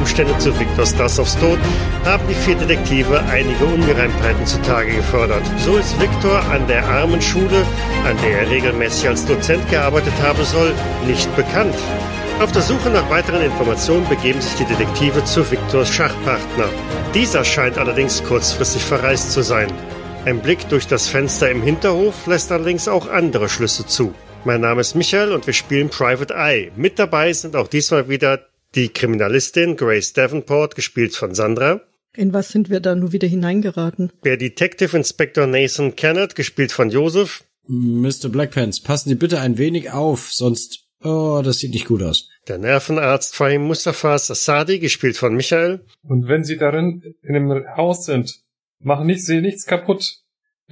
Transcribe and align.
Umstände 0.00 0.36
zu 0.38 0.58
Viktor 0.58 0.86
Stasovs 0.86 1.36
Tod 1.38 1.58
haben 2.06 2.26
die 2.26 2.34
vier 2.34 2.54
Detektive 2.54 3.22
einige 3.30 3.66
Ungereimtheiten 3.66 4.46
zutage 4.46 4.96
gefördert. 4.96 5.42
So 5.58 5.76
ist 5.76 6.00
Viktor 6.00 6.42
an 6.50 6.66
der 6.68 6.86
armen 6.88 7.20
Schule, 7.20 7.66
an 8.06 8.16
der 8.22 8.40
er 8.40 8.50
regelmäßig 8.50 9.08
als 9.08 9.26
Dozent 9.26 9.68
gearbeitet 9.68 10.14
haben 10.22 10.42
soll, 10.42 10.72
nicht 11.06 11.34
bekannt. 11.36 11.74
Auf 12.40 12.50
der 12.52 12.62
Suche 12.62 12.88
nach 12.88 13.10
weiteren 13.10 13.42
Informationen 13.42 14.08
begeben 14.08 14.40
sich 14.40 14.54
die 14.54 14.64
Detektive 14.64 15.22
zu 15.24 15.48
Viktors 15.50 15.90
Schachpartner. 15.90 16.70
Dieser 17.12 17.44
scheint 17.44 17.76
allerdings 17.76 18.24
kurzfristig 18.24 18.82
verreist 18.82 19.32
zu 19.32 19.42
sein. 19.42 19.70
Ein 20.24 20.40
Blick 20.40 20.66
durch 20.70 20.86
das 20.86 21.08
Fenster 21.08 21.50
im 21.50 21.62
Hinterhof 21.62 22.26
lässt 22.26 22.50
allerdings 22.50 22.88
auch 22.88 23.10
andere 23.10 23.50
Schlüsse 23.50 23.86
zu. 23.86 24.14
Mein 24.44 24.62
Name 24.62 24.80
ist 24.80 24.94
Michael 24.94 25.32
und 25.32 25.46
wir 25.46 25.52
spielen 25.52 25.90
Private 25.90 26.32
Eye. 26.34 26.72
Mit 26.74 26.98
dabei 26.98 27.34
sind 27.34 27.54
auch 27.54 27.68
diesmal 27.68 28.08
wieder 28.08 28.49
die 28.74 28.88
Kriminalistin 28.88 29.76
Grace 29.76 30.12
Davenport, 30.12 30.74
gespielt 30.74 31.14
von 31.14 31.34
Sandra. 31.34 31.80
In 32.16 32.32
was 32.32 32.48
sind 32.48 32.70
wir 32.70 32.80
da 32.80 32.94
nur 32.94 33.12
wieder 33.12 33.28
hineingeraten? 33.28 34.12
Der 34.24 34.36
Detective 34.36 34.96
Inspector 34.96 35.46
Nathan 35.46 35.96
Kennett, 35.96 36.34
gespielt 36.34 36.72
von 36.72 36.90
Joseph. 36.90 37.44
Mr. 37.68 38.28
Blackpants, 38.28 38.80
passen 38.80 39.10
Sie 39.10 39.14
bitte 39.14 39.40
ein 39.40 39.58
wenig 39.58 39.92
auf, 39.92 40.32
sonst... 40.32 40.86
Oh, 41.02 41.40
das 41.42 41.60
sieht 41.60 41.72
nicht 41.72 41.86
gut 41.86 42.02
aus. 42.02 42.28
Der 42.46 42.58
Nervenarzt 42.58 43.34
Fahim 43.34 43.62
Mustafa 43.62 44.18
Sassadi, 44.18 44.80
gespielt 44.80 45.16
von 45.16 45.34
Michael. 45.34 45.80
Und 46.02 46.28
wenn 46.28 46.44
Sie 46.44 46.58
darin 46.58 47.02
in 47.22 47.34
dem 47.34 47.64
Haus 47.76 48.04
sind, 48.04 48.40
machen 48.80 49.06
nicht, 49.06 49.24
Sie 49.24 49.40
nichts 49.40 49.66
kaputt. 49.66 50.20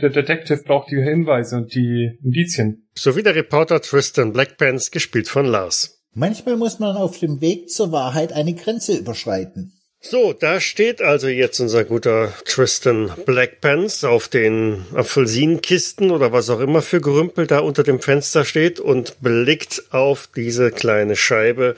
Der 0.00 0.10
Detective 0.10 0.62
braucht 0.64 0.90
die 0.90 1.02
Hinweise 1.02 1.56
und 1.56 1.74
die 1.74 2.18
Indizien. 2.22 2.88
Sowie 2.94 3.22
der 3.22 3.34
Reporter 3.34 3.80
Tristan 3.80 4.32
Blackpants, 4.32 4.90
gespielt 4.90 5.28
von 5.28 5.46
Lars. 5.46 5.97
Manchmal 6.14 6.56
muss 6.56 6.78
man 6.78 6.96
auf 6.96 7.18
dem 7.18 7.40
Weg 7.40 7.70
zur 7.70 7.92
Wahrheit 7.92 8.32
eine 8.32 8.54
Grenze 8.54 8.96
überschreiten. 8.96 9.72
So, 10.00 10.32
da 10.32 10.60
steht 10.60 11.02
also 11.02 11.26
jetzt 11.26 11.58
unser 11.58 11.84
guter 11.84 12.32
Tristan 12.44 13.10
Blackpants 13.26 14.04
auf 14.04 14.28
den 14.28 14.84
Apfelsinenkisten 14.94 16.12
oder 16.12 16.32
was 16.32 16.50
auch 16.50 16.60
immer 16.60 16.82
für 16.82 17.00
Gerümpel 17.00 17.48
da 17.48 17.58
unter 17.58 17.82
dem 17.82 18.00
Fenster 18.00 18.44
steht 18.44 18.78
und 18.78 19.20
blickt 19.20 19.92
auf 19.92 20.28
diese 20.34 20.70
kleine 20.70 21.16
Scheibe 21.16 21.74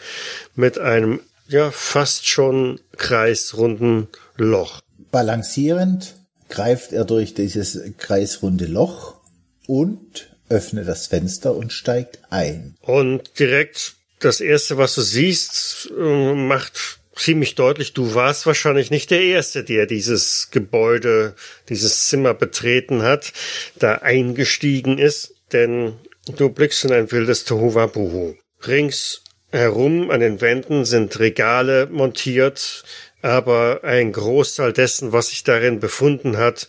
mit 0.55 0.79
einem 0.79 1.21
ja 1.49 1.71
fast 1.71 2.29
schon 2.29 2.79
kreisrunden 2.97 4.09
Loch. 4.37 4.81
Balancierend 5.11 6.15
greift 6.51 6.93
er 6.93 7.07
durch 7.07 7.33
dieses 7.33 7.81
kreisrunde 7.97 8.67
Loch 8.67 9.17
und 9.67 10.29
öffnet 10.51 10.87
das 10.87 11.07
Fenster 11.07 11.57
und 11.57 11.73
steigt 11.73 12.19
ein. 12.29 12.77
Und 12.83 13.39
direkt 13.39 13.95
das 14.21 14.41
erste, 14.41 14.79
was 14.79 14.95
du 14.95 15.03
siehst, 15.03 15.91
äh, 15.99 16.35
macht 16.35 17.01
ziemlich 17.17 17.55
deutlich, 17.55 17.93
du 17.93 18.15
warst 18.15 18.47
wahrscheinlich 18.47 18.91
nicht 18.91 19.11
der 19.11 19.21
Erste, 19.21 19.65
der 19.65 19.87
dieses 19.87 20.51
Gebäude, 20.51 21.35
dieses 21.69 22.07
Zimmer 22.07 22.35
betreten 22.35 23.03
hat, 23.03 23.33
da 23.77 23.97
eingestiegen 23.97 24.99
ist, 24.99 25.35
denn 25.53 25.95
du 26.37 26.49
blickst 26.49 26.85
in 26.85 26.93
ein 26.93 27.11
wildes 27.11 27.45
Tohuwabohu. 27.45 28.37
Rings 28.67 29.23
herum 29.51 30.11
an 30.11 30.21
den 30.21 30.41
Wänden 30.41 30.85
sind 30.85 31.19
Regale 31.19 31.89
montiert, 31.91 32.85
aber 33.23 33.81
ein 33.83 34.13
Großteil 34.13 34.73
dessen, 34.73 35.13
was 35.13 35.29
sich 35.29 35.45
darin 35.45 35.81
befunden 35.81 36.37
hat, 36.37 36.69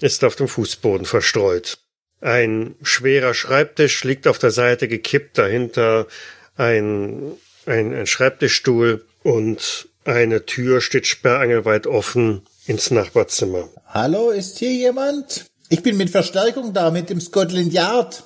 ist 0.00 0.24
auf 0.24 0.34
dem 0.34 0.48
Fußboden 0.48 1.06
verstreut. 1.06 1.78
Ein 2.20 2.76
schwerer 2.82 3.34
Schreibtisch 3.34 4.04
liegt 4.04 4.26
auf 4.26 4.38
der 4.38 4.52
Seite 4.52 4.88
gekippt, 4.88 5.38
dahinter 5.38 6.06
ein, 6.56 7.32
ein, 7.66 7.94
ein 7.94 8.06
Schreibtischstuhl 8.06 9.04
und 9.22 9.88
eine 10.04 10.46
Tür 10.46 10.80
steht 10.80 11.06
sperrangelweit 11.06 11.86
offen 11.86 12.42
ins 12.66 12.90
Nachbarzimmer. 12.90 13.68
Hallo, 13.86 14.30
ist 14.30 14.58
hier 14.58 14.72
jemand? 14.72 15.46
Ich 15.68 15.82
bin 15.82 15.96
mit 15.96 16.10
Verstärkung 16.10 16.72
da, 16.72 16.90
mit 16.90 17.10
dem 17.10 17.20
Scotland 17.20 17.72
Yard. 17.72 18.24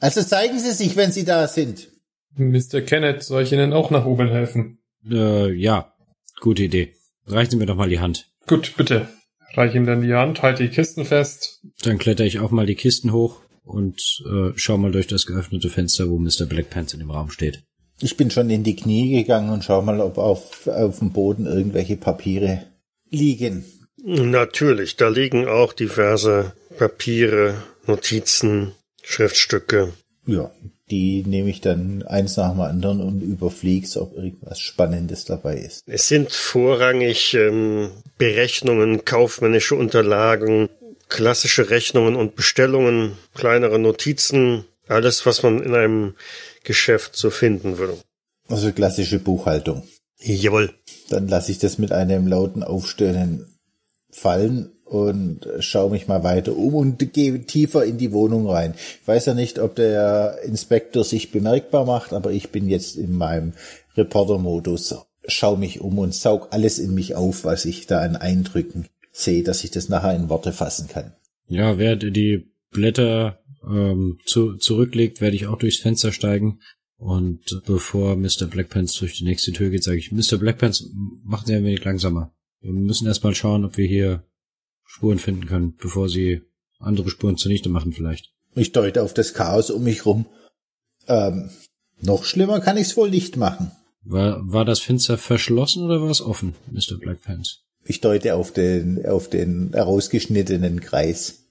Also 0.00 0.22
zeigen 0.22 0.58
Sie 0.58 0.72
sich, 0.72 0.96
wenn 0.96 1.12
Sie 1.12 1.24
da 1.24 1.46
sind. 1.46 1.88
Mr. 2.36 2.80
Kenneth, 2.80 3.22
soll 3.22 3.42
ich 3.42 3.52
Ihnen 3.52 3.72
auch 3.72 3.90
nach 3.90 4.06
oben 4.06 4.28
helfen? 4.28 4.78
Äh, 5.08 5.52
ja, 5.52 5.92
gute 6.40 6.64
Idee. 6.64 6.94
Reichen 7.26 7.52
Sie 7.52 7.56
mir 7.56 7.66
doch 7.66 7.76
mal 7.76 7.88
die 7.88 8.00
Hand. 8.00 8.30
Gut, 8.46 8.74
bitte. 8.76 9.08
Reich 9.54 9.74
ihm 9.74 9.86
dann 9.86 10.02
die 10.02 10.14
Hand, 10.14 10.42
halte 10.42 10.62
die 10.62 10.68
Kisten 10.68 11.04
fest. 11.04 11.60
Dann 11.82 11.98
kletter 11.98 12.24
ich 12.24 12.38
auch 12.38 12.50
mal 12.50 12.66
die 12.66 12.76
Kisten 12.76 13.12
hoch 13.12 13.40
und 13.64 14.22
äh, 14.26 14.52
schau 14.56 14.76
mal 14.78 14.92
durch 14.92 15.06
das 15.06 15.26
geöffnete 15.26 15.68
Fenster, 15.68 16.08
wo 16.08 16.18
Mr. 16.18 16.46
Blackpants 16.46 16.92
in 16.94 17.00
dem 17.00 17.10
Raum 17.10 17.30
steht. 17.30 17.62
Ich 18.00 18.16
bin 18.16 18.30
schon 18.30 18.48
in 18.48 18.64
die 18.64 18.76
Knie 18.76 19.12
gegangen 19.12 19.50
und 19.50 19.64
schau 19.64 19.82
mal, 19.82 20.00
ob 20.00 20.16
auf, 20.16 20.66
auf 20.66 21.00
dem 21.00 21.12
Boden 21.12 21.46
irgendwelche 21.46 21.96
Papiere 21.96 22.64
liegen. 23.10 23.64
Natürlich, 24.02 24.96
da 24.96 25.08
liegen 25.08 25.46
auch 25.46 25.74
diverse 25.74 26.52
Papiere, 26.78 27.62
Notizen, 27.86 28.72
Schriftstücke. 29.02 29.92
Ja, 30.26 30.50
die 30.90 31.22
nehme 31.24 31.50
ich 31.50 31.60
dann 31.60 32.02
eins 32.02 32.36
nach 32.36 32.52
dem 32.52 32.60
anderen 32.60 33.00
und 33.00 33.20
überflieg's, 33.22 33.96
ob 33.96 34.16
irgendwas 34.16 34.58
Spannendes 34.58 35.24
dabei 35.24 35.56
ist. 35.56 35.84
Es 35.86 36.08
sind 36.08 36.32
vorrangig 36.32 37.34
ähm, 37.34 37.90
Berechnungen, 38.18 39.04
kaufmännische 39.04 39.74
Unterlagen, 39.74 40.68
klassische 41.10 41.68
Rechnungen 41.68 42.16
und 42.16 42.36
Bestellungen, 42.36 43.18
kleinere 43.34 43.78
Notizen, 43.78 44.64
alles, 44.88 45.26
was 45.26 45.42
man 45.42 45.62
in 45.62 45.74
einem 45.74 46.14
Geschäft 46.64 47.16
so 47.16 47.30
finden 47.30 47.76
würde. 47.76 47.98
Also 48.48 48.72
klassische 48.72 49.18
Buchhaltung. 49.18 49.82
Jawohl. 50.18 50.72
Dann 51.10 51.28
lasse 51.28 51.52
ich 51.52 51.58
das 51.58 51.78
mit 51.78 51.92
einem 51.92 52.26
lauten 52.26 52.62
Aufstöhnen 52.62 53.58
fallen 54.10 54.72
und 54.84 55.46
schaue 55.60 55.90
mich 55.90 56.08
mal 56.08 56.24
weiter 56.24 56.56
um 56.56 56.74
und 56.74 57.12
gehe 57.12 57.40
tiefer 57.42 57.84
in 57.84 57.98
die 57.98 58.12
Wohnung 58.12 58.48
rein. 58.48 58.74
Ich 58.74 59.06
weiß 59.06 59.26
ja 59.26 59.34
nicht, 59.34 59.58
ob 59.58 59.76
der 59.76 60.40
Inspektor 60.42 61.04
sich 61.04 61.30
bemerkbar 61.30 61.84
macht, 61.84 62.12
aber 62.12 62.32
ich 62.32 62.50
bin 62.50 62.68
jetzt 62.68 62.96
in 62.96 63.12
meinem 63.12 63.52
Reporter-Modus. 63.96 64.96
Schau 65.26 65.56
mich 65.56 65.80
um 65.80 65.98
und 65.98 66.14
saug 66.14 66.48
alles 66.50 66.78
in 66.78 66.94
mich 66.94 67.14
auf, 67.14 67.44
was 67.44 67.64
ich 67.66 67.86
da 67.86 68.00
an 68.00 68.16
Eindrücken 68.16 68.88
sehe, 69.20 69.42
dass 69.42 69.64
ich 69.64 69.70
das 69.70 69.88
nachher 69.88 70.14
in 70.14 70.28
Worte 70.28 70.52
fassen 70.52 70.88
kann. 70.88 71.12
Ja, 71.48 71.78
während 71.78 72.02
ihr 72.02 72.10
die 72.10 72.52
Blätter 72.70 73.40
ähm, 73.64 74.18
zu, 74.24 74.56
zurücklegt, 74.56 75.20
werde 75.20 75.36
ich 75.36 75.46
auch 75.46 75.58
durchs 75.58 75.80
Fenster 75.80 76.12
steigen. 76.12 76.60
Und 76.96 77.62
bevor 77.66 78.16
Mr. 78.16 78.46
Blackpants 78.46 78.92
durch 78.94 79.16
die 79.16 79.24
nächste 79.24 79.52
Tür 79.52 79.70
geht, 79.70 79.82
sage 79.82 79.98
ich, 79.98 80.12
Mr. 80.12 80.36
Blackpants, 80.36 80.90
machen 81.24 81.46
Sie 81.46 81.54
ein 81.54 81.64
wenig 81.64 81.82
langsamer. 81.82 82.34
Wir 82.60 82.72
müssen 82.72 83.06
erstmal 83.06 83.34
schauen, 83.34 83.64
ob 83.64 83.78
wir 83.78 83.86
hier 83.86 84.22
Spuren 84.84 85.18
finden 85.18 85.46
können, 85.46 85.76
bevor 85.76 86.08
Sie 86.08 86.42
andere 86.78 87.08
Spuren 87.08 87.36
zunichte 87.36 87.68
machen 87.68 87.92
vielleicht. 87.92 88.32
Ich 88.54 88.72
deute 88.72 89.02
auf 89.02 89.14
das 89.14 89.32
Chaos 89.34 89.70
um 89.70 89.84
mich 89.84 90.04
rum. 90.04 90.26
Ähm, 91.08 91.50
noch 92.00 92.24
schlimmer 92.24 92.60
kann 92.60 92.76
ich's 92.76 92.96
wohl 92.96 93.10
nicht 93.10 93.36
machen. 93.36 93.72
War, 94.02 94.40
war 94.52 94.64
das 94.64 94.80
Fenster 94.80 95.18
verschlossen 95.18 95.84
oder 95.84 96.02
war 96.02 96.10
es 96.10 96.20
offen, 96.20 96.54
Mr. 96.70 96.98
Blackpants? 96.98 97.64
Ich 97.84 98.00
deute 98.00 98.34
auf 98.34 98.52
den, 98.52 99.04
auf 99.06 99.28
den 99.28 99.72
herausgeschnittenen 99.72 100.80
Kreis. 100.80 101.46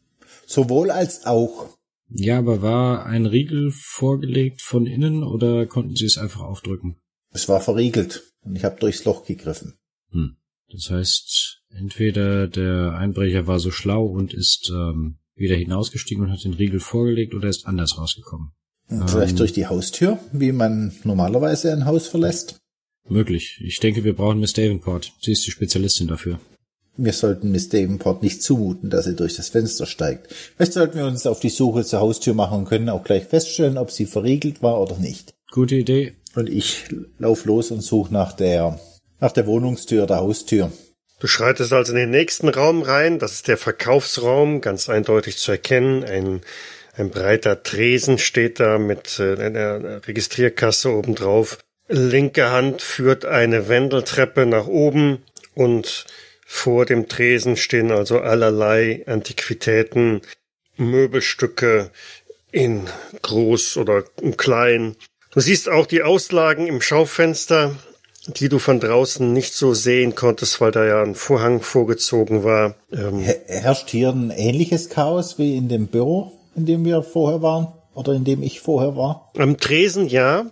Sowohl 0.46 0.92
als 0.92 1.26
auch. 1.26 1.70
Ja, 2.10 2.40
aber 2.40 2.62
war 2.62 3.06
ein 3.06 3.26
Riegel 3.26 3.72
vorgelegt 3.72 4.62
von 4.62 4.86
innen 4.86 5.24
oder 5.24 5.68
konnten 5.68 5.96
Sie 5.96 6.06
es 6.06 6.18
einfach 6.18 6.42
aufdrücken? 6.42 6.98
Es 7.32 7.48
war 7.48 7.62
verriegelt 7.62 8.24
und 8.42 8.56
ich 8.56 8.64
habe 8.64 8.80
durchs 8.80 9.06
Loch 9.06 9.26
gegriffen. 9.26 9.78
Hm. 10.12 10.38
Das 10.72 10.90
heißt, 10.90 11.62
entweder 11.70 12.48
der 12.48 12.94
Einbrecher 12.94 13.48
war 13.48 13.60
so 13.60 13.72
schlau 13.72 14.06
und 14.06 14.34
ist 14.34 14.72
ähm, 14.74 15.18
wieder 15.36 15.56
hinausgestiegen 15.56 16.24
und 16.24 16.32
hat 16.32 16.44
den 16.44 16.54
Riegel 16.54 16.80
vorgelegt 16.80 17.34
oder 17.34 17.50
ist 17.50 17.66
anders 17.66 17.98
rausgekommen. 17.98 18.52
Vielleicht 18.88 19.32
Ähm. 19.32 19.38
durch 19.38 19.54
die 19.54 19.68
Haustür, 19.68 20.20
wie 20.32 20.52
man 20.52 20.94
normalerweise 21.04 21.72
ein 21.72 21.86
Haus 21.86 22.08
verlässt. 22.08 22.60
Möglich. 23.10 23.60
Ich 23.64 23.80
denke, 23.80 24.04
wir 24.04 24.16
brauchen 24.16 24.40
Miss 24.40 24.54
Davenport. 24.54 25.14
Sie 25.22 25.32
ist 25.32 25.46
die 25.46 25.52
Spezialistin 25.52 26.08
dafür. 26.08 26.40
Wir 26.98 27.14
sollten 27.14 27.52
Miss 27.52 27.70
Davenport 27.70 28.24
nicht 28.24 28.44
zumuten, 28.44 28.90
dass 28.90 29.06
sie 29.06 29.16
durch 29.16 29.36
das 29.36 29.50
Fenster 29.50 29.86
steigt. 29.86 30.34
Vielleicht 30.56 30.74
sollten 30.74 30.98
wir 30.98 31.06
uns 31.06 31.26
auf 31.26 31.40
die 31.40 31.50
Suche 31.50 31.86
zur 31.86 32.02
Haustür 32.02 32.34
machen 32.34 32.60
und 32.60 32.66
können 32.66 32.90
auch 32.90 33.04
gleich 33.04 33.24
feststellen, 33.24 33.78
ob 33.78 33.90
sie 33.90 34.06
verriegelt 34.06 34.62
war 34.62 34.82
oder 34.82 34.98
nicht. 34.98 35.34
Gute 35.50 35.76
Idee. 35.76 36.14
Und 36.36 36.50
ich 36.50 36.86
lauf 37.18 37.46
los 37.46 37.72
und 37.72 37.82
suche 37.82 38.14
nach 38.14 38.34
der, 38.34 38.80
nach 39.20 39.32
der 39.32 39.48
Wohnungstür, 39.48 40.08
der 40.08 40.18
Haustür. 40.18 40.72
Du 41.20 41.28
schreitest 41.28 41.74
also 41.74 41.94
in 41.94 42.00
den 42.00 42.12
nächsten 42.12 42.50
Raum 42.50 42.82
rein. 42.82 43.20
Das 43.20 43.34
ist 43.34 43.48
der 43.48 43.58
Verkaufsraum, 43.58 44.62
ganz 44.62 44.90
eindeutig 44.90 45.38
zu 45.38 45.52
erkennen. 45.52 46.04
Ein, 46.04 46.42
ein 46.96 47.10
breiter 47.10 47.64
Tresen 47.64 48.18
steht 48.18 48.60
da 48.60 48.78
mit 48.78 49.20
äh, 49.20 49.36
einer 49.36 50.06
Registrierkasse 50.08 50.90
obendrauf. 50.90 51.60
Linke 51.90 52.52
Hand 52.52 52.82
führt 52.82 53.26
eine 53.26 53.68
Wendeltreppe 53.68 54.46
nach 54.46 54.68
oben 54.68 55.24
und 55.56 56.06
vor 56.46 56.86
dem 56.86 57.08
Tresen 57.10 57.58
stehen 57.58 57.92
also 57.92 58.20
allerlei 58.20 59.04
Antiquitäten, 59.08 60.22
Möbelstücke 60.78 61.90
in 62.52 62.88
groß 63.22 63.78
oder 63.78 64.04
in 64.22 64.38
klein. 64.38 64.96
Du 65.32 65.40
siehst 65.42 65.70
auch 65.70 65.86
die 65.86 66.04
Auslagen 66.04 66.68
im 66.68 66.82
Schaufenster. 66.82 67.76
die 68.38 68.50
du 68.50 68.60
von 68.60 68.80
draußen 68.80 69.32
nicht 69.32 69.54
so 69.54 69.74
sehen 69.74 70.14
konntest, 70.14 70.60
weil 70.62 70.72
da 70.72 70.86
ja 70.86 71.02
ein 71.02 71.16
Vorhang 71.16 71.62
vorgezogen 71.62 72.44
war. 72.44 72.76
Ähm, 72.92 73.20
Her- 73.20 73.40
Herrscht 73.48 73.90
hier 73.90 74.10
ein 74.10 74.30
ähnliches 74.30 74.90
Chaos 74.90 75.40
wie 75.40 75.56
in 75.56 75.68
dem 75.70 75.88
Büro, 75.88 76.34
in 76.56 76.66
dem 76.66 76.86
wir 76.86 77.02
vorher 77.02 77.42
waren? 77.42 77.70
Oder 77.96 78.14
in 78.14 78.26
dem 78.26 78.44
ich 78.44 78.60
vorher 78.60 78.96
war? 78.96 79.32
am 79.38 79.58
Tresen 79.58 80.08
ja, 80.08 80.46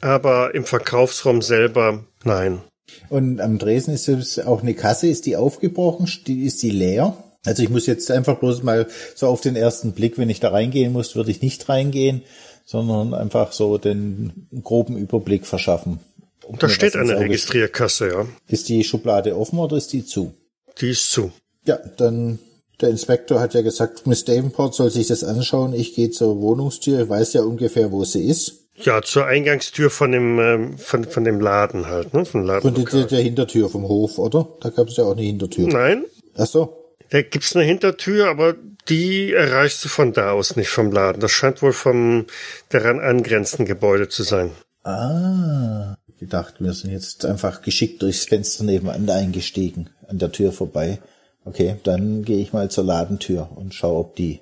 aber 0.00 0.54
im 0.54 0.64
Verkaufsraum 0.64 1.42
selber 1.42 2.04
nein. 2.24 2.62
Und 3.08 3.40
am 3.40 3.58
Dresden 3.58 3.92
ist 3.92 4.08
es 4.08 4.38
auch 4.38 4.62
eine 4.62 4.74
Kasse, 4.74 5.08
ist 5.08 5.26
die 5.26 5.36
aufgebrochen, 5.36 6.06
ist 6.06 6.62
die 6.62 6.70
leer? 6.70 7.16
Also 7.44 7.62
ich 7.62 7.68
muss 7.68 7.86
jetzt 7.86 8.10
einfach 8.10 8.38
bloß 8.38 8.62
mal 8.62 8.86
so 9.14 9.28
auf 9.28 9.40
den 9.40 9.56
ersten 9.56 9.92
Blick, 9.92 10.18
wenn 10.18 10.30
ich 10.30 10.40
da 10.40 10.50
reingehen 10.50 10.92
muss, 10.92 11.14
würde 11.14 11.30
ich 11.30 11.42
nicht 11.42 11.68
reingehen, 11.68 12.22
sondern 12.64 13.14
einfach 13.14 13.52
so 13.52 13.78
den 13.78 14.48
groben 14.62 14.96
Überblick 14.96 15.46
verschaffen. 15.46 16.00
Um 16.44 16.58
Da 16.58 16.68
steht 16.68 16.96
eine 16.96 17.18
Registrierkasse, 17.18 18.08
ja. 18.08 18.26
Ist 18.48 18.68
die 18.68 18.84
Schublade 18.84 19.36
offen 19.36 19.58
oder 19.58 19.76
ist 19.76 19.92
die 19.92 20.04
zu? 20.04 20.34
Die 20.80 20.90
ist 20.90 21.10
zu. 21.10 21.32
Ja, 21.66 21.78
dann 21.96 22.38
der 22.80 22.90
Inspektor 22.90 23.40
hat 23.40 23.54
ja 23.54 23.62
gesagt, 23.62 24.06
Miss 24.06 24.24
Davenport 24.24 24.74
soll 24.74 24.90
sich 24.90 25.06
das 25.06 25.24
anschauen. 25.24 25.72
Ich 25.72 25.94
gehe 25.94 26.10
zur 26.10 26.40
Wohnungstür, 26.40 27.02
ich 27.02 27.08
weiß 27.08 27.32
ja 27.32 27.42
ungefähr, 27.42 27.90
wo 27.90 28.04
sie 28.04 28.26
ist. 28.26 28.65
Ja, 28.82 29.02
zur 29.02 29.26
Eingangstür 29.26 29.90
von 29.90 30.12
dem, 30.12 30.38
ähm, 30.38 30.78
von, 30.78 31.04
von 31.04 31.24
dem 31.24 31.40
Laden 31.40 31.86
halt, 31.86 32.12
ne? 32.14 32.24
Von 32.24 32.42
Und 32.42 32.46
der, 32.48 32.56
Ladenlokal. 32.56 33.06
der 33.06 33.20
Hintertür 33.22 33.70
vom 33.70 33.88
Hof, 33.88 34.18
oder? 34.18 34.48
Da 34.60 34.68
gab 34.70 34.88
es 34.88 34.96
ja 34.96 35.04
auch 35.04 35.12
eine 35.12 35.22
Hintertür. 35.22 35.66
Nein, 35.68 36.04
Ach 36.36 36.46
so. 36.46 36.94
da 37.10 37.22
gibt's 37.22 37.56
eine 37.56 37.64
Hintertür, 37.64 38.28
aber 38.28 38.54
die 38.88 39.32
erreichst 39.32 39.84
du 39.84 39.88
von 39.88 40.12
da 40.12 40.32
aus 40.32 40.56
nicht 40.56 40.68
vom 40.68 40.92
Laden. 40.92 41.20
Das 41.20 41.32
scheint 41.32 41.62
wohl 41.62 41.72
vom 41.72 42.26
daran 42.68 43.00
angrenzenden 43.00 43.66
Gebäude 43.66 44.08
zu 44.08 44.22
sein. 44.22 44.50
Ah, 44.84 45.96
gedacht, 46.20 46.54
wir 46.60 46.72
sind 46.72 46.92
jetzt 46.92 47.24
einfach 47.24 47.62
geschickt 47.62 48.02
durchs 48.02 48.26
Fenster 48.26 48.62
nebenan 48.64 49.08
eingestiegen, 49.10 49.90
an 50.06 50.18
der 50.18 50.30
Tür 50.32 50.52
vorbei. 50.52 51.00
Okay, 51.44 51.76
dann 51.84 52.24
gehe 52.24 52.38
ich 52.38 52.52
mal 52.52 52.70
zur 52.70 52.84
Ladentür 52.84 53.50
und 53.56 53.74
schaue, 53.74 53.98
ob 54.00 54.16
die 54.16 54.40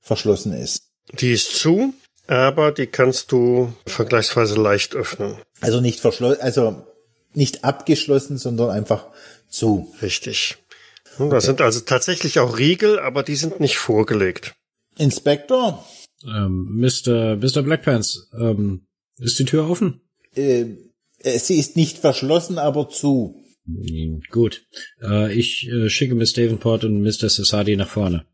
verschlossen 0.00 0.52
ist. 0.52 0.82
Die 1.20 1.32
ist 1.32 1.54
zu, 1.56 1.92
aber 2.28 2.72
die 2.72 2.86
kannst 2.86 3.32
du 3.32 3.72
vergleichsweise 3.86 4.54
leicht 4.60 4.94
öffnen. 4.94 5.36
Also 5.60 5.80
nicht 5.80 6.00
verschlossen, 6.00 6.40
also 6.40 6.86
nicht 7.34 7.64
abgeschlossen, 7.64 8.38
sondern 8.38 8.70
einfach 8.70 9.06
zu. 9.48 9.94
Richtig. 10.02 10.56
Und 11.18 11.30
Da 11.30 11.40
sind 11.40 11.60
also 11.60 11.80
tatsächlich 11.80 12.38
auch 12.40 12.58
Riegel, 12.58 12.98
aber 12.98 13.22
die 13.22 13.36
sind 13.36 13.60
nicht 13.60 13.78
vorgelegt. 13.78 14.54
Inspektor, 14.98 15.84
Ähm, 16.24 16.78
Mr. 16.80 17.36
Mr. 17.36 17.62
Blackpants, 17.62 18.28
ähm, 18.38 18.86
ist 19.18 19.38
die 19.38 19.44
Tür 19.44 19.68
offen? 19.68 20.00
äh, 20.34 20.64
äh, 21.20 21.38
sie 21.38 21.58
ist 21.58 21.76
nicht 21.76 21.98
verschlossen, 21.98 22.58
aber 22.58 22.88
zu. 22.88 23.42
Hm, 23.66 24.22
Gut. 24.30 24.64
Äh, 25.02 25.32
ich 25.34 25.68
äh, 25.68 25.88
schicke 25.88 26.14
Miss 26.14 26.32
Davenport 26.32 26.84
und 26.84 27.02
Mr. 27.02 27.28
Sassadi 27.28 27.76
nach 27.76 27.88
vorne. 27.88 28.24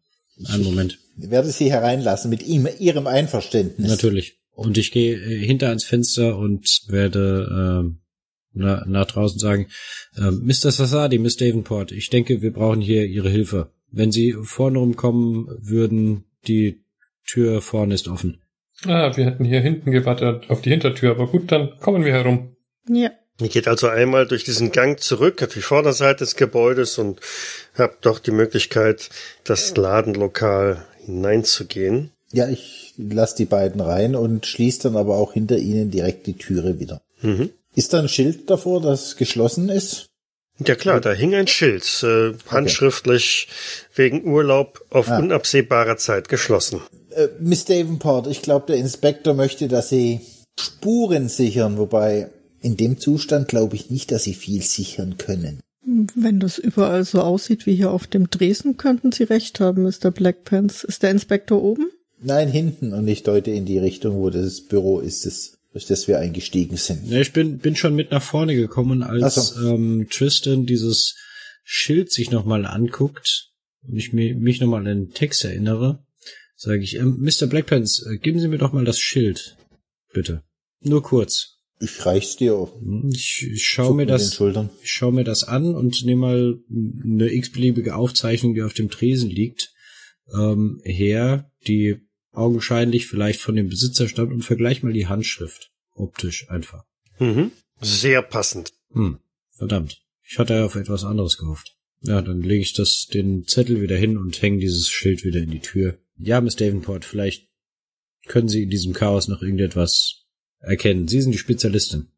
Einen 0.49 0.65
Moment. 0.65 0.99
Ich 1.19 1.31
werde 1.31 1.51
sie 1.51 1.71
hereinlassen 1.71 2.31
mit 2.31 2.43
ihm, 2.43 2.69
ihrem 2.79 3.07
Einverständnis. 3.07 3.89
Natürlich. 3.89 4.39
Und 4.55 4.79
ich 4.79 4.93
gehe 4.93 5.17
äh, 5.17 5.45
hinter 5.45 5.69
ans 5.69 5.85
Fenster 5.85 6.37
und 6.37 6.83
werde 6.89 7.83
ähm, 7.83 8.03
na, 8.55 8.85
nach 8.87 9.07
draußen 9.07 9.39
sagen, 9.39 9.69
ähm, 10.17 10.43
Mr. 10.45 10.71
Sassadi, 10.71 11.19
Miss 11.19 11.37
Davenport, 11.37 11.93
ich 11.93 12.11
denke, 12.11 12.43
wir 12.43 12.53
brauchen 12.53 12.81
hier 12.81 13.07
Ihre 13.07 13.31
Hilfe. 13.31 13.73
Wenn 13.91 14.13
Sie 14.13 14.35
vorne 14.43 14.79
rumkommen 14.79 15.47
würden, 15.61 16.25
die 16.47 16.85
Tür 17.27 17.63
vorne 17.63 17.95
ist 17.95 18.09
offen. 18.09 18.43
Ah, 18.85 19.17
wir 19.17 19.27
hätten 19.27 19.45
hier 19.45 19.61
hinten 19.61 19.91
gewartet 19.91 20.51
auf 20.51 20.61
die 20.61 20.71
Hintertür, 20.71 21.13
aber 21.13 21.29
gut, 21.29 21.53
dann 21.53 21.79
kommen 21.79 22.05
wir 22.05 22.13
herum. 22.13 22.57
Ja. 22.89 23.11
Ihr 23.41 23.49
geht 23.49 23.69
also 23.69 23.89
einmal 23.89 24.27
durch 24.27 24.45
diesen 24.45 24.73
Gang 24.73 25.01
zurück 25.01 25.43
auf 25.43 25.53
die 25.53 25.63
Vorderseite 25.63 26.19
des 26.19 26.37
Gebäudes 26.37 26.99
und 26.99 27.21
habt 27.77 28.05
doch 28.05 28.19
die 28.19 28.31
Möglichkeit, 28.31 29.09
das 29.45 29.77
Ladenlokal 29.77 30.85
hineinzugehen. 31.05 32.11
Ja, 32.33 32.49
ich 32.49 32.95
lasse 32.97 33.37
die 33.37 33.45
beiden 33.45 33.81
rein 33.81 34.17
und 34.17 34.47
schließe 34.47 34.85
dann 34.85 34.97
aber 34.97 35.17
auch 35.19 35.35
hinter 35.35 35.59
ihnen 35.59 35.91
direkt 35.91 36.27
die 36.27 36.37
Türe 36.39 36.81
wieder. 36.81 37.03
Mhm. 37.21 37.51
Ist 37.75 37.93
da 37.93 37.99
ein 38.01 38.09
Schild 38.09 38.49
davor, 38.51 38.81
das 38.81 39.17
geschlossen 39.17 39.69
ist? 39.69 40.07
Ja 40.65 40.75
klar, 40.75 41.01
da 41.01 41.13
hing 41.13 41.35
ein 41.35 41.47
Schild, 41.47 41.85
äh, 42.03 42.33
handschriftlich 42.49 43.49
wegen 43.95 44.25
Urlaub 44.27 44.85
auf 44.91 45.09
Ah. 45.09 45.19
unabsehbare 45.19 45.97
Zeit 45.97 46.29
geschlossen. 46.29 46.81
Äh, 47.11 47.29
Miss 47.41 47.65
Davenport, 47.65 48.27
ich 48.27 48.43
glaube, 48.43 48.67
der 48.67 48.77
Inspektor 48.77 49.35
möchte, 49.35 49.69
dass 49.69 49.89
Sie 49.89 50.21
Spuren 50.61 51.29
sichern, 51.29 51.79
wobei 51.79 52.31
in 52.61 52.77
dem 52.77 52.99
Zustand 53.01 53.49
glaube 53.49 53.77
ich 53.77 53.91
nicht, 53.91 54.13
dass 54.13 54.25
Sie 54.25 54.35
viel 54.35 54.63
sichern 54.63 55.17
können. 55.19 55.61
Wenn 55.85 56.39
das 56.39 56.59
überall 56.59 57.05
so 57.05 57.21
aussieht 57.21 57.67
wie 57.67 57.75
hier 57.75 57.91
auf 57.91 58.07
dem 58.07 58.31
Dresen, 58.31 58.77
könnten 58.77 59.11
Sie 59.13 59.25
recht 59.25 59.59
haben, 59.61 59.83
Mr. 59.83 60.11
Blackpants. 60.13 60.85
Ist 60.85 61.03
der 61.03 61.11
Inspektor 61.11 61.63
oben? 61.63 61.91
Nein, 62.21 62.49
hinten 62.49 62.93
und 62.93 63.09
ich 63.09 63.25
deute 63.25 63.51
in 63.51 63.65
die 63.67 63.79
Richtung, 63.79 64.15
wo 64.17 64.31
das 64.31 64.61
Büro 64.65 65.01
ist, 65.01 65.27
das, 65.27 65.59
durch 65.73 65.87
das 65.87 66.07
wir 66.07 66.21
eingestiegen 66.21 66.77
sind. 66.77 67.09
Ja, 67.09 67.21
ich 67.21 67.33
bin, 67.33 67.59
bin 67.59 67.75
schon 67.75 67.97
mit 67.97 68.13
nach 68.13 68.23
vorne 68.23 68.55
gekommen, 68.55 69.03
als 69.03 69.35
so. 69.49 69.69
ähm, 69.75 70.07
Tristan 70.09 70.65
dieses 70.67 71.17
Schild 71.65 72.13
sich 72.13 72.31
nochmal 72.31 72.65
anguckt 72.65 73.49
und 73.89 73.97
ich 73.97 74.13
mi- 74.13 74.35
mich 74.35 74.61
nochmal 74.61 74.81
an 74.81 74.85
den 74.87 75.11
Text 75.11 75.45
erinnere, 75.45 76.05
sage 76.55 76.83
ich, 76.85 76.95
ähm, 76.97 77.19
Mr. 77.21 77.49
Blackpants, 77.49 78.07
äh, 78.07 78.19
geben 78.19 78.39
Sie 78.39 78.47
mir 78.49 78.59
doch 78.59 78.73
mal 78.73 78.85
das 78.85 79.01
Schild, 79.01 79.57
bitte. 80.13 80.43
Nur 80.81 81.03
kurz. 81.03 81.57
Ich 81.83 82.07
reich's 82.07 82.37
dir. 82.37 82.71
Hm, 82.81 83.11
Ich, 83.13 83.47
ich 83.53 83.67
schaue 83.67 83.89
Zuck 83.89 83.97
mir 83.97 84.07
das, 84.07 84.35
Schultern. 84.35 84.71
ich 84.83 84.91
schaue 84.93 85.13
mir 85.13 85.25
das 85.25 85.45
an 85.45 85.75
und 85.75 86.05
nehme 86.05 86.21
mal 86.21 86.59
eine 86.71 87.33
x-beliebige 87.33 87.97
Aufzeichnung, 87.97 88.55
die 88.55 88.63
auf 88.63 88.73
dem 88.75 88.89
Tresen 88.91 89.29
liegt, 89.31 89.73
ähm, 90.33 90.81
her, 90.85 91.51
die 91.67 91.97
augenscheinlich 92.33 93.07
vielleicht 93.09 93.41
von 93.41 93.57
dem 93.57 93.69
Besitzer 93.69 94.09
stammt 94.09 94.33
und 94.33 94.43
vergleich 94.45 94.83
mal 94.83 94.93
die 94.93 95.09
Handschrift. 95.09 95.71
Optisch 95.95 96.49
einfach. 96.49 96.85
Mhm. 97.19 97.51
Sehr 97.81 98.23
passend. 98.23 98.73
Hm, 98.93 99.19
verdammt. 99.51 100.03
Ich 100.23 100.39
hatte 100.39 100.65
auf 100.65 100.77
etwas 100.77 101.05
anderes 101.05 101.37
gehofft. 101.37 101.77
Ja, 102.01 102.23
dann 102.23 102.43
lege 102.43 102.63
ich 102.63 102.73
das, 102.73 103.07
den 103.13 103.45
Zettel 103.47 103.83
wieder 103.83 103.97
hin 103.97 104.17
und 104.17 104.41
hänge 104.41 104.59
dieses 104.59 104.89
Schild 104.89 105.25
wieder 105.25 105.41
in 105.41 105.51
die 105.51 105.61
Tür. 105.61 105.99
Ja, 106.17 106.41
Miss 106.41 106.57
Davenport, 106.57 107.05
vielleicht 107.05 107.49
können 108.27 108.49
Sie 108.49 108.63
in 108.63 108.71
diesem 108.71 108.93
Chaos 108.93 109.29
noch 109.29 109.43
irgendetwas 109.43 110.22
erkennen. 110.63 111.09
Sie 111.09 111.21
sind 111.21 111.33
die 111.33 111.39
Spezialistin. 111.39 112.09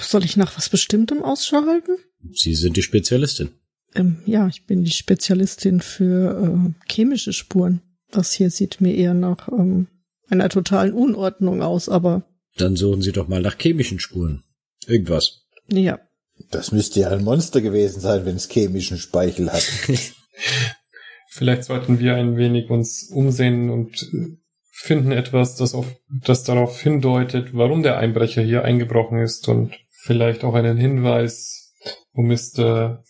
Soll 0.00 0.24
ich 0.24 0.36
nach 0.36 0.56
was 0.56 0.68
Bestimmtem 0.68 1.22
Ausschau 1.22 1.64
halten? 1.66 1.96
Sie 2.32 2.54
sind 2.54 2.76
die 2.76 2.82
Spezialistin. 2.82 3.50
Ähm, 3.94 4.18
ja, 4.26 4.48
ich 4.48 4.66
bin 4.66 4.84
die 4.84 4.90
Spezialistin 4.90 5.80
für 5.80 6.72
äh, 6.76 6.92
chemische 6.92 7.32
Spuren. 7.32 7.80
Das 8.10 8.32
hier 8.32 8.50
sieht 8.50 8.80
mir 8.80 8.94
eher 8.94 9.14
nach 9.14 9.48
ähm, 9.48 9.88
einer 10.28 10.48
totalen 10.48 10.92
Unordnung 10.92 11.62
aus, 11.62 11.88
aber 11.88 12.24
Dann 12.56 12.76
suchen 12.76 13.02
Sie 13.02 13.12
doch 13.12 13.28
mal 13.28 13.40
nach 13.42 13.58
chemischen 13.58 13.98
Spuren. 14.00 14.42
Irgendwas. 14.86 15.46
ja. 15.68 15.98
Das 16.50 16.72
müsste 16.72 16.98
ja 16.98 17.10
ein 17.10 17.22
Monster 17.22 17.60
gewesen 17.60 18.00
sein, 18.00 18.26
wenn 18.26 18.34
es 18.34 18.48
chemischen 18.48 18.98
Speichel 18.98 19.52
hat. 19.52 19.62
Vielleicht 21.28 21.64
sollten 21.64 22.00
wir 22.00 22.16
ein 22.16 22.36
wenig 22.36 22.70
uns 22.70 23.04
umsehen 23.04 23.70
und 23.70 24.02
äh, 24.12 24.36
finden 24.84 25.12
etwas, 25.12 25.56
das 25.56 25.74
auf, 25.74 25.86
das 26.08 26.44
darauf 26.44 26.78
hindeutet, 26.78 27.54
warum 27.54 27.82
der 27.82 27.96
Einbrecher 27.96 28.42
hier 28.42 28.64
eingebrochen 28.64 29.18
ist 29.18 29.48
und 29.48 29.72
vielleicht 29.90 30.44
auch 30.44 30.54
einen 30.54 30.76
Hinweis, 30.76 31.72
wo 32.12 32.22
Mr. 32.22 33.02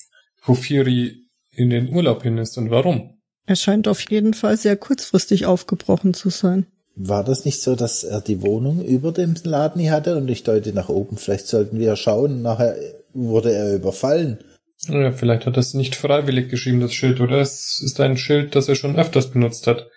Hufiri 0.46 1.16
in 1.50 1.70
den 1.70 1.92
Urlaub 1.92 2.22
hin 2.22 2.38
ist 2.38 2.56
und 2.58 2.70
warum. 2.70 3.18
Er 3.46 3.56
scheint 3.56 3.88
auf 3.88 4.00
jeden 4.08 4.34
Fall 4.34 4.56
sehr 4.56 4.76
kurzfristig 4.76 5.46
aufgebrochen 5.46 6.14
zu 6.14 6.30
sein. 6.30 6.66
War 6.94 7.24
das 7.24 7.44
nicht 7.44 7.60
so, 7.60 7.74
dass 7.74 8.04
er 8.04 8.20
die 8.20 8.40
Wohnung 8.42 8.84
über 8.84 9.10
dem 9.10 9.34
Laden 9.42 9.80
hier 9.80 9.90
hatte 9.90 10.16
und 10.16 10.30
ich 10.30 10.44
deute 10.44 10.72
nach 10.72 10.88
oben? 10.88 11.16
Vielleicht 11.16 11.48
sollten 11.48 11.80
wir 11.80 11.96
schauen. 11.96 12.40
Nachher 12.40 12.76
wurde 13.12 13.52
er 13.52 13.74
überfallen. 13.74 14.38
Ja, 14.86 15.10
vielleicht 15.10 15.44
hat 15.44 15.56
er 15.56 15.60
es 15.60 15.74
nicht 15.74 15.96
freiwillig 15.96 16.50
geschrieben, 16.50 16.80
das 16.80 16.94
Schild, 16.94 17.20
oder 17.20 17.40
es 17.40 17.82
ist 17.84 18.00
ein 18.00 18.16
Schild, 18.16 18.54
das 18.54 18.68
er 18.68 18.76
schon 18.76 18.96
öfters 18.96 19.30
benutzt 19.30 19.66
hat. 19.66 19.88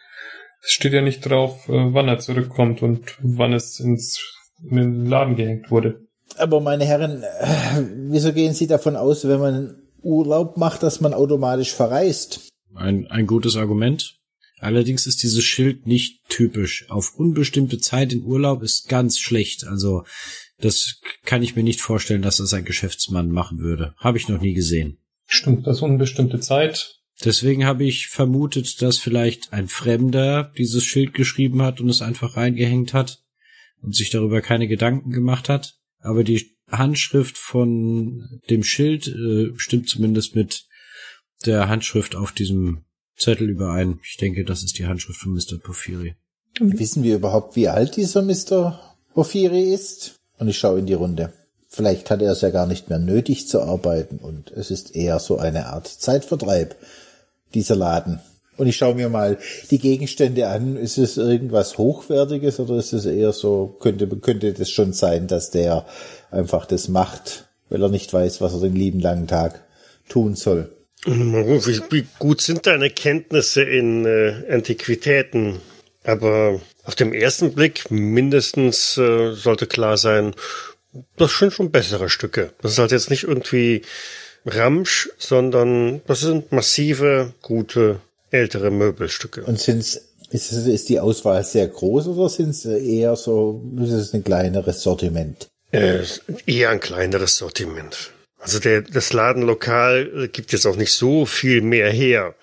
Es 0.64 0.72
steht 0.72 0.94
ja 0.94 1.02
nicht 1.02 1.22
drauf, 1.22 1.68
äh, 1.70 1.94
wann 1.94 2.08
er 2.08 2.20
zurückkommt 2.20 2.82
und 2.82 3.18
wann 3.22 3.54
es 3.54 3.80
ins, 3.80 4.20
in 4.70 4.78
den 4.78 5.06
Laden 5.06 5.36
gehängt 5.36 5.72
wurde. 5.72 6.08
Aber 6.38 6.60
meine 6.60 6.86
Herren, 6.86 7.24
äh, 7.24 7.84
wieso 8.10 8.34
gehen 8.34 8.54
Sie 8.54 8.68
davon 8.68 8.96
aus, 8.96 9.28
wenn 9.28 9.40
man 9.40 9.76
Urlaub 10.02 10.58
macht, 10.58 10.84
dass 10.84 11.02
man 11.02 11.14
automatisch 11.14 11.74
verreist? 11.74 12.50
Ein, 12.76 13.08
ein 13.08 13.28
gutes 13.28 13.56
Argument. 13.56 14.16
Allerdings 14.60 15.06
ist 15.06 15.22
dieses 15.22 15.44
Schild 15.44 15.86
nicht 15.86 16.28
typisch. 16.30 16.86
Auf 16.90 17.14
unbestimmte 17.16 17.78
Zeit 17.78 18.12
in 18.12 18.24
Urlaub 18.24 18.64
ist 18.64 18.90
ganz 18.90 19.20
schlecht. 19.20 19.66
Also 19.68 20.04
das 20.60 21.00
kann 21.26 21.44
ich 21.44 21.56
mir 21.56 21.64
nicht 21.64 21.82
vorstellen, 21.82 22.24
dass 22.24 22.38
das 22.38 22.54
ein 22.54 22.66
Geschäftsmann 22.66 23.30
machen 23.30 23.60
würde. 23.60 23.94
Habe 23.98 24.18
ich 24.18 24.28
noch 24.28 24.42
nie 24.42 24.54
gesehen. 24.54 24.98
Stimmt, 25.28 25.68
das 25.68 25.82
unbestimmte 25.82 26.40
Zeit. 26.40 26.97
Deswegen 27.24 27.66
habe 27.66 27.84
ich 27.84 28.08
vermutet, 28.08 28.82
dass 28.82 28.98
vielleicht 28.98 29.52
ein 29.52 29.68
Fremder 29.68 30.52
dieses 30.58 30.84
Schild 30.84 31.14
geschrieben 31.14 31.62
hat 31.62 31.82
und 31.82 31.90
es 31.90 32.02
einfach 32.02 32.38
reingehängt 32.38 32.94
hat 32.94 33.24
und 33.82 33.96
sich 33.96 34.10
darüber 34.10 34.42
keine 34.42 34.68
Gedanken 34.68 35.12
gemacht 35.12 35.50
hat. 35.50 35.78
Aber 36.00 36.24
die 36.24 36.56
Handschrift 36.70 37.38
von 37.38 38.42
dem 38.50 38.64
Schild 38.64 39.08
äh, 39.08 39.52
stimmt 39.58 39.90
zumindest 39.90 40.36
mit 40.36 40.66
der 41.46 41.70
Handschrift 41.70 42.16
auf 42.16 42.32
diesem 42.32 42.86
Zettel 43.16 43.50
überein. 43.50 44.00
Ich 44.04 44.18
denke, 44.18 44.44
das 44.44 44.64
ist 44.64 44.78
die 44.78 44.86
Handschrift 44.86 45.20
von 45.20 45.34
Mr. 45.34 45.58
Porphyri. 45.62 46.16
Wissen 46.60 47.04
wir 47.04 47.16
überhaupt, 47.16 47.56
wie 47.56 47.68
alt 47.68 47.96
dieser 47.96 48.22
Mr. 48.22 48.96
Porphyri 49.14 49.74
ist? 49.74 50.16
Und 50.38 50.48
ich 50.48 50.58
schaue 50.58 50.80
in 50.80 50.86
die 50.86 50.94
Runde. 50.94 51.34
Vielleicht 51.70 52.10
hat 52.10 52.22
er 52.22 52.32
es 52.32 52.42
ja 52.42 52.50
gar 52.50 52.68
nicht 52.68 52.90
mehr 52.90 53.00
nötig 53.00 53.48
zu 53.48 53.62
arbeiten 53.62 54.18
und 54.18 54.52
es 54.52 54.72
ist 54.72 54.96
eher 54.96 55.20
so 55.20 55.38
eine 55.38 55.68
Art 55.68 55.88
Zeitvertreib, 55.88 56.76
dieser 57.54 57.75
Laden. 57.75 58.20
Und 58.58 58.68
ich 58.68 58.75
schaue 58.75 58.96
mir 58.96 59.08
mal 59.08 59.38
die 59.70 59.77
Gegenstände 59.77 60.48
an. 60.48 60.77
Ist 60.77 60.98
es 60.98 61.18
irgendwas 61.18 61.77
Hochwertiges 61.77 62.60
oder 62.60 62.77
ist 62.77 62.92
es 62.92 63.06
eher 63.06 63.32
so, 63.32 63.77
könnte, 63.80 64.08
könnte 64.08 64.51
das 64.54 64.72
schon 64.72 64.94
sein, 64.94 65.27
dass 65.27 65.51
der 65.51 65.86
einfach 66.32 66.66
das 66.66 66.88
macht, 66.88 67.48
weil 67.70 67.84
er 67.84 67.89
nicht 67.89 68.12
weiß, 68.12 68.42
was 68.42 68.54
er 68.54 68.62
den 68.62 68.75
lieben 68.75 69.00
langen 69.00 69.27
Tag 69.27 69.63
tun 70.10 70.36
soll? 70.36 70.72
Wie, 71.06 71.82
wie 71.92 72.08
gut 72.18 72.42
sind 72.42 72.66
deine 72.66 72.89
Kenntnisse 72.89 73.62
in 73.62 74.06
äh, 74.06 74.51
Antiquitäten? 74.51 75.60
Aber 76.04 76.60
auf 76.84 76.96
dem 76.96 77.13
ersten 77.13 77.54
Blick 77.54 77.92
mindestens 77.92 78.98
äh, 78.98 79.34
sollte 79.34 79.68
klar 79.68 79.98
sein, 79.98 80.34
das 81.18 81.38
sind 81.38 81.54
schon 81.54 81.70
bessere 81.70 82.10
Stücke. 82.10 82.54
Das 82.62 82.72
ist 82.72 82.80
halt 82.80 82.92
jetzt 82.92 83.10
nicht 83.10 83.24
irgendwie 83.24 83.84
Ramsch, 84.48 85.10
sondern 85.18 86.01
das 86.08 86.22
sind 86.22 86.51
massive, 86.51 87.34
gute, 87.42 88.00
ältere 88.32 88.72
Möbelstücke. 88.72 89.44
Und 89.44 89.60
sind's, 89.60 89.96
ist, 90.32 90.51
es- 90.51 90.68
ist 90.68 90.89
die 90.89 91.00
Auswahl 91.00 91.44
sehr 91.44 91.68
groß 91.68 92.08
oder 92.08 92.30
sind 92.30 92.50
es 92.50 92.66
eher 92.66 93.16
so, 93.16 93.62
ist 93.80 93.92
es 93.92 94.13
ein 94.13 94.24
kleineres 94.24 94.82
Sortiment? 94.82 95.48
Äh, 95.72 96.00
eher 96.46 96.70
ein 96.70 96.80
kleineres 96.80 97.38
Sortiment. 97.38 98.12
Also 98.39 98.60
der, 98.60 98.82
das 98.84 99.13
Ladenlokal 99.13 100.12
äh, 100.24 100.27
gibt 100.30 100.51
jetzt 100.54 100.66
auch 100.66 100.75
nicht 100.77 100.94
so 100.94 101.25
viel 101.25 101.62
mehr 101.62 101.92
her. 101.92 102.36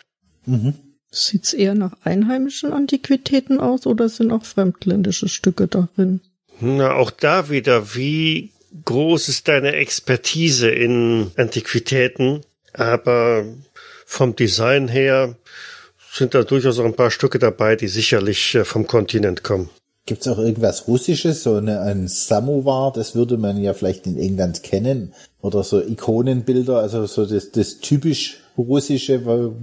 Sieht's 1.10 1.52
eher 1.54 1.74
nach 1.74 1.92
einheimischen 2.04 2.72
Antiquitäten 2.72 3.60
aus 3.60 3.86
oder 3.86 4.08
sind 4.08 4.30
auch 4.32 4.44
fremdländische 4.44 5.28
Stücke 5.28 5.68
darin? 5.68 6.20
Na, 6.60 6.92
auch 6.94 7.10
da 7.10 7.48
wieder, 7.50 7.94
wie 7.94 8.50
groß 8.84 9.28
ist 9.28 9.48
deine 9.48 9.72
Expertise 9.72 10.70
in 10.70 11.30
Antiquitäten? 11.36 12.42
Aber 12.72 13.44
vom 14.04 14.34
Design 14.34 14.88
her 14.88 15.36
sind 16.12 16.34
da 16.34 16.42
durchaus 16.42 16.78
auch 16.78 16.84
ein 16.84 16.94
paar 16.94 17.10
Stücke 17.10 17.38
dabei, 17.38 17.76
die 17.76 17.88
sicherlich 17.88 18.54
äh, 18.54 18.64
vom 18.64 18.86
Kontinent 18.86 19.42
kommen. 19.42 19.70
Gibt's 20.06 20.28
auch 20.28 20.38
irgendwas 20.38 20.86
Russisches, 20.86 21.42
so 21.42 21.54
eine, 21.56 21.80
ein 21.80 22.08
Samovar, 22.08 22.92
das 22.92 23.14
würde 23.14 23.38
man 23.38 23.56
ja 23.56 23.72
vielleicht 23.72 24.06
in 24.06 24.18
England 24.18 24.62
kennen, 24.62 25.14
oder 25.40 25.64
so 25.64 25.80
Ikonenbilder, 25.80 26.78
also 26.78 27.06
so 27.06 27.24
das, 27.24 27.52
das 27.52 27.78
typisch 27.78 28.38
Russische, 28.58 29.24
wo, 29.24 29.56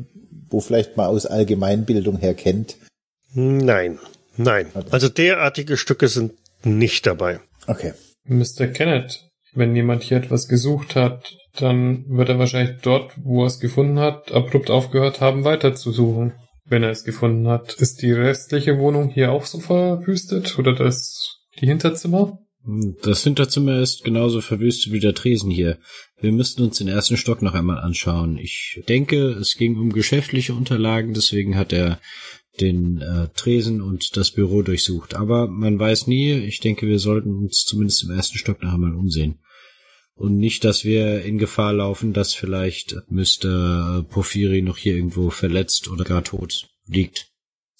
wo 0.49 0.59
vielleicht 0.59 0.97
mal 0.97 1.05
aus 1.05 1.27
Allgemeinbildung 1.27 2.17
her 2.17 2.33
kennt. 2.33 2.77
Nein, 3.33 3.99
nein. 4.35 4.67
Also 4.89 5.09
derartige 5.09 5.77
Stücke 5.77 6.07
sind 6.07 6.33
nicht 6.63 7.05
dabei. 7.05 7.39
Okay. 7.67 7.93
Mr. 8.25 8.67
Kenneth, 8.67 9.31
wenn 9.53 9.75
jemand 9.75 10.03
hier 10.03 10.17
etwas 10.17 10.47
gesucht 10.47 10.95
hat, 10.95 11.35
dann 11.57 12.05
wird 12.07 12.29
er 12.29 12.39
wahrscheinlich 12.39 12.77
dort, 12.81 13.13
wo 13.17 13.43
er 13.43 13.47
es 13.47 13.59
gefunden 13.59 13.99
hat, 13.99 14.31
abrupt 14.31 14.69
aufgehört 14.69 15.19
haben, 15.21 15.43
weiter 15.43 15.75
zu 15.75 15.91
suchen. 15.91 16.33
Wenn 16.65 16.83
er 16.83 16.91
es 16.91 17.03
gefunden 17.03 17.47
hat. 17.47 17.73
Ist 17.73 18.01
die 18.01 18.13
restliche 18.13 18.77
Wohnung 18.77 19.09
hier 19.09 19.31
auch 19.31 19.45
so 19.45 19.59
verwüstet? 19.59 20.57
Oder 20.57 20.73
das, 20.73 21.39
die 21.59 21.65
Hinterzimmer? 21.65 22.39
Das 23.01 23.23
Hinterzimmer 23.23 23.79
ist 23.79 24.03
genauso 24.03 24.39
verwüstet 24.39 24.93
wie 24.93 24.99
der 24.99 25.15
Tresen 25.15 25.49
hier. 25.49 25.79
Wir 26.19 26.31
müssten 26.31 26.61
uns 26.61 26.77
den 26.77 26.87
ersten 26.87 27.17
Stock 27.17 27.41
noch 27.41 27.55
einmal 27.55 27.79
anschauen. 27.79 28.37
Ich 28.37 28.81
denke, 28.87 29.31
es 29.31 29.57
ging 29.57 29.77
um 29.77 29.91
geschäftliche 29.91 30.53
Unterlagen, 30.53 31.13
deswegen 31.13 31.57
hat 31.57 31.73
er 31.73 31.99
den 32.59 33.01
äh, 33.01 33.27
Tresen 33.35 33.81
und 33.81 34.17
das 34.17 34.31
Büro 34.31 34.61
durchsucht. 34.61 35.15
Aber 35.15 35.47
man 35.47 35.79
weiß 35.79 36.07
nie. 36.07 36.33
Ich 36.33 36.59
denke, 36.59 36.87
wir 36.87 36.99
sollten 36.99 37.35
uns 37.35 37.63
zumindest 37.63 38.03
im 38.03 38.11
ersten 38.11 38.37
Stock 38.37 38.61
noch 38.61 38.73
einmal 38.73 38.93
umsehen. 38.93 39.39
Und 40.15 40.37
nicht, 40.37 40.63
dass 40.65 40.83
wir 40.83 41.23
in 41.23 41.37
Gefahr 41.37 41.73
laufen, 41.73 42.13
dass 42.13 42.33
vielleicht 42.33 42.95
Mr. 43.09 44.05
Porphyri 44.09 44.61
noch 44.61 44.77
hier 44.77 44.95
irgendwo 44.95 45.29
verletzt 45.29 45.87
oder 45.89 46.03
gar 46.03 46.23
tot 46.23 46.67
liegt. 46.85 47.31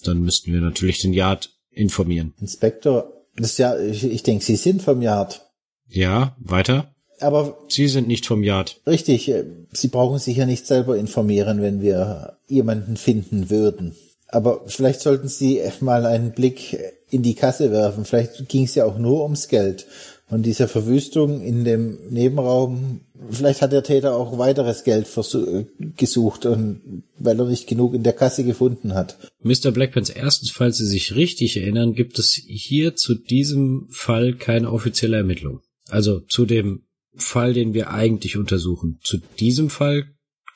Dann 0.04 0.22
müssten 0.22 0.51
wir 0.51 0.62
natürlich 0.62 1.00
den 1.00 1.13
Yard 1.13 1.51
informieren. 1.70 2.34
Inspektor, 2.40 3.13
das 3.36 3.51
ist 3.51 3.60
ja, 3.60 3.80
ich, 3.80 4.04
ich 4.04 4.24
denke, 4.24 4.44
Sie 4.44 4.56
sind 4.56 4.82
vom 4.82 5.01
Yard. 5.01 5.42
Ja, 5.88 6.36
weiter? 6.40 6.96
Aber 7.20 7.60
Sie 7.68 7.88
sind 7.88 8.08
nicht 8.08 8.25
vom 8.25 8.44
Yard. 8.44 8.82
richtig, 8.88 9.30
äh, 9.30 9.44
Sie 9.72 9.90
brauchen 9.90 10.18
sich 10.18 10.38
ja 10.38 10.46
nicht 10.48 10.66
selber 10.66 10.98
informieren, 10.98 11.62
wenn 11.62 11.82
wir 11.82 12.40
jemanden 12.48 12.98
finden 12.98 13.50
würden. 13.51 13.96
Aber 14.32 14.62
vielleicht 14.68 15.02
sollten 15.02 15.28
Sie 15.28 15.62
mal 15.82 16.06
einen 16.06 16.32
Blick 16.32 16.78
in 17.10 17.22
die 17.22 17.36
Kasse 17.36 17.72
werfen. 17.72 18.06
Vielleicht 18.06 18.48
ging 18.48 18.64
es 18.64 18.76
ja 18.76 18.86
auch 18.86 18.98
nur 18.98 19.24
ums 19.24 19.50
Geld. 19.50 19.86
Und 20.30 20.46
diese 20.46 20.70
Verwüstung 20.70 21.42
in 21.42 21.66
dem 21.66 22.00
Nebenraum, 22.10 23.02
vielleicht 23.30 23.62
hat 23.62 23.74
der 23.74 23.84
Täter 23.84 24.16
auch 24.16 24.38
weiteres 24.38 24.86
Geld 24.86 25.06
versu- 25.06 25.66
gesucht 25.98 26.46
und 26.46 27.04
weil 27.20 27.38
er 27.38 27.46
nicht 27.48 27.68
genug 27.68 27.94
in 27.94 28.04
der 28.04 28.14
Kasse 28.14 28.46
gefunden 28.46 28.94
hat. 28.94 29.18
Mr. 29.44 29.72
Blackpants, 29.72 30.10
erstens, 30.10 30.50
falls 30.52 30.78
Sie 30.78 30.86
sich 30.88 31.16
richtig 31.16 31.58
erinnern, 31.58 31.94
gibt 31.94 32.18
es 32.18 32.32
hier 32.34 32.96
zu 32.96 33.14
diesem 33.14 33.88
Fall 33.92 34.36
keine 34.36 34.72
offizielle 34.72 35.18
Ermittlung. 35.18 35.60
Also 35.90 36.22
zu 36.22 36.46
dem 36.46 36.84
Fall, 37.14 37.54
den 37.54 37.74
wir 37.74 37.92
eigentlich 37.92 38.38
untersuchen. 38.38 39.00
Zu 39.04 39.18
diesem 39.38 39.70
Fall, 39.70 40.06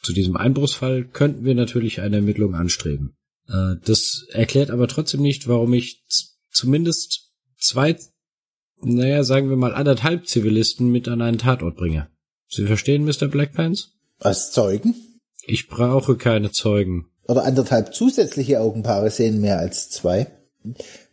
zu 0.01 0.13
diesem 0.13 0.37
Einbruchsfall 0.37 1.03
könnten 1.03 1.43
wir 1.43 1.53
natürlich 1.53 1.99
eine 1.99 2.15
Ermittlung 2.15 2.55
anstreben. 2.55 3.17
Äh, 3.49 3.75
Das 3.83 4.25
erklärt 4.31 4.71
aber 4.71 4.87
trotzdem 4.87 5.21
nicht, 5.21 5.47
warum 5.47 5.73
ich 5.73 6.03
zumindest 6.51 7.31
zwei, 7.59 7.97
naja, 8.81 9.23
sagen 9.23 9.49
wir 9.49 9.57
mal 9.57 9.73
anderthalb 9.73 10.27
Zivilisten 10.27 10.91
mit 10.91 11.07
an 11.07 11.21
einen 11.21 11.37
Tatort 11.37 11.75
bringe. 11.75 12.07
Sie 12.47 12.65
verstehen, 12.65 13.05
Mr. 13.05 13.27
Blackpants? 13.27 13.91
Als 14.19 14.51
Zeugen? 14.51 14.95
Ich 15.45 15.67
brauche 15.67 16.15
keine 16.15 16.51
Zeugen. 16.51 17.07
Oder 17.27 17.43
anderthalb 17.43 17.93
zusätzliche 17.93 18.59
Augenpaare 18.61 19.09
sehen 19.09 19.41
mehr 19.41 19.59
als 19.59 19.89
zwei. 19.89 20.27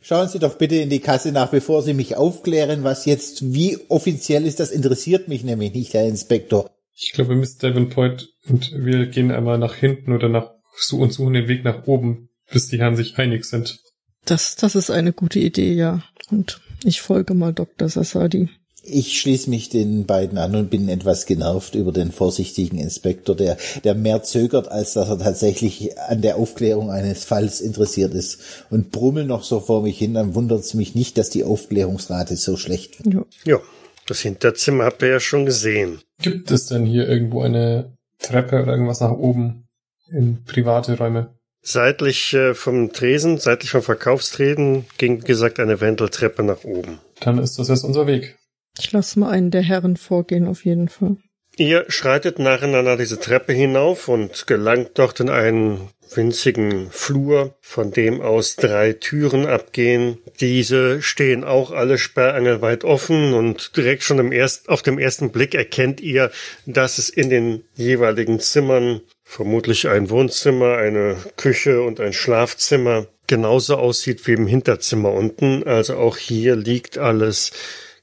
Schauen 0.00 0.28
Sie 0.28 0.38
doch 0.38 0.56
bitte 0.56 0.76
in 0.76 0.90
die 0.90 1.00
Kasse 1.00 1.32
nach, 1.32 1.50
bevor 1.50 1.82
Sie 1.82 1.94
mich 1.94 2.16
aufklären, 2.16 2.84
was 2.84 3.04
jetzt 3.04 3.52
wie 3.54 3.78
offiziell 3.88 4.46
ist. 4.46 4.60
Das 4.60 4.70
interessiert 4.70 5.28
mich 5.28 5.44
nämlich 5.44 5.74
nicht, 5.74 5.94
Herr 5.94 6.06
Inspektor. 6.06 6.70
Ich 6.94 7.12
glaube, 7.12 7.34
Miss 7.36 7.56
Davenport 7.58 8.28
und 8.48 8.72
wir 8.72 9.06
gehen 9.06 9.30
einmal 9.30 9.58
nach 9.58 9.74
hinten 9.74 10.12
oder 10.12 10.28
nach 10.28 10.50
so 10.76 10.98
und 10.98 11.12
suchen 11.12 11.34
den 11.34 11.48
Weg 11.48 11.64
nach 11.64 11.86
oben, 11.86 12.28
bis 12.50 12.68
die 12.68 12.78
Herren 12.78 12.96
sich 12.96 13.18
einig 13.18 13.44
sind. 13.44 13.78
Das, 14.24 14.56
das 14.56 14.74
ist 14.74 14.90
eine 14.90 15.12
gute 15.12 15.40
Idee, 15.40 15.74
ja. 15.74 16.02
Und 16.30 16.60
ich 16.84 17.00
folge 17.00 17.34
mal 17.34 17.52
Dr. 17.52 17.88
Sassadi. 17.88 18.48
Ich 18.84 19.20
schließe 19.20 19.48
mich 19.48 19.68
den 19.68 20.06
beiden 20.06 20.38
an 20.38 20.56
und 20.56 20.70
bin 20.70 20.88
etwas 20.88 21.26
genervt 21.26 21.76
über 21.76 21.92
den 21.92 22.10
vorsichtigen 22.10 22.78
Inspektor, 22.78 23.36
der, 23.36 23.56
der 23.84 23.94
mehr 23.94 24.24
zögert, 24.24 24.68
als 24.68 24.94
dass 24.94 25.08
er 25.08 25.20
tatsächlich 25.20 25.96
an 26.00 26.20
der 26.20 26.36
Aufklärung 26.36 26.90
eines 26.90 27.24
Falls 27.24 27.60
interessiert 27.60 28.12
ist. 28.12 28.40
Und 28.70 28.90
brummel 28.90 29.24
noch 29.24 29.44
so 29.44 29.60
vor 29.60 29.82
mich 29.82 29.98
hin, 29.98 30.14
dann 30.14 30.34
wundert 30.34 30.60
es 30.60 30.74
mich 30.74 30.96
nicht, 30.96 31.16
dass 31.16 31.30
die 31.30 31.44
Aufklärungsrate 31.44 32.36
so 32.36 32.56
schlecht 32.56 33.04
wird. 33.04 33.14
Ja. 33.14 33.24
Ja, 33.44 33.60
das 34.06 34.20
Hinterzimmer 34.20 34.84
habt 34.84 35.02
ihr 35.02 35.08
ja 35.08 35.20
schon 35.20 35.46
gesehen. 35.46 36.00
Gibt 36.20 36.50
es 36.50 36.66
denn 36.66 36.84
hier 36.84 37.08
irgendwo 37.08 37.42
eine 37.42 37.96
Treppe 38.18 38.62
oder 38.62 38.72
irgendwas 38.72 39.00
nach 39.00 39.12
oben 39.12 39.68
in 40.12 40.44
private 40.44 40.96
Räume? 40.98 41.34
Seitlich 41.62 42.34
äh, 42.34 42.54
vom 42.54 42.92
Tresen, 42.92 43.38
seitlich 43.38 43.70
vom 43.70 43.82
Verkaufstresen 43.82 44.84
ging, 44.98 45.22
wie 45.22 45.26
gesagt, 45.26 45.60
eine 45.60 45.80
Wendeltreppe 45.80 46.42
nach 46.42 46.64
oben. 46.64 46.98
Dann 47.20 47.38
ist 47.38 47.58
das 47.58 47.68
jetzt 47.68 47.84
unser 47.84 48.06
Weg. 48.06 48.36
Ich 48.78 48.90
lasse 48.92 49.20
mal 49.20 49.30
einen 49.30 49.50
der 49.50 49.62
Herren 49.62 49.96
vorgehen, 49.96 50.48
auf 50.48 50.64
jeden 50.64 50.88
Fall. 50.88 51.18
Ihr 51.56 51.84
schreitet 51.88 52.38
nacheinander 52.38 52.96
diese 52.96 53.20
Treppe 53.20 53.52
hinauf 53.52 54.08
und 54.08 54.46
gelangt 54.46 54.92
dort 54.94 55.20
in 55.20 55.28
einen 55.28 55.90
winzigen 56.16 56.90
Flur, 56.90 57.54
von 57.60 57.90
dem 57.90 58.20
aus 58.22 58.56
drei 58.56 58.94
Türen 58.94 59.46
abgehen. 59.46 60.18
Diese 60.40 61.02
stehen 61.02 61.44
auch 61.44 61.70
alle 61.70 61.98
sperrangelweit 61.98 62.84
offen 62.84 63.34
und 63.34 63.76
direkt 63.76 64.02
schon 64.02 64.18
im 64.18 64.32
erst, 64.32 64.68
auf 64.68 64.82
dem 64.82 64.98
ersten 64.98 65.30
Blick 65.30 65.54
erkennt 65.54 66.00
ihr, 66.00 66.30
dass 66.64 66.98
es 66.98 67.10
in 67.10 67.28
den 67.28 67.64
jeweiligen 67.74 68.40
Zimmern 68.40 69.02
vermutlich 69.32 69.88
ein 69.88 70.10
Wohnzimmer, 70.10 70.76
eine 70.76 71.16
Küche 71.38 71.80
und 71.80 72.00
ein 72.00 72.12
Schlafzimmer 72.12 73.06
genauso 73.26 73.76
aussieht 73.76 74.26
wie 74.26 74.34
im 74.34 74.46
Hinterzimmer 74.46 75.10
unten. 75.10 75.64
Also 75.64 75.96
auch 75.96 76.18
hier 76.18 76.54
liegt 76.54 76.98
alles 76.98 77.50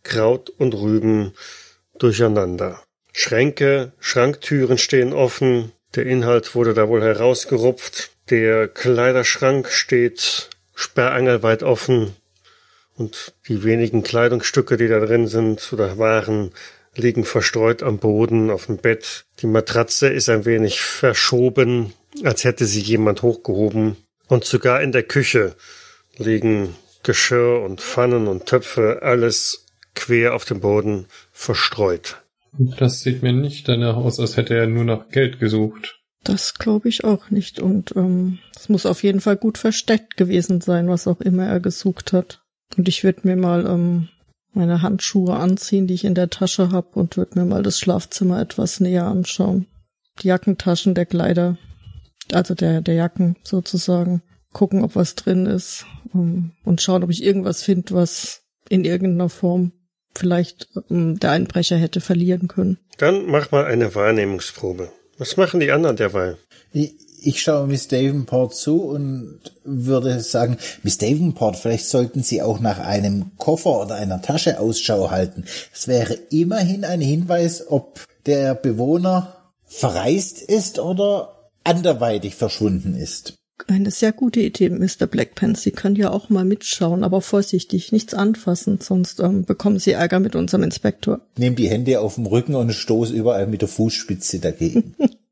Kraut 0.01 0.49
und 0.49 0.73
Rüben 0.73 1.33
durcheinander. 1.99 2.81
Schränke, 3.13 3.91
Schranktüren 3.99 4.79
stehen 4.79 5.13
offen, 5.13 5.71
der 5.93 6.07
Inhalt 6.07 6.55
wurde 6.55 6.73
da 6.73 6.87
wohl 6.89 7.03
herausgerupft, 7.03 8.09
der 8.31 8.67
Kleiderschrank 8.67 9.69
steht 9.69 10.49
sperrangelweit 10.73 11.61
offen 11.61 12.15
und 12.95 13.35
die 13.47 13.63
wenigen 13.63 14.01
Kleidungsstücke, 14.01 14.77
die 14.77 14.87
da 14.87 14.99
drin 14.99 15.27
sind 15.27 15.71
oder 15.73 15.99
waren, 15.99 16.51
liegen 16.99 17.23
verstreut 17.23 17.83
am 17.83 17.97
Boden 17.97 18.49
auf 18.49 18.67
dem 18.67 18.77
Bett. 18.77 19.25
Die 19.41 19.47
Matratze 19.47 20.09
ist 20.09 20.29
ein 20.29 20.45
wenig 20.45 20.81
verschoben, 20.81 21.93
als 22.23 22.43
hätte 22.43 22.65
sie 22.65 22.81
jemand 22.81 23.21
hochgehoben. 23.21 23.97
Und 24.27 24.45
sogar 24.45 24.81
in 24.81 24.91
der 24.91 25.03
Küche 25.03 25.55
liegen 26.17 26.75
Geschirr 27.03 27.61
und 27.63 27.81
Pfannen 27.81 28.27
und 28.27 28.45
Töpfe, 28.45 28.99
alles 29.01 29.65
quer 29.95 30.35
auf 30.35 30.45
dem 30.45 30.59
Boden 30.59 31.07
verstreut. 31.31 32.21
Das 32.53 33.01
sieht 33.01 33.23
mir 33.23 33.33
nicht 33.33 33.67
danach 33.67 33.95
aus, 33.95 34.19
als 34.19 34.37
hätte 34.37 34.55
er 34.55 34.67
nur 34.67 34.83
nach 34.83 35.09
Geld 35.09 35.39
gesucht. 35.39 35.99
Das 36.23 36.55
glaube 36.55 36.89
ich 36.89 37.03
auch 37.03 37.29
nicht. 37.29 37.59
Und 37.59 37.95
ähm, 37.95 38.39
es 38.55 38.69
muss 38.69 38.85
auf 38.85 39.03
jeden 39.03 39.21
Fall 39.21 39.37
gut 39.37 39.57
versteckt 39.57 40.17
gewesen 40.17 40.61
sein, 40.61 40.89
was 40.89 41.07
auch 41.07 41.21
immer 41.21 41.47
er 41.47 41.59
gesucht 41.59 42.11
hat. 42.11 42.41
Und 42.77 42.87
ich 42.87 43.03
würde 43.03 43.21
mir 43.23 43.35
mal 43.35 43.65
ähm, 43.65 44.09
meine 44.53 44.81
Handschuhe 44.81 45.35
anziehen, 45.35 45.87
die 45.87 45.93
ich 45.93 46.05
in 46.05 46.15
der 46.15 46.29
Tasche 46.29 46.71
habe, 46.71 46.99
und 46.99 47.17
würde 47.17 47.39
mir 47.39 47.45
mal 47.45 47.63
das 47.63 47.79
Schlafzimmer 47.79 48.39
etwas 48.39 48.79
näher 48.79 49.05
anschauen. 49.05 49.67
Die 50.21 50.27
Jackentaschen 50.27 50.95
der 50.95 51.05
Kleider, 51.05 51.57
also 52.31 52.55
der, 52.55 52.81
der 52.81 52.95
Jacken 52.95 53.35
sozusagen. 53.43 54.21
Gucken, 54.51 54.83
ob 54.83 54.95
was 54.95 55.13
drin 55.13 55.45
ist 55.45 55.85
um, 56.11 56.53
und 56.63 56.81
schauen, 56.81 57.03
ob 57.03 57.11
ich 57.11 57.23
irgendwas 57.23 57.61
finde, 57.61 57.93
was 57.93 58.41
in 58.67 58.83
irgendeiner 58.83 59.29
Form 59.29 59.73
vielleicht 60.15 60.69
um, 60.89 61.19
der 61.19 61.31
Einbrecher 61.31 61.77
hätte 61.77 62.01
verlieren 62.01 62.47
können. 62.47 62.79
Dann 62.97 63.27
mach 63.27 63.51
mal 63.51 63.65
eine 63.65 63.93
Wahrnehmungsprobe. 63.93 64.91
Was 65.19 65.37
machen 65.37 65.59
die 65.59 65.71
anderen 65.71 65.97
derweil? 65.97 66.37
Ich, 67.21 67.41
schaue 67.41 67.67
Miss 67.67 67.87
Davenport 67.87 68.55
zu 68.55 68.81
und 68.83 69.39
würde 69.63 70.19
sagen, 70.19 70.57
Miss 70.83 70.97
Davenport, 70.97 71.57
vielleicht 71.57 71.85
sollten 71.85 72.23
Sie 72.23 72.41
auch 72.41 72.59
nach 72.59 72.79
einem 72.79 73.31
Koffer 73.37 73.81
oder 73.81 73.95
einer 73.95 74.21
Tasche 74.21 74.59
Ausschau 74.59 75.11
halten. 75.11 75.45
Es 75.73 75.87
wäre 75.87 76.13
immerhin 76.29 76.83
ein 76.83 77.01
Hinweis, 77.01 77.65
ob 77.67 77.99
der 78.25 78.55
Bewohner 78.55 79.35
verreist 79.65 80.41
ist 80.41 80.79
oder 80.79 81.49
anderweitig 81.63 82.35
verschwunden 82.35 82.95
ist. 82.95 83.35
Eine 83.67 83.91
sehr 83.91 84.13
gute 84.13 84.39
Idee, 84.39 84.69
Mr. 84.69 85.05
Blackpants. 85.05 85.61
Sie 85.61 85.71
können 85.71 85.95
ja 85.95 86.11
auch 86.11 86.29
mal 86.29 86.45
mitschauen, 86.45 87.03
aber 87.03 87.21
vorsichtig, 87.21 87.91
nichts 87.91 88.13
anfassen, 88.13 88.79
sonst 88.81 89.19
ähm, 89.19 89.43
bekommen 89.43 89.79
Sie 89.79 89.91
Ärger 89.91 90.19
mit 90.19 90.35
unserem 90.35 90.63
Inspektor. 90.63 91.21
Nehm 91.37 91.55
die 91.55 91.69
Hände 91.69 91.99
auf 91.99 92.15
dem 92.15 92.25
Rücken 92.25 92.55
und 92.55 92.71
stoß 92.71 93.11
überall 93.11 93.47
mit 93.47 93.61
der 93.61 93.67
Fußspitze 93.67 94.39
dagegen. 94.39 94.95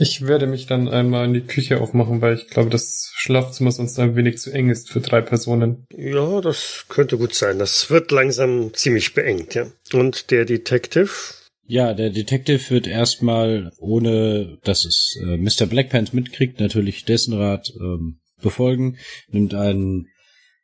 Ich 0.00 0.26
werde 0.26 0.46
mich 0.46 0.66
dann 0.66 0.88
einmal 0.88 1.26
in 1.26 1.34
die 1.34 1.42
Küche 1.42 1.80
aufmachen, 1.80 2.20
weil 2.20 2.36
ich 2.36 2.48
glaube, 2.48 2.70
das 2.70 3.10
Schlafzimmer 3.14 3.72
sonst 3.72 3.98
ein 3.98 4.16
wenig 4.16 4.38
zu 4.38 4.50
eng 4.50 4.70
ist 4.70 4.90
für 4.90 5.00
drei 5.00 5.20
Personen. 5.20 5.86
Ja, 5.94 6.40
das 6.40 6.86
könnte 6.88 7.18
gut 7.18 7.34
sein. 7.34 7.58
Das 7.58 7.90
wird 7.90 8.10
langsam 8.10 8.72
ziemlich 8.74 9.14
beengt, 9.14 9.54
ja. 9.54 9.66
Und 9.92 10.30
der 10.30 10.44
Detective? 10.44 11.10
Ja, 11.66 11.94
der 11.94 12.10
Detective 12.10 12.70
wird 12.70 12.86
erstmal, 12.86 13.72
ohne 13.78 14.58
dass 14.64 14.84
es 14.84 15.16
äh, 15.22 15.36
Mr. 15.36 15.66
Blackpants 15.66 16.12
mitkriegt, 16.12 16.60
natürlich 16.60 17.04
dessen 17.04 17.34
Rat 17.34 17.72
ähm, 17.80 18.20
befolgen, 18.42 18.98
nimmt 19.30 19.54
ein 19.54 20.08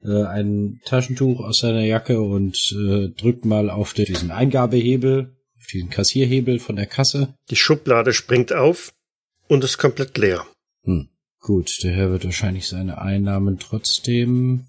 äh, 0.02 0.24
ein 0.24 0.80
Taschentuch 0.84 1.40
aus 1.40 1.58
seiner 1.58 1.84
Jacke 1.84 2.20
und 2.20 2.56
äh, 2.72 3.08
drückt 3.08 3.44
mal 3.44 3.70
auf 3.70 3.94
den, 3.94 4.06
diesen 4.06 4.30
Eingabehebel, 4.30 5.36
auf 5.56 5.66
diesen 5.66 5.90
Kassierhebel 5.90 6.58
von 6.58 6.76
der 6.76 6.86
Kasse. 6.86 7.34
Die 7.50 7.56
Schublade 7.56 8.12
springt 8.12 8.52
auf 8.52 8.92
und 9.48 9.64
ist 9.64 9.78
komplett 9.78 10.16
leer. 10.18 10.46
Hm. 10.84 11.08
Gut, 11.40 11.82
der 11.82 11.92
Herr 11.92 12.10
wird 12.10 12.24
wahrscheinlich 12.24 12.66
seine 12.66 13.00
Einnahmen 13.00 13.58
trotzdem 13.58 14.66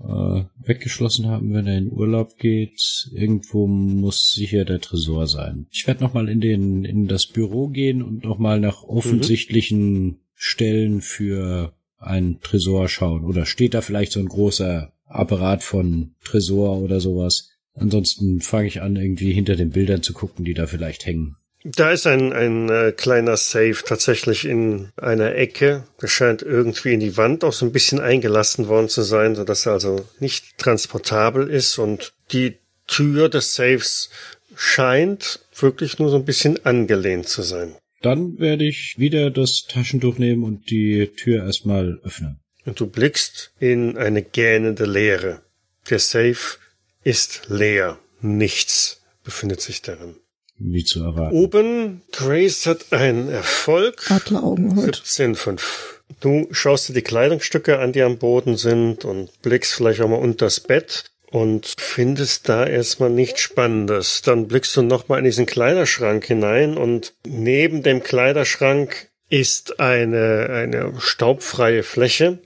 äh, 0.00 0.42
weggeschlossen 0.58 1.26
haben, 1.26 1.52
wenn 1.54 1.66
er 1.66 1.78
in 1.78 1.92
Urlaub 1.92 2.38
geht. 2.38 3.08
Irgendwo 3.12 3.66
muss 3.66 4.32
sicher 4.32 4.64
der 4.64 4.80
Tresor 4.80 5.26
sein. 5.26 5.66
Ich 5.70 5.86
werde 5.86 6.02
nochmal 6.02 6.28
in 6.28 6.40
den 6.40 6.84
in 6.84 7.08
das 7.08 7.26
Büro 7.26 7.68
gehen 7.68 8.02
und 8.02 8.24
nochmal 8.24 8.60
nach 8.60 8.82
offensichtlichen 8.82 10.04
mhm. 10.04 10.16
Stellen 10.34 11.00
für 11.00 11.72
einen 11.98 12.40
Tresor 12.40 12.88
schauen. 12.88 13.24
Oder 13.24 13.46
steht 13.46 13.74
da 13.74 13.80
vielleicht 13.80 14.12
so 14.12 14.20
ein 14.20 14.28
großer 14.28 14.92
Apparat 15.06 15.62
von 15.62 16.14
Tresor 16.24 16.78
oder 16.78 17.00
sowas? 17.00 17.50
Ansonsten 17.74 18.40
fange 18.40 18.68
ich 18.68 18.82
an, 18.82 18.96
irgendwie 18.96 19.32
hinter 19.32 19.56
den 19.56 19.70
Bildern 19.70 20.02
zu 20.02 20.12
gucken, 20.12 20.44
die 20.44 20.54
da 20.54 20.66
vielleicht 20.66 21.06
hängen. 21.06 21.36
Da 21.76 21.90
ist 21.90 22.06
ein, 22.06 22.32
ein 22.32 22.70
äh, 22.70 22.92
kleiner 22.92 23.36
Safe 23.36 23.76
tatsächlich 23.84 24.46
in 24.46 24.90
einer 24.96 25.34
Ecke. 25.34 25.84
Der 26.00 26.06
scheint 26.06 26.42
irgendwie 26.42 26.94
in 26.94 27.00
die 27.00 27.16
Wand 27.16 27.44
auch 27.44 27.52
so 27.52 27.66
ein 27.66 27.72
bisschen 27.72 28.00
eingelassen 28.00 28.68
worden 28.68 28.88
zu 28.88 29.02
sein, 29.02 29.34
sodass 29.34 29.66
er 29.66 29.72
also 29.72 30.06
nicht 30.18 30.56
transportabel 30.56 31.50
ist. 31.50 31.78
Und 31.78 32.14
die 32.32 32.56
Tür 32.86 33.28
des 33.28 33.54
Safes 33.54 34.08
scheint 34.56 35.40
wirklich 35.54 35.98
nur 35.98 36.08
so 36.08 36.16
ein 36.16 36.24
bisschen 36.24 36.64
angelehnt 36.64 37.28
zu 37.28 37.42
sein. 37.42 37.76
Dann 38.00 38.38
werde 38.38 38.64
ich 38.64 38.94
wieder 38.98 39.30
das 39.30 39.66
Taschentuch 39.66 40.18
nehmen 40.18 40.44
und 40.44 40.70
die 40.70 41.08
Tür 41.08 41.44
erstmal 41.44 42.00
öffnen. 42.02 42.40
Und 42.64 42.80
du 42.80 42.86
blickst 42.86 43.52
in 43.58 43.98
eine 43.98 44.22
gähnende 44.22 44.86
Leere. 44.86 45.42
Der 45.90 45.98
Safe 45.98 46.58
ist 47.02 47.42
leer. 47.48 47.98
Nichts 48.20 49.02
befindet 49.24 49.60
sich 49.60 49.82
darin. 49.82 50.16
Wie 50.58 50.84
zu 50.84 51.02
erwarten. 51.02 51.36
Oben, 51.36 52.02
Grace 52.12 52.66
hat 52.66 52.92
einen 52.92 53.28
Erfolg. 53.28 54.10
Adleraugen 54.10 54.76
heute. 54.76 55.00
17,5. 55.00 55.60
Du 56.20 56.48
schaust 56.50 56.88
dir 56.88 56.94
die 56.94 57.02
Kleidungsstücke 57.02 57.78
an, 57.78 57.92
die 57.92 58.02
am 58.02 58.18
Boden 58.18 58.56
sind 58.56 59.04
und 59.04 59.30
blickst 59.42 59.74
vielleicht 59.74 60.00
auch 60.00 60.08
mal 60.08 60.16
unter 60.16 60.46
das 60.46 60.60
Bett 60.60 61.04
und 61.30 61.74
findest 61.78 62.48
da 62.48 62.66
erstmal 62.66 63.10
nichts 63.10 63.40
Spannendes. 63.40 64.22
Dann 64.22 64.48
blickst 64.48 64.76
du 64.76 64.82
nochmal 64.82 65.20
in 65.20 65.26
diesen 65.26 65.46
Kleiderschrank 65.46 66.24
hinein 66.24 66.76
und 66.76 67.14
neben 67.26 67.82
dem 67.82 68.02
Kleiderschrank 68.02 69.08
ist 69.28 69.78
eine, 69.78 70.48
eine 70.50 70.94
staubfreie 70.98 71.82
Fläche 71.82 72.38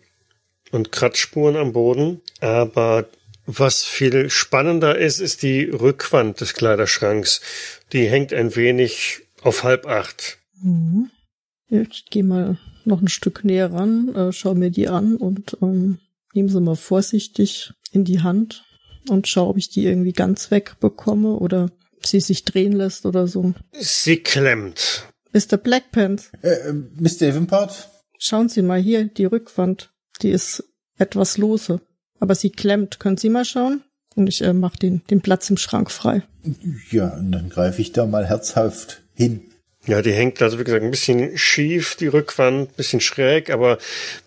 und 0.73 0.91
Kratzspuren 0.91 1.57
am 1.57 1.73
Boden, 1.73 2.21
aber 2.41 3.07
was 3.47 3.83
viel 3.85 4.31
spannender 4.31 4.97
ist, 4.97 5.19
ist 5.19 5.43
die 5.43 5.65
Rückwand 5.65 6.41
des 6.41 6.55
Kleiderschranks. 6.55 7.41
Die 7.93 8.09
hängt 8.09 8.33
ein 8.33 8.55
wenig 8.57 9.23
auf 9.43 9.65
halb 9.65 9.87
acht. 9.87 10.39
Mhm. 10.63 11.11
Ich 11.69 12.07
gehe 12.11 12.25
mal 12.25 12.59
noch 12.85 13.01
ein 13.01 13.09
Stück 13.09 13.45
näher 13.45 13.73
ran, 13.73 14.15
äh, 14.15 14.33
schau 14.33 14.55
mir 14.55 14.71
die 14.71 14.89
an 14.89 15.17
und 15.17 15.57
ähm, 15.63 15.99
nehme 16.35 16.49
sie 16.49 16.61
mal 16.61 16.77
vorsichtig 16.77 17.73
in 17.93 18.05
die 18.05 18.21
Hand 18.21 18.65
und 19.09 19.29
schau, 19.29 19.49
ob 19.49 19.57
ich 19.57 19.71
die 19.71 19.85
irgendwie 19.85 20.13
ganz 20.13 20.51
wegbekomme 20.51 21.35
oder 21.35 21.71
sie 22.05 22.21
sich 22.21 22.45
drehen 22.45 22.73
lässt 22.73 23.07
oder 23.07 23.27
so. 23.27 23.55
Sie 23.73 24.19
klemmt. 24.19 25.07
Mr. 25.33 25.57
Blackpants. 25.57 26.31
Äh, 26.43 26.73
Miss 26.73 27.19
Davenport? 27.19 27.89
Schauen 28.19 28.49
Sie 28.49 28.63
mal 28.63 28.81
hier, 28.81 29.05
die 29.05 29.25
Rückwand. 29.25 29.93
Die 30.21 30.31
ist 30.31 30.65
etwas 30.99 31.39
lose. 31.39 31.81
Aber 32.21 32.35
sie 32.35 32.51
klemmt. 32.51 33.01
Können 33.01 33.17
Sie 33.17 33.31
mal 33.31 33.45
schauen? 33.45 33.83
Und 34.15 34.27
ich 34.27 34.43
äh, 34.43 34.53
mache 34.53 34.79
den, 34.79 35.03
den 35.11 35.21
Platz 35.21 35.49
im 35.51 35.57
Schrank 35.57 35.91
frei. 35.91 36.23
Ja, 36.91 37.09
und 37.17 37.33
dann 37.33 37.49
greife 37.49 37.81
ich 37.81 37.93
da 37.93 38.07
mal 38.07 38.27
herzhaft 38.27 39.03
hin. 39.15 39.43
Ja, 39.87 40.01
die 40.01 40.13
hängt 40.13 40.41
also, 40.41 40.61
wie 40.61 40.65
gesagt, 40.65 40.85
ein 40.85 40.93
bisschen 40.93 41.37
schief, 41.37 41.97
die 41.97 42.07
Rückwand, 42.07 42.71
ein 42.71 42.75
bisschen 42.77 43.01
schräg, 43.01 43.51
aber 43.51 43.79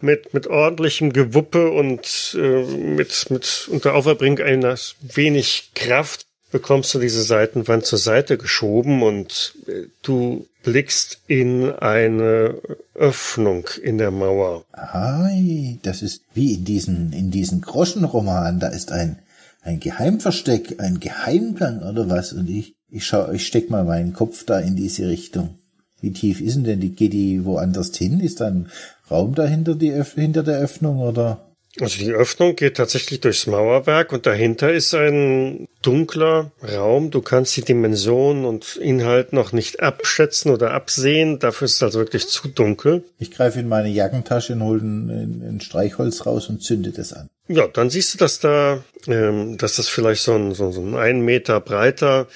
mit, 0.02 0.34
mit 0.34 0.48
ordentlichem 0.48 1.14
Gewuppe 1.14 1.72
und 1.72 2.36
äh, 2.38 2.64
mit, 2.64 3.30
mit 3.30 3.70
unter 3.72 3.96
Auferbringung 3.96 4.40
einer 4.40 4.76
wenig 5.02 5.72
Kraft 5.74 6.26
bekommst 6.52 6.94
du 6.94 7.00
diese 7.00 7.24
Seitenwand 7.24 7.86
zur 7.86 8.00
Seite 8.00 8.38
geschoben 8.38 9.02
und 9.02 9.56
äh, 9.68 9.88
du 10.02 10.46
blickst 10.64 11.20
in 11.28 11.72
eine 11.72 12.56
Öffnung 12.94 13.68
in 13.82 13.98
der 13.98 14.12
Mauer. 14.12 14.66
Ei, 14.74 15.78
das 15.84 16.02
ist 16.02 16.24
wie 16.34 16.54
in 16.54 16.66
diesen, 16.66 17.14
in 17.14 17.32
diesen 17.32 17.62
Groschenroman, 17.62 18.60
da 18.60 18.68
ist 18.68 18.92
ein, 18.92 19.20
ein 19.66 19.80
Geheimversteck, 19.80 20.80
ein 20.80 21.00
Geheimgang 21.00 21.82
oder 21.82 22.08
was 22.08 22.34
und 22.34 22.50
ich, 22.50 22.76
ich 22.90 23.06
schau, 23.06 23.32
ich 23.32 23.46
steck 23.46 23.70
mal 23.70 23.84
meinen 23.84 24.14
Kopf 24.14 24.46
da 24.46 24.60
in 24.60 24.76
diese 24.76 25.10
Richtung. 25.10 25.56
Wie 26.02 26.14
tief 26.14 26.40
ist 26.40 26.56
denn 26.56 26.64
denn 26.66 26.80
die, 26.80 26.96
geht 26.96 27.14
die 27.14 27.46
woanders 27.46 27.96
hin? 27.98 28.20
Ist 28.20 28.42
da 28.42 28.48
ein 28.48 28.70
Raum 29.10 29.34
dahinter, 29.34 29.74
die, 29.74 29.92
hinter 30.16 30.44
der 30.44 30.60
Öffnung 30.60 31.00
oder? 31.00 31.42
Also 31.82 31.98
die 31.98 32.12
Öffnung 32.12 32.56
geht 32.56 32.78
tatsächlich 32.78 33.22
durchs 33.22 33.48
Mauerwerk 33.48 34.14
und 34.14 34.26
dahinter 34.28 34.72
ist 34.72 34.94
ein 34.94 35.68
dunkler 35.82 36.52
Raum. 36.64 37.10
Du 37.10 37.22
kannst 37.22 37.58
die 37.58 37.64
Dimension 37.64 38.46
und 38.46 38.76
Inhalt 38.76 39.34
noch 39.34 39.52
nicht 39.52 39.82
abschätzen 39.82 40.52
oder 40.52 40.72
absehen. 40.72 41.40
Dafür 41.40 41.66
ist 41.66 41.76
es 41.76 41.84
also 41.84 42.00
wirklich 42.00 42.28
zu 42.28 42.48
dunkel. 42.48 43.04
Ich 43.18 43.32
greife 43.32 43.60
in 43.60 43.68
meine 43.68 43.90
Jackentasche 43.90 44.54
und 44.54 44.64
hole 44.64 44.82
ein, 44.82 45.44
ein 45.56 45.60
Streichholz 45.60 46.26
raus 46.26 46.50
und 46.50 46.62
zünde 46.62 46.92
das 46.92 47.12
an. 47.14 47.30
Ja, 47.48 47.68
dann 47.68 47.90
siehst 47.90 48.14
du, 48.14 48.18
dass 48.18 48.40
da, 48.40 48.84
ähm, 49.08 49.58
dass 49.58 49.76
das 49.76 49.88
vielleicht 49.88 50.24
so 50.24 50.34
ein, 50.34 50.54
so, 50.54 50.72
so 50.72 50.82
ein 50.82 50.96
ein 50.96 51.22
Meter 51.22 51.60
breiter, 51.60 52.28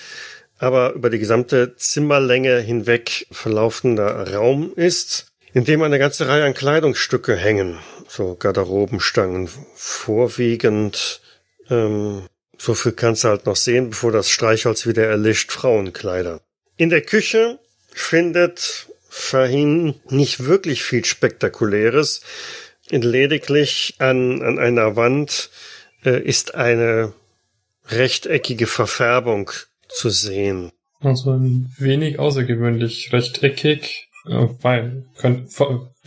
aber 0.57 0.93
über 0.93 1.09
die 1.09 1.19
gesamte 1.19 1.75
Zimmerlänge 1.75 2.59
hinweg 2.59 3.27
verlaufender 3.31 4.33
Raum 4.33 4.73
ist, 4.75 5.27
in 5.53 5.65
dem 5.65 5.81
eine 5.81 5.99
ganze 5.99 6.27
Reihe 6.27 6.45
an 6.45 6.53
Kleidungsstücke 6.53 7.35
hängen 7.35 7.79
so 8.09 8.35
Garderobenstangen, 8.35 9.49
vorwiegend 9.75 11.21
ähm, 11.69 12.23
So 12.57 12.73
viel 12.73 12.91
kannst 12.91 13.23
du 13.23 13.29
halt 13.29 13.45
noch 13.45 13.55
sehen, 13.55 13.91
bevor 13.91 14.11
das 14.11 14.29
Streichholz 14.29 14.85
wieder 14.85 15.05
erlischt. 15.05 15.51
Frauenkleider. 15.51 16.41
In 16.75 16.89
der 16.89 17.01
Küche 17.01 17.59
findet 17.93 18.87
Fahin 19.09 19.95
nicht 20.09 20.45
wirklich 20.45 20.83
viel 20.83 21.05
Spektakuläres. 21.05 22.21
Lediglich 22.91 23.95
an, 23.99 24.41
an 24.41 24.59
einer 24.59 24.95
Wand 24.95 25.49
äh, 26.03 26.21
ist 26.21 26.55
eine 26.55 27.13
rechteckige 27.87 28.67
Verfärbung 28.67 29.51
zu 29.87 30.09
sehen. 30.09 30.71
Also 31.01 31.31
ein 31.31 31.73
wenig 31.77 32.19
außergewöhnlich 32.19 33.13
rechteckig, 33.13 34.09
äh, 34.25 34.47
weil 34.61 35.05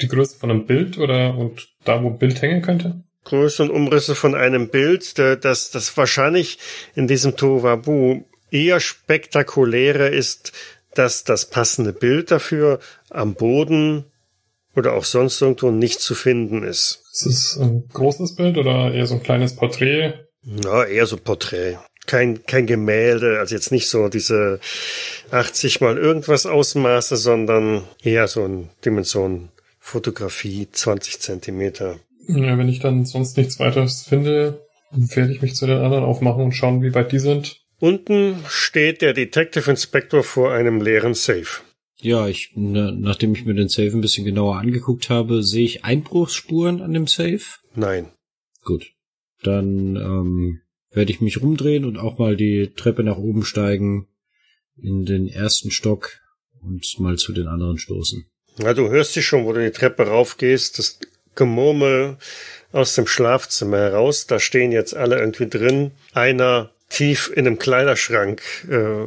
die 0.01 0.09
Größe 0.09 0.39
von 0.39 0.51
einem 0.51 0.67
Bild 0.67 0.99
oder 0.99 1.37
und 1.37 1.69
da 1.85 2.03
wo 2.03 2.09
ein 2.09 2.19
Bild 2.19 2.43
hängen 2.43 2.63
könnte? 2.63 3.03
Größe 3.25 3.63
und 3.63 3.71
Umrisse 3.71 4.15
von 4.15 4.35
einem 4.35 4.69
Bild, 4.69 5.19
das, 5.19 5.71
das 5.71 5.97
wahrscheinlich 5.97 6.59
in 6.95 7.07
diesem 7.07 7.37
Tohuwabu 7.37 8.25
eher 8.51 8.81
spektakulärer 8.81 10.11
ist, 10.11 10.53
dass 10.95 11.25
das 11.25 11.49
passende 11.49 11.93
Bild 11.93 12.31
dafür 12.31 12.81
am 13.11 13.35
Boden 13.35 14.05
oder 14.75 14.95
auch 14.95 15.05
sonst 15.05 15.41
irgendwo 15.41 15.71
nicht 15.71 16.01
zu 16.01 16.15
finden 16.15 16.63
ist. 16.63 17.03
Ist 17.13 17.27
es 17.27 17.59
ein 17.61 17.89
großes 17.93 18.37
Bild 18.37 18.57
oder 18.57 18.93
eher 18.93 19.07
so 19.07 19.15
ein 19.15 19.23
kleines 19.23 19.55
Porträt? 19.57 20.15
Ja, 20.43 20.85
eher 20.85 21.07
so 21.07 21.17
Porträt. 21.17 21.79
Kein, 22.07 22.45
kein 22.47 22.67
Gemälde, 22.67 23.39
also 23.39 23.55
jetzt 23.55 23.71
nicht 23.71 23.89
so 23.89 24.09
diese 24.09 24.59
80 25.31 25.81
mal 25.81 25.99
irgendwas 25.99 26.47
Ausmaße, 26.47 27.17
sondern 27.17 27.85
eher 28.03 28.27
so 28.27 28.45
eine 28.45 28.69
Dimension 28.85 29.51
Fotografie, 29.79 30.69
20 30.71 31.21
Zentimeter. 31.21 32.01
Ja, 32.27 32.57
wenn 32.59 32.69
ich 32.69 32.81
dann 32.81 33.05
sonst 33.05 33.37
nichts 33.37 33.59
weiteres 33.59 34.03
finde, 34.03 34.65
werde 34.91 35.33
ich 35.33 35.43
mich 35.43 35.55
zu 35.55 35.67
den 35.67 35.79
anderen 35.79 36.05
aufmachen 36.05 36.45
und 36.45 36.53
schauen, 36.53 36.83
wie 36.83 36.95
weit 36.95 37.13
die 37.13 37.19
sind. 37.19 37.61
Unten 37.79 38.37
steht 38.49 39.03
der 39.03 39.13
Detective 39.13 39.69
Inspector 39.71 40.23
vor 40.23 40.53
einem 40.53 40.81
leeren 40.81 41.15
Safe. 41.15 41.63
Ja, 42.03 42.27
ich, 42.27 42.51
na, 42.57 42.91
nachdem 42.91 43.33
ich 43.33 43.45
mir 43.45 43.55
den 43.55 43.69
Safe 43.69 43.93
ein 43.93 44.01
bisschen 44.01 44.25
genauer 44.25 44.57
angeguckt 44.57 45.09
habe, 45.09 45.45
sehe 45.45 45.65
ich 45.65 45.85
Einbruchsspuren 45.85 46.83
an 46.83 46.93
dem 46.93 47.07
Safe? 47.07 47.43
Nein. 47.77 48.11
Gut. 48.65 48.93
Dann 49.45 49.97
ähm, 49.97 50.61
werde 50.91 51.13
ich 51.13 51.21
mich 51.21 51.41
rumdrehen 51.41 51.85
und 51.85 51.99
auch 51.99 52.19
mal 52.19 52.37
die 52.37 52.73
Treppe 52.75 53.05
nach 53.05 53.19
oben 53.19 53.45
steigen 53.45 54.09
in 54.77 55.05
den 55.05 55.29
ersten 55.29 55.71
Stock 55.71 56.19
und 56.61 56.85
mal 56.99 57.17
zu 57.19 57.33
den 57.33 57.47
anderen 57.47 57.79
stoßen. 57.79 58.27
Ja, 58.59 58.75
du 58.75 58.91
hörst 58.91 59.15
dich 59.15 59.25
schon, 59.25 59.45
wo 59.45 59.53
du 59.53 59.63
die 59.65 59.71
Treppe 59.71 60.09
raufgehst, 60.09 60.81
das 60.81 60.99
Gemurmel 61.37 62.19
aus 62.73 62.95
dem 62.97 63.07
Schlafzimmer 63.07 63.79
heraus. 63.79 64.27
Da 64.27 64.41
stehen 64.41 64.73
jetzt 64.73 64.95
alle 64.97 65.21
irgendwie 65.21 65.49
drin. 65.49 65.93
Einer 66.13 66.73
tief 66.89 67.33
in 67.35 67.47
einem 67.47 67.59
Kleiderschrank 67.59 68.43
äh, 68.69 69.07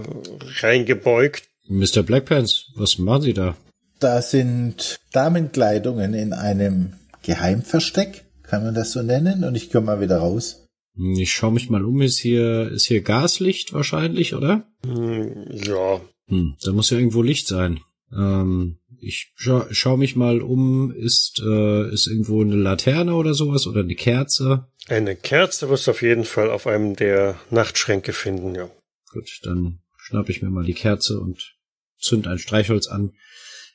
reingebeugt. 0.61 1.43
Mr. 1.67 2.03
Blackpants, 2.03 2.71
was 2.75 2.97
machen 2.97 3.23
Sie 3.23 3.33
da? 3.33 3.57
Da 3.99 4.21
sind 4.21 4.99
Damenkleidungen 5.11 6.13
in 6.13 6.33
einem 6.33 6.93
Geheimversteck, 7.23 8.25
kann 8.43 8.63
man 8.63 8.75
das 8.75 8.91
so 8.91 9.01
nennen, 9.01 9.43
und 9.43 9.55
ich 9.55 9.71
komme 9.71 9.87
mal 9.87 10.01
wieder 10.01 10.17
raus. 10.17 10.67
Hm, 10.95 11.13
ich 11.13 11.31
schaue 11.31 11.53
mich 11.53 11.69
mal 11.69 11.83
um, 11.83 12.01
ist 12.01 12.19
hier, 12.19 12.71
ist 12.71 12.85
hier 12.85 13.01
Gaslicht 13.01 13.73
wahrscheinlich, 13.73 14.35
oder? 14.35 14.67
Hm, 14.85 15.47
ja. 15.51 16.01
Hm, 16.27 16.55
da 16.61 16.71
muss 16.71 16.89
ja 16.89 16.97
irgendwo 16.97 17.21
Licht 17.21 17.47
sein. 17.47 17.79
Ähm, 18.15 18.77
ich 18.99 19.33
scha 19.35 19.67
schau 19.71 19.97
mich 19.97 20.15
mal 20.15 20.41
um, 20.41 20.91
ist, 20.91 21.41
äh, 21.45 21.91
ist 21.91 22.07
irgendwo 22.07 22.41
eine 22.41 22.55
Laterne 22.55 23.15
oder 23.15 23.33
sowas 23.33 23.67
oder 23.67 23.81
eine 23.81 23.95
Kerze? 23.95 24.67
Eine 24.87 25.15
Kerze 25.15 25.69
wirst 25.69 25.87
du 25.87 25.91
auf 25.91 26.01
jeden 26.01 26.25
Fall 26.25 26.49
auf 26.49 26.67
einem 26.67 26.95
der 26.95 27.39
Nachtschränke 27.49 28.13
finden, 28.13 28.55
ja. 28.55 28.69
Gut, 29.11 29.39
dann 29.43 29.79
schnapp 29.97 30.29
ich 30.29 30.41
mir 30.41 30.49
mal 30.49 30.63
die 30.63 30.73
Kerze 30.73 31.19
und 31.19 31.54
zünd 31.99 32.27
ein 32.27 32.39
Streichholz 32.39 32.87
an, 32.87 33.13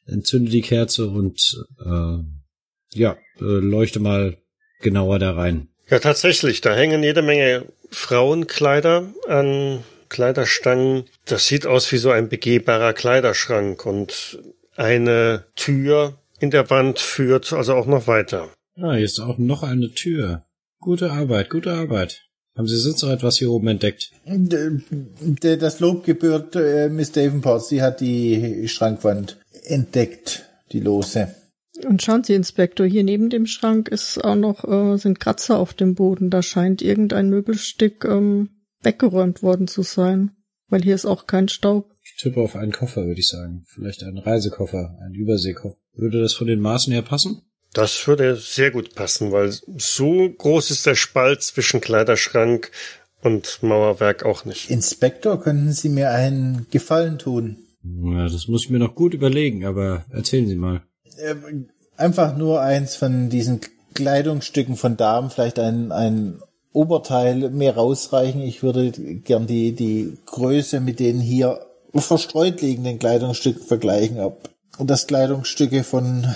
entzünde 0.06 0.50
die 0.50 0.62
Kerze 0.62 1.08
und 1.08 1.64
äh, 1.84 2.18
ja, 2.92 3.12
äh, 3.38 3.44
leuchte 3.44 4.00
mal 4.00 4.36
genauer 4.80 5.18
da 5.18 5.32
rein. 5.32 5.68
Ja, 5.88 5.98
tatsächlich, 5.98 6.60
da 6.60 6.74
hängen 6.74 7.02
jede 7.02 7.22
Menge 7.22 7.66
Frauenkleider 7.90 9.12
an 9.26 9.84
Kleiderstangen. 10.08 11.04
Das 11.24 11.46
sieht 11.46 11.66
aus 11.66 11.90
wie 11.92 11.98
so 11.98 12.10
ein 12.10 12.28
begehbarer 12.28 12.92
Kleiderschrank 12.92 13.86
und 13.86 14.38
eine 14.76 15.46
Tür 15.56 16.18
in 16.38 16.50
der 16.50 16.70
Wand 16.70 16.98
führt 16.98 17.52
also 17.52 17.74
auch 17.74 17.86
noch 17.86 18.06
weiter. 18.06 18.50
Ah, 18.76 18.94
hier 18.94 19.04
ist 19.04 19.20
auch 19.20 19.38
noch 19.38 19.62
eine 19.62 19.92
Tür. 19.92 20.46
Gute 20.78 21.10
Arbeit, 21.10 21.50
gute 21.50 21.72
Arbeit. 21.72 22.29
Haben 22.60 22.68
Sie 22.68 22.76
sonst 22.76 23.02
noch 23.02 23.08
etwas 23.08 23.38
hier 23.38 23.50
oben 23.50 23.68
entdeckt? 23.68 24.12
Das 24.26 25.80
Lob 25.80 26.04
gebührt 26.04 26.56
äh, 26.56 26.90
Miss 26.90 27.10
Davenport. 27.10 27.64
Sie 27.64 27.80
hat 27.80 28.02
die 28.02 28.68
Schrankwand 28.68 29.38
entdeckt, 29.64 30.50
die 30.70 30.80
lose. 30.80 31.34
Und 31.88 32.02
schauen 32.02 32.22
Sie, 32.22 32.34
Inspektor, 32.34 32.84
hier 32.86 33.02
neben 33.02 33.30
dem 33.30 33.46
Schrank 33.46 33.88
ist 33.88 34.22
auch 34.22 34.34
noch, 34.34 34.64
äh, 34.64 34.98
sind 34.98 35.20
Kratzer 35.20 35.58
auf 35.58 35.72
dem 35.72 35.94
Boden. 35.94 36.28
Da 36.28 36.42
scheint 36.42 36.82
irgendein 36.82 37.30
Möbelstück 37.30 38.04
ähm, 38.04 38.50
weggeräumt 38.82 39.42
worden 39.42 39.66
zu 39.66 39.80
sein. 39.80 40.32
Weil 40.68 40.82
hier 40.82 40.94
ist 40.94 41.06
auch 41.06 41.26
kein 41.26 41.48
Staub. 41.48 41.90
Ich 42.04 42.20
tippe 42.20 42.42
auf 42.42 42.56
einen 42.56 42.72
Koffer, 42.72 43.06
würde 43.06 43.20
ich 43.20 43.28
sagen. 43.28 43.64
Vielleicht 43.68 44.02
einen 44.02 44.18
Reisekoffer, 44.18 44.98
einen 45.00 45.14
Überseekoffer. 45.14 45.78
Würde 45.94 46.20
das 46.20 46.34
von 46.34 46.46
den 46.46 46.60
Maßen 46.60 46.92
her 46.92 47.00
passen? 47.00 47.40
Das 47.72 48.06
würde 48.06 48.36
sehr 48.36 48.70
gut 48.70 48.94
passen, 48.94 49.30
weil 49.30 49.52
so 49.76 50.28
groß 50.28 50.70
ist 50.70 50.86
der 50.86 50.96
Spalt 50.96 51.42
zwischen 51.42 51.80
Kleiderschrank 51.80 52.72
und 53.22 53.62
Mauerwerk 53.62 54.24
auch 54.24 54.44
nicht. 54.44 54.70
Inspektor, 54.70 55.40
könnten 55.40 55.72
Sie 55.72 55.88
mir 55.88 56.10
einen 56.10 56.66
Gefallen 56.70 57.18
tun? 57.18 57.58
Ja, 57.82 58.28
das 58.28 58.48
muss 58.48 58.64
ich 58.64 58.70
mir 58.70 58.78
noch 58.78 58.94
gut 58.94 59.14
überlegen, 59.14 59.64
aber 59.64 60.04
erzählen 60.10 60.48
Sie 60.48 60.56
mal. 60.56 60.82
Ähm, 61.18 61.68
einfach 61.96 62.36
nur 62.36 62.60
eins 62.60 62.96
von 62.96 63.30
diesen 63.30 63.60
Kleidungsstücken 63.94 64.76
von 64.76 64.96
Damen, 64.96 65.30
vielleicht 65.30 65.58
ein, 65.58 65.92
ein 65.92 66.40
Oberteil 66.72 67.50
mehr 67.50 67.74
rausreichen. 67.74 68.42
Ich 68.42 68.62
würde 68.62 68.90
gern 68.90 69.46
die, 69.46 69.72
die 69.72 70.18
Größe 70.26 70.80
mit 70.80 71.00
den 71.00 71.20
hier 71.20 71.60
verstreut 71.94 72.60
liegenden 72.60 72.98
Kleidungsstücken 72.98 73.62
vergleichen, 73.62 74.20
ob 74.20 74.48
das 74.78 75.06
Kleidungsstücke 75.06 75.82
von 75.84 76.26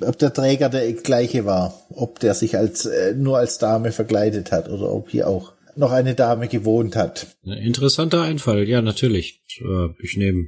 ob 0.00 0.18
der 0.18 0.32
Träger 0.32 0.68
der 0.68 0.92
gleiche 0.92 1.44
war, 1.44 1.86
ob 1.90 2.20
der 2.20 2.34
sich 2.34 2.56
als 2.56 2.86
äh, 2.86 3.14
nur 3.14 3.38
als 3.38 3.58
Dame 3.58 3.92
verkleidet 3.92 4.52
hat 4.52 4.68
oder 4.68 4.92
ob 4.92 5.10
hier 5.10 5.28
auch 5.28 5.52
noch 5.76 5.92
eine 5.92 6.14
Dame 6.14 6.48
gewohnt 6.48 6.96
hat. 6.96 7.36
Interessanter 7.44 8.22
Einfall, 8.22 8.68
ja 8.68 8.82
natürlich. 8.82 9.42
Äh, 9.60 9.88
ich 10.00 10.16
nehme 10.16 10.46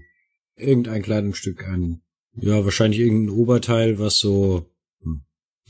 irgendein 0.57 1.03
Kleidungsstück 1.03 1.67
an. 1.67 2.03
Ja, 2.35 2.65
wahrscheinlich 2.65 3.01
irgendein 3.01 3.37
Oberteil, 3.37 3.99
was 3.99 4.19
so. 4.19 4.67
Hm, 5.03 5.23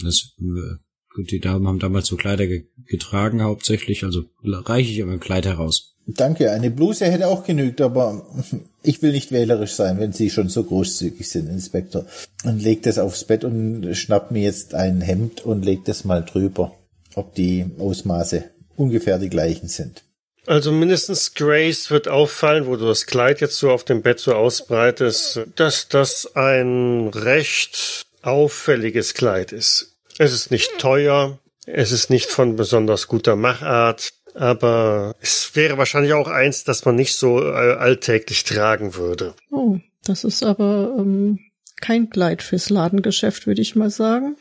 das, 0.03 0.35
äh, 0.39 0.77
gut, 1.15 1.31
die 1.31 1.41
Damen 1.41 1.67
haben 1.67 1.79
damals 1.79 2.07
so 2.07 2.17
Kleider 2.17 2.47
ge 2.47 2.65
getragen 2.87 3.43
hauptsächlich, 3.43 4.03
also 4.03 4.25
reiche 4.43 4.91
ich 4.91 5.03
aber 5.03 5.13
ein 5.13 5.21
Kleid 5.21 5.47
heraus. 5.47 5.95
Danke, 6.07 6.51
eine 6.51 6.71
Bluse 6.71 7.07
hätte 7.07 7.29
auch 7.29 7.45
genügt, 7.45 7.81
aber 7.81 8.27
ich 8.83 9.01
will 9.03 9.13
nicht 9.13 9.31
wählerisch 9.31 9.75
sein, 9.75 10.01
wenn 10.01 10.13
Sie 10.13 10.31
schon 10.31 10.49
so 10.49 10.65
großzügig 10.65 11.29
sind, 11.29 11.49
Inspektor. 11.49 12.07
Und 12.45 12.63
legt 12.63 12.87
es 12.87 12.99
aufs 12.99 13.25
Bett 13.25 13.45
und 13.45 13.95
schnappt 13.95 14.33
mir 14.33 14.43
jetzt 14.43 14.75
ein 14.75 15.01
Hemd 15.01 15.45
und 15.45 15.65
legt 15.65 15.89
es 15.89 16.05
mal 16.05 16.25
drüber, 16.25 16.75
ob 17.15 17.35
die 17.35 17.67
Ausmaße 17.79 18.45
ungefähr 18.77 19.19
die 19.19 19.31
gleichen 19.31 19.69
sind. 19.69 20.03
Also 20.47 20.73
mindestens 20.73 21.35
Grace 21.35 21.91
wird 21.91 22.09
auffallen, 22.09 22.67
wo 22.67 22.77
du 22.77 22.87
das 22.87 23.07
Kleid 23.07 23.41
jetzt 23.41 23.59
so 23.59 23.71
auf 23.71 23.85
dem 23.85 24.03
Bett 24.03 24.19
so 24.19 24.35
ausbreitest, 24.35 25.43
dass 25.55 25.89
das 25.89 26.35
ein 26.35 27.09
recht 27.09 28.07
auffälliges 28.23 29.15
Kleid 29.15 29.53
ist. 29.53 29.90
Es 30.21 30.35
ist 30.35 30.51
nicht 30.51 30.77
teuer, 30.77 31.39
es 31.65 31.93
ist 31.93 32.11
nicht 32.11 32.31
von 32.31 32.55
besonders 32.55 33.09
guter 33.09 33.37
Machart, 33.37 34.13
aber 34.35 35.17
es 35.23 35.53
wäre 35.55 35.79
wahrscheinlich 35.79 36.13
auch 36.13 36.29
eins, 36.29 36.63
das 36.63 36.85
man 36.85 36.95
nicht 36.95 37.17
so 37.17 37.41
äh, 37.41 37.77
alltäglich 37.77 38.45
tragen 38.45 38.97
würde. 38.97 39.33
Oh, 39.51 39.79
das 40.05 40.25
ist 40.25 40.43
aber 40.43 40.95
ähm, 40.99 41.39
kein 41.81 42.11
Kleid 42.11 42.43
fürs 42.43 42.69
Ladengeschäft, 42.69 43.47
würde 43.47 43.63
ich 43.63 43.77
mal 43.77 43.89
sagen. 43.89 44.37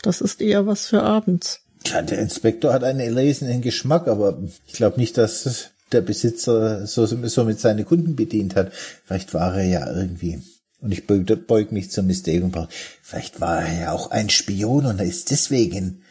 Das 0.00 0.20
ist 0.20 0.40
eher 0.40 0.68
was 0.68 0.86
für 0.86 1.02
abends. 1.02 1.60
Ja, 1.86 2.02
der 2.02 2.20
Inspektor 2.20 2.72
hat 2.72 2.84
einen 2.84 3.00
erlesenen 3.00 3.62
Geschmack, 3.62 4.06
aber 4.06 4.40
ich 4.68 4.74
glaube 4.74 5.00
nicht, 5.00 5.18
dass 5.18 5.72
der 5.90 6.02
Besitzer 6.02 6.86
so, 6.86 7.04
so 7.04 7.44
mit 7.44 7.58
seinen 7.58 7.84
Kunden 7.84 8.14
bedient 8.14 8.54
hat. 8.54 8.72
Vielleicht 9.04 9.34
war 9.34 9.56
er 9.56 9.64
ja 9.64 9.92
irgendwie. 9.92 10.40
Und 10.80 10.92
ich 10.92 11.06
beug, 11.06 11.26
beug 11.46 11.72
mich 11.72 11.90
zur 11.90 12.04
Davenport. 12.04 12.72
Vielleicht 13.02 13.40
war 13.40 13.62
er 13.62 13.80
ja 13.80 13.92
auch 13.92 14.10
ein 14.10 14.30
Spion 14.30 14.86
und 14.86 14.98
er 14.98 15.06
ist 15.06 15.30
deswegen 15.30 16.02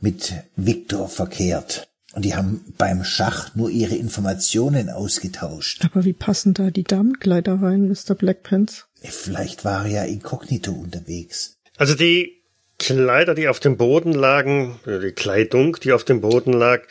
mit 0.00 0.32
Victor 0.56 1.08
verkehrt. 1.08 1.88
Und 2.14 2.24
die 2.24 2.34
haben 2.36 2.74
beim 2.78 3.02
Schach 3.04 3.54
nur 3.56 3.70
ihre 3.70 3.96
Informationen 3.96 4.88
ausgetauscht. 4.88 5.84
Aber 5.84 6.04
wie 6.04 6.12
passen 6.12 6.54
da 6.54 6.70
die 6.70 6.84
Damenkleider 6.84 7.60
rein, 7.60 7.88
Mr. 7.88 8.14
Blackpants? 8.14 8.86
Vielleicht 9.02 9.64
war 9.64 9.84
er 9.84 9.90
ja 9.90 10.04
inkognito 10.04 10.72
unterwegs. 10.72 11.58
Also 11.76 11.94
die 11.94 12.42
Kleider, 12.78 13.34
die 13.34 13.48
auf 13.48 13.60
dem 13.60 13.76
Boden 13.76 14.12
lagen, 14.12 14.78
oder 14.84 15.00
die 15.00 15.12
Kleidung, 15.12 15.76
die 15.82 15.92
auf 15.92 16.04
dem 16.04 16.20
Boden 16.20 16.52
lag, 16.52 16.82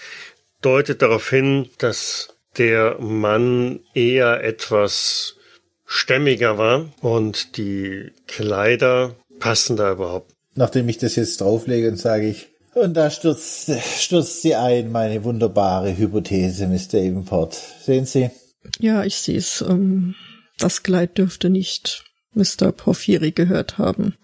deutet 0.61 1.01
darauf 1.01 1.29
hin, 1.29 1.69
dass 1.77 2.35
der 2.57 2.99
Mann 2.99 3.79
eher 3.93 4.43
etwas 4.43 5.37
stämmiger 5.85 6.57
war 6.57 6.91
und 7.01 7.57
die 7.57 8.11
Kleider 8.27 9.15
passen 9.39 9.75
da 9.75 9.91
überhaupt. 9.91 10.33
Nachdem 10.55 10.87
ich 10.89 10.97
das 10.97 11.15
jetzt 11.15 11.41
drauflege 11.41 11.89
und 11.89 11.97
sage 11.97 12.27
ich, 12.27 12.49
und 12.73 12.95
da 12.95 13.11
stürzt, 13.11 13.71
stürzt 13.99 14.41
sie 14.41 14.55
ein, 14.55 14.91
meine 14.91 15.23
wunderbare 15.23 15.95
Hypothese, 15.95 16.67
Mr. 16.67 16.95
Evenport. 16.95 17.53
Sehen 17.53 18.05
Sie? 18.05 18.31
Ja, 18.79 19.03
ich 19.03 19.17
sehe 19.17 19.37
es. 19.37 19.61
Ähm, 19.61 20.15
das 20.57 20.81
Kleid 20.81 21.17
dürfte 21.17 21.49
nicht 21.49 22.03
Mr. 22.33 22.71
Porphyri 22.71 23.31
gehört 23.31 23.77
haben. 23.77 24.15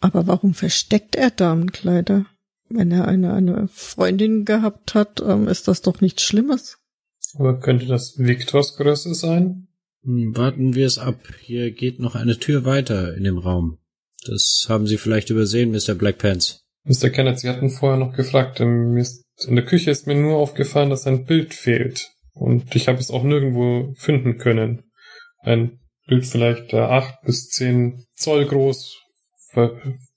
Aber 0.00 0.26
warum 0.26 0.54
versteckt 0.54 1.16
er 1.16 1.30
Damenkleider? 1.30 2.26
Wenn 2.68 2.92
er 2.92 3.08
eine, 3.08 3.34
eine 3.34 3.68
Freundin 3.68 4.44
gehabt 4.44 4.94
hat, 4.94 5.20
ähm, 5.20 5.48
ist 5.48 5.66
das 5.66 5.82
doch 5.82 6.00
nichts 6.00 6.22
Schlimmes. 6.22 6.78
Aber 7.34 7.58
könnte 7.58 7.86
das 7.86 8.18
Victors 8.18 8.76
Größe 8.76 9.14
sein? 9.14 9.66
Hm, 10.04 10.36
warten 10.36 10.74
wir 10.74 10.86
es 10.86 10.98
ab. 10.98 11.20
Hier 11.40 11.70
geht 11.70 12.00
noch 12.00 12.14
eine 12.14 12.38
Tür 12.38 12.64
weiter 12.64 13.14
in 13.14 13.24
dem 13.24 13.38
Raum. 13.38 13.78
Das 14.26 14.66
haben 14.68 14.86
Sie 14.86 14.98
vielleicht 14.98 15.30
übersehen, 15.30 15.70
Mr. 15.70 15.94
Blackpants. 15.94 16.64
Mr. 16.84 17.10
Kenneth, 17.10 17.40
Sie 17.40 17.48
hatten 17.48 17.70
vorher 17.70 17.98
noch 17.98 18.14
gefragt. 18.14 18.60
ähm, 18.60 18.96
In 19.46 19.56
der 19.56 19.64
Küche 19.64 19.90
ist 19.90 20.06
mir 20.06 20.14
nur 20.14 20.38
aufgefallen, 20.38 20.90
dass 20.90 21.06
ein 21.06 21.24
Bild 21.24 21.54
fehlt. 21.54 22.10
Und 22.32 22.74
ich 22.74 22.88
habe 22.88 22.98
es 22.98 23.10
auch 23.10 23.22
nirgendwo 23.22 23.94
finden 23.96 24.38
können. 24.38 24.84
Ein 25.40 25.80
Bild 26.06 26.26
vielleicht 26.26 26.72
acht 26.74 27.22
bis 27.22 27.48
zehn 27.48 28.04
Zoll 28.14 28.46
groß. 28.46 28.96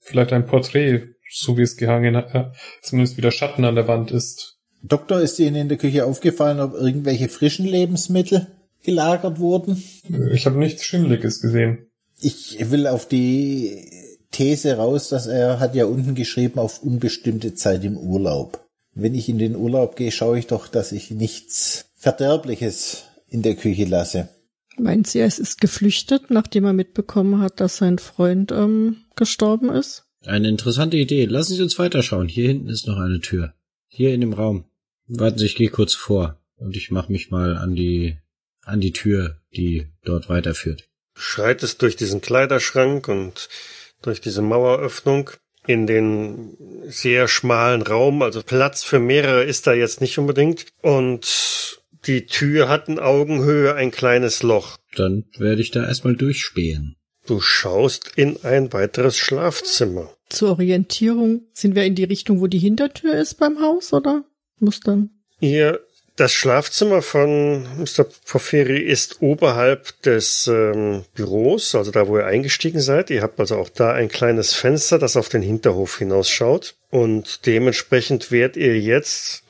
Vielleicht 0.00 0.32
ein 0.32 0.46
Porträt, 0.46 1.08
so 1.30 1.56
wie 1.58 1.62
es 1.62 1.76
gehangen 1.76 2.16
hat. 2.16 2.34
Äh, 2.34 2.50
zumindest 2.82 3.16
wie 3.16 3.22
der 3.22 3.30
Schatten 3.30 3.64
an 3.64 3.74
der 3.74 3.88
Wand 3.88 4.10
ist. 4.10 4.58
Doktor, 4.82 5.20
ist 5.20 5.38
Ihnen 5.38 5.56
in 5.56 5.68
der 5.68 5.78
Küche 5.78 6.04
aufgefallen, 6.04 6.60
ob 6.60 6.74
irgendwelche 6.74 7.28
frischen 7.28 7.66
Lebensmittel 7.66 8.46
gelagert 8.84 9.38
wurden? 9.38 9.82
Ich 10.32 10.46
habe 10.46 10.58
nichts 10.58 10.84
Schimmliges 10.84 11.40
gesehen. 11.40 11.86
Ich 12.20 12.70
will 12.70 12.86
auf 12.86 13.08
die 13.08 13.90
These 14.30 14.76
raus, 14.76 15.08
dass 15.08 15.26
er 15.26 15.60
hat 15.60 15.74
ja 15.74 15.86
unten 15.86 16.14
geschrieben 16.14 16.58
auf 16.58 16.82
unbestimmte 16.82 17.54
Zeit 17.54 17.84
im 17.84 17.96
Urlaub. 17.96 18.64
Wenn 18.94 19.14
ich 19.14 19.28
in 19.28 19.38
den 19.38 19.56
Urlaub 19.56 19.96
gehe, 19.96 20.12
schaue 20.12 20.38
ich 20.38 20.46
doch, 20.46 20.68
dass 20.68 20.92
ich 20.92 21.10
nichts 21.10 21.86
Verderbliches 21.96 23.04
in 23.26 23.42
der 23.42 23.56
Küche 23.56 23.84
lasse. 23.84 24.28
Meint 24.76 25.06
sie, 25.06 25.20
es 25.20 25.38
ist 25.38 25.60
geflüchtet, 25.60 26.30
nachdem 26.30 26.64
er 26.64 26.72
mitbekommen 26.72 27.40
hat, 27.40 27.60
dass 27.60 27.76
sein 27.76 27.98
Freund 27.98 28.52
ähm, 28.52 28.98
gestorben 29.16 29.70
ist? 29.70 30.04
Eine 30.24 30.48
interessante 30.48 30.96
Idee. 30.96 31.26
Lassen 31.26 31.54
Sie 31.54 31.62
uns 31.62 31.78
weiterschauen. 31.78 32.28
Hier 32.28 32.48
hinten 32.48 32.68
ist 32.68 32.86
noch 32.86 32.98
eine 32.98 33.20
Tür. 33.20 33.54
Hier 33.88 34.14
in 34.14 34.20
dem 34.20 34.32
Raum. 34.32 34.64
Warten 35.06 35.38
Sie, 35.38 35.46
ich 35.46 35.54
gehe 35.54 35.68
kurz 35.68 35.94
vor 35.94 36.40
und 36.56 36.76
ich 36.76 36.90
mache 36.90 37.12
mich 37.12 37.30
mal 37.30 37.56
an 37.56 37.74
die 37.74 38.16
an 38.64 38.80
die 38.80 38.92
Tür, 38.92 39.38
die 39.54 39.88
dort 40.04 40.28
weiterführt. 40.28 40.84
Schreitest 41.16 41.82
durch 41.82 41.96
diesen 41.96 42.20
Kleiderschrank 42.20 43.08
und 43.08 43.48
durch 44.02 44.20
diese 44.20 44.42
Maueröffnung 44.42 45.30
in 45.66 45.86
den 45.86 46.56
sehr 46.86 47.28
schmalen 47.28 47.82
Raum, 47.82 48.22
also 48.22 48.42
Platz 48.42 48.82
für 48.82 48.98
mehrere 48.98 49.44
ist 49.44 49.66
da 49.66 49.72
jetzt 49.72 50.00
nicht 50.00 50.18
unbedingt. 50.18 50.66
Und 50.82 51.80
die 52.06 52.26
Tür 52.26 52.68
hat 52.68 52.88
in 52.88 52.98
Augenhöhe 52.98 53.74
ein 53.74 53.90
kleines 53.90 54.42
Loch. 54.42 54.76
Dann 54.94 55.24
werde 55.38 55.62
ich 55.62 55.70
da 55.70 55.86
erstmal 55.86 56.16
durchspähen. 56.16 56.96
Du 57.26 57.40
schaust 57.40 58.12
in 58.16 58.44
ein 58.44 58.72
weiteres 58.74 59.16
Schlafzimmer. 59.16 60.14
Zur 60.28 60.50
Orientierung 60.50 61.48
sind 61.54 61.74
wir 61.74 61.84
in 61.84 61.94
die 61.94 62.04
Richtung, 62.04 62.40
wo 62.40 62.46
die 62.46 62.58
Hintertür 62.58 63.14
ist 63.14 63.38
beim 63.38 63.60
Haus, 63.60 63.94
oder? 63.94 64.24
Muss 64.60 64.80
dann. 64.80 65.10
Ihr 65.40 65.80
das 66.16 66.32
Schlafzimmer 66.32 67.02
von 67.02 67.64
Mr. 67.78 68.06
Porphyri 68.26 68.78
ist 68.78 69.20
oberhalb 69.20 70.00
des 70.02 70.46
ähm, 70.46 71.04
Büros, 71.14 71.74
also 71.74 71.90
da, 71.90 72.06
wo 72.06 72.18
ihr 72.18 72.26
eingestiegen 72.26 72.80
seid. 72.80 73.10
Ihr 73.10 73.22
habt 73.22 73.40
also 73.40 73.56
auch 73.56 73.68
da 73.68 73.92
ein 73.92 74.08
kleines 74.08 74.52
Fenster, 74.52 74.98
das 74.98 75.16
auf 75.16 75.28
den 75.28 75.42
Hinterhof 75.42 75.98
hinausschaut. 75.98 76.76
Und 76.90 77.46
dementsprechend 77.46 78.30
werdet 78.30 78.56
ihr 78.56 78.80
jetzt 78.80 79.42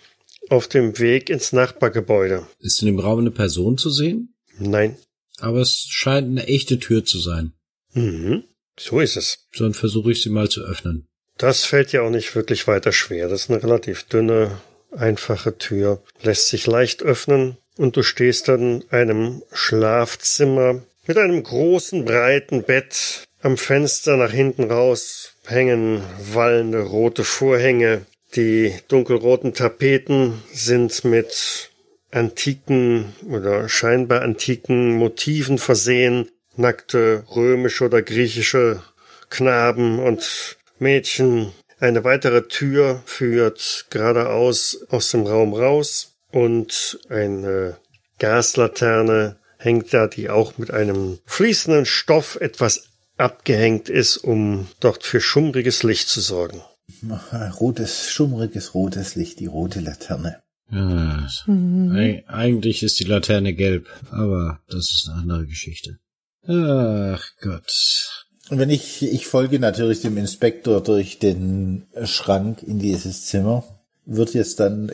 auf 0.48 0.66
dem 0.66 0.98
Weg 0.98 1.28
ins 1.28 1.52
Nachbargebäude. 1.52 2.46
Ist 2.60 2.80
in 2.80 2.86
dem 2.86 2.98
Raum 2.98 3.20
eine 3.20 3.30
Person 3.30 3.76
zu 3.76 3.90
sehen? 3.90 4.34
Nein. 4.58 4.96
Aber 5.38 5.60
es 5.60 5.86
scheint 5.88 6.28
eine 6.28 6.46
echte 6.46 6.78
Tür 6.78 7.04
zu 7.04 7.18
sein. 7.18 7.52
Mhm. 7.92 8.44
So 8.78 9.00
ist 9.00 9.16
es. 9.16 9.46
Dann 9.58 9.74
versuche 9.74 10.12
ich 10.12 10.22
sie 10.22 10.30
mal 10.30 10.48
zu 10.48 10.62
öffnen. 10.62 11.06
Das 11.36 11.64
fällt 11.64 11.92
ja 11.92 12.02
auch 12.02 12.10
nicht 12.10 12.34
wirklich 12.34 12.66
weiter 12.66 12.92
schwer. 12.92 13.28
Das 13.28 13.42
ist 13.42 13.50
eine 13.50 13.62
relativ 13.62 14.04
dünne, 14.04 14.60
einfache 14.96 15.58
Tür, 15.58 16.02
lässt 16.22 16.48
sich 16.48 16.66
leicht 16.66 17.02
öffnen 17.02 17.56
und 17.76 17.96
du 17.96 18.02
stehst 18.02 18.48
dann 18.48 18.82
in 18.82 18.90
einem 18.90 19.42
Schlafzimmer 19.52 20.82
mit 21.06 21.18
einem 21.18 21.42
großen, 21.42 22.04
breiten 22.04 22.62
Bett. 22.62 23.24
Am 23.42 23.56
Fenster 23.56 24.16
nach 24.16 24.30
hinten 24.32 24.70
raus 24.70 25.34
hängen 25.44 26.02
wallende 26.32 26.80
rote 26.80 27.24
Vorhänge. 27.24 28.06
Die 28.36 28.74
dunkelroten 28.88 29.52
Tapeten 29.54 30.42
sind 30.52 31.04
mit 31.04 31.70
antiken 32.10 33.14
oder 33.28 33.68
scheinbar 33.68 34.22
antiken 34.22 34.94
Motiven 34.94 35.58
versehen. 35.58 36.30
Nackte 36.56 37.24
römische 37.34 37.84
oder 37.84 38.02
griechische 38.02 38.82
Knaben 39.28 39.98
und 39.98 40.56
Mädchen 40.78 41.52
eine 41.80 42.04
weitere 42.04 42.46
Tür 42.48 43.02
führt 43.04 43.86
geradeaus 43.90 44.78
aus 44.88 45.10
dem 45.10 45.26
Raum 45.26 45.54
raus 45.54 46.16
und 46.30 46.98
eine 47.08 47.76
Gaslaterne 48.18 49.36
hängt 49.58 49.92
da, 49.92 50.06
die 50.06 50.30
auch 50.30 50.58
mit 50.58 50.70
einem 50.70 51.18
fließenden 51.26 51.86
Stoff 51.86 52.36
etwas 52.40 52.88
abgehängt 53.16 53.88
ist, 53.88 54.18
um 54.18 54.68
dort 54.80 55.04
für 55.04 55.20
schummriges 55.20 55.82
Licht 55.82 56.08
zu 56.08 56.20
sorgen. 56.20 56.62
Rotes, 57.60 58.10
schummriges 58.10 58.74
rotes 58.74 59.14
Licht, 59.14 59.40
die 59.40 59.46
rote 59.46 59.80
Laterne. 59.80 60.42
Ja, 60.70 61.28
mhm. 61.46 62.22
Eigentlich 62.26 62.82
ist 62.82 62.98
die 62.98 63.04
Laterne 63.04 63.54
gelb, 63.54 63.88
aber 64.10 64.60
das 64.68 64.92
ist 64.92 65.08
eine 65.08 65.20
andere 65.20 65.46
Geschichte. 65.46 65.98
Ach 66.46 67.24
Gott. 67.40 68.23
Und 68.50 68.58
wenn 68.58 68.70
ich, 68.70 69.02
ich 69.02 69.26
folge 69.26 69.58
natürlich 69.58 70.02
dem 70.02 70.18
Inspektor 70.18 70.82
durch 70.82 71.18
den 71.18 71.86
Schrank 72.04 72.62
in 72.62 72.78
dieses 72.78 73.24
Zimmer, 73.24 73.64
wird 74.04 74.34
jetzt 74.34 74.60
dann 74.60 74.92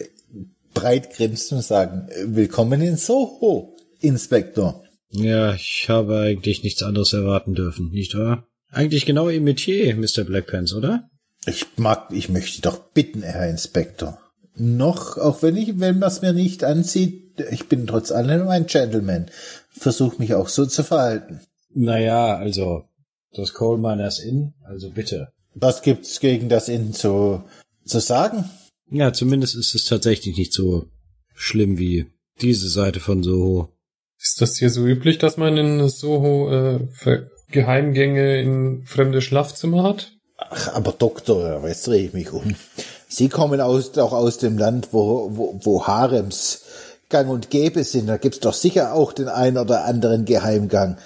breit 0.73 1.13
grinsen 1.13 1.59
und 1.59 1.65
sagen, 1.65 2.09
willkommen 2.27 2.81
in 2.81 2.97
Soho, 2.97 3.77
Inspektor. 4.01 4.85
Ja, 5.11 5.55
ich 5.55 5.87
habe 5.89 6.21
eigentlich 6.21 6.63
nichts 6.63 6.83
anderes 6.85 7.13
erwarten 7.13 7.55
dürfen, 7.55 7.91
nicht 7.91 8.17
wahr? 8.17 8.47
Eigentlich 8.71 9.05
genau 9.05 9.29
im 9.29 9.43
Metier, 9.43 9.97
Mr. 9.97 10.23
Blackpants, 10.23 10.73
oder? 10.73 11.11
Ich 11.47 11.67
mag, 11.77 12.09
ich 12.13 12.29
möchte 12.29 12.63
doch 12.63 12.79
bitten, 12.79 13.23
Herr 13.23 13.49
Inspektor. 13.49 14.21
Noch, 14.55 15.19
auch 15.19 15.43
wenn 15.43 15.57
ich, 15.57 15.81
wenn 15.81 15.99
man 15.99 16.09
es 16.09 16.23
mir 16.23 16.33
nicht 16.33 16.63
ansieht, 16.63 17.41
ich 17.51 17.69
bin 17.69 17.87
trotz 17.87 18.13
allem 18.13 18.47
ein 18.49 18.67
Gentleman. 18.67 19.27
Versuch 19.71 20.19
mich 20.19 20.35
auch 20.35 20.49
so 20.49 20.67
zu 20.67 20.85
verhalten. 20.85 21.41
Naja, 21.73 22.37
also, 22.37 22.85
das 23.35 23.55
Coal 23.55 23.79
Miners 23.79 24.19
Inn, 24.19 24.55
also 24.65 24.91
bitte. 24.91 25.29
Was 25.55 25.83
gibt's 25.83 26.21
gegen 26.21 26.49
das 26.49 26.69
Inn 26.69 26.93
zu, 26.93 27.43
zu 27.85 28.01
sagen? 28.01 28.49
Ja, 28.91 29.13
zumindest 29.13 29.55
ist 29.57 29.75
es 29.75 29.85
tatsächlich 29.85 30.37
nicht 30.37 30.53
so 30.53 30.87
schlimm 31.35 31.79
wie 31.79 32.07
diese 32.41 32.69
Seite 32.69 33.01
von 33.01 33.23
Soho. 33.23 33.69
Ist 34.19 34.41
das 34.41 34.57
hier 34.57 34.71
so 34.71 34.85
üblich, 34.85 35.19
dass 35.19 35.37
man 35.37 35.57
in 35.57 35.89
Soho 35.89 36.51
äh, 36.53 36.89
Geheimgänge 37.51 38.41
in 38.41 38.85
fremde 38.85 39.23
Schlafzimmer 39.23 39.83
hat? 39.83 40.13
Ach, 40.37 40.75
aber 40.75 40.93
Doktor, 40.93 41.67
jetzt 41.67 41.87
drehe 41.87 42.07
ich 42.07 42.13
mich 42.13 42.33
um. 42.33 42.55
Sie 43.09 43.29
kommen 43.29 43.61
aus, 43.61 43.97
auch 43.99 44.13
aus 44.13 44.39
dem 44.39 44.57
Land, 44.57 44.89
wo, 44.93 45.37
wo, 45.37 45.61
wo 45.63 45.87
Harems 45.87 46.63
gang 47.09 47.29
und 47.29 47.51
gäbe 47.51 47.85
sind. 47.85 48.07
Da 48.07 48.17
gibt's 48.17 48.41
doch 48.41 48.55
sicher 48.55 48.95
auch 48.95 49.13
den 49.13 49.29
ein 49.29 49.59
oder 49.59 49.85
anderen 49.85 50.25
Geheimgang 50.25 50.97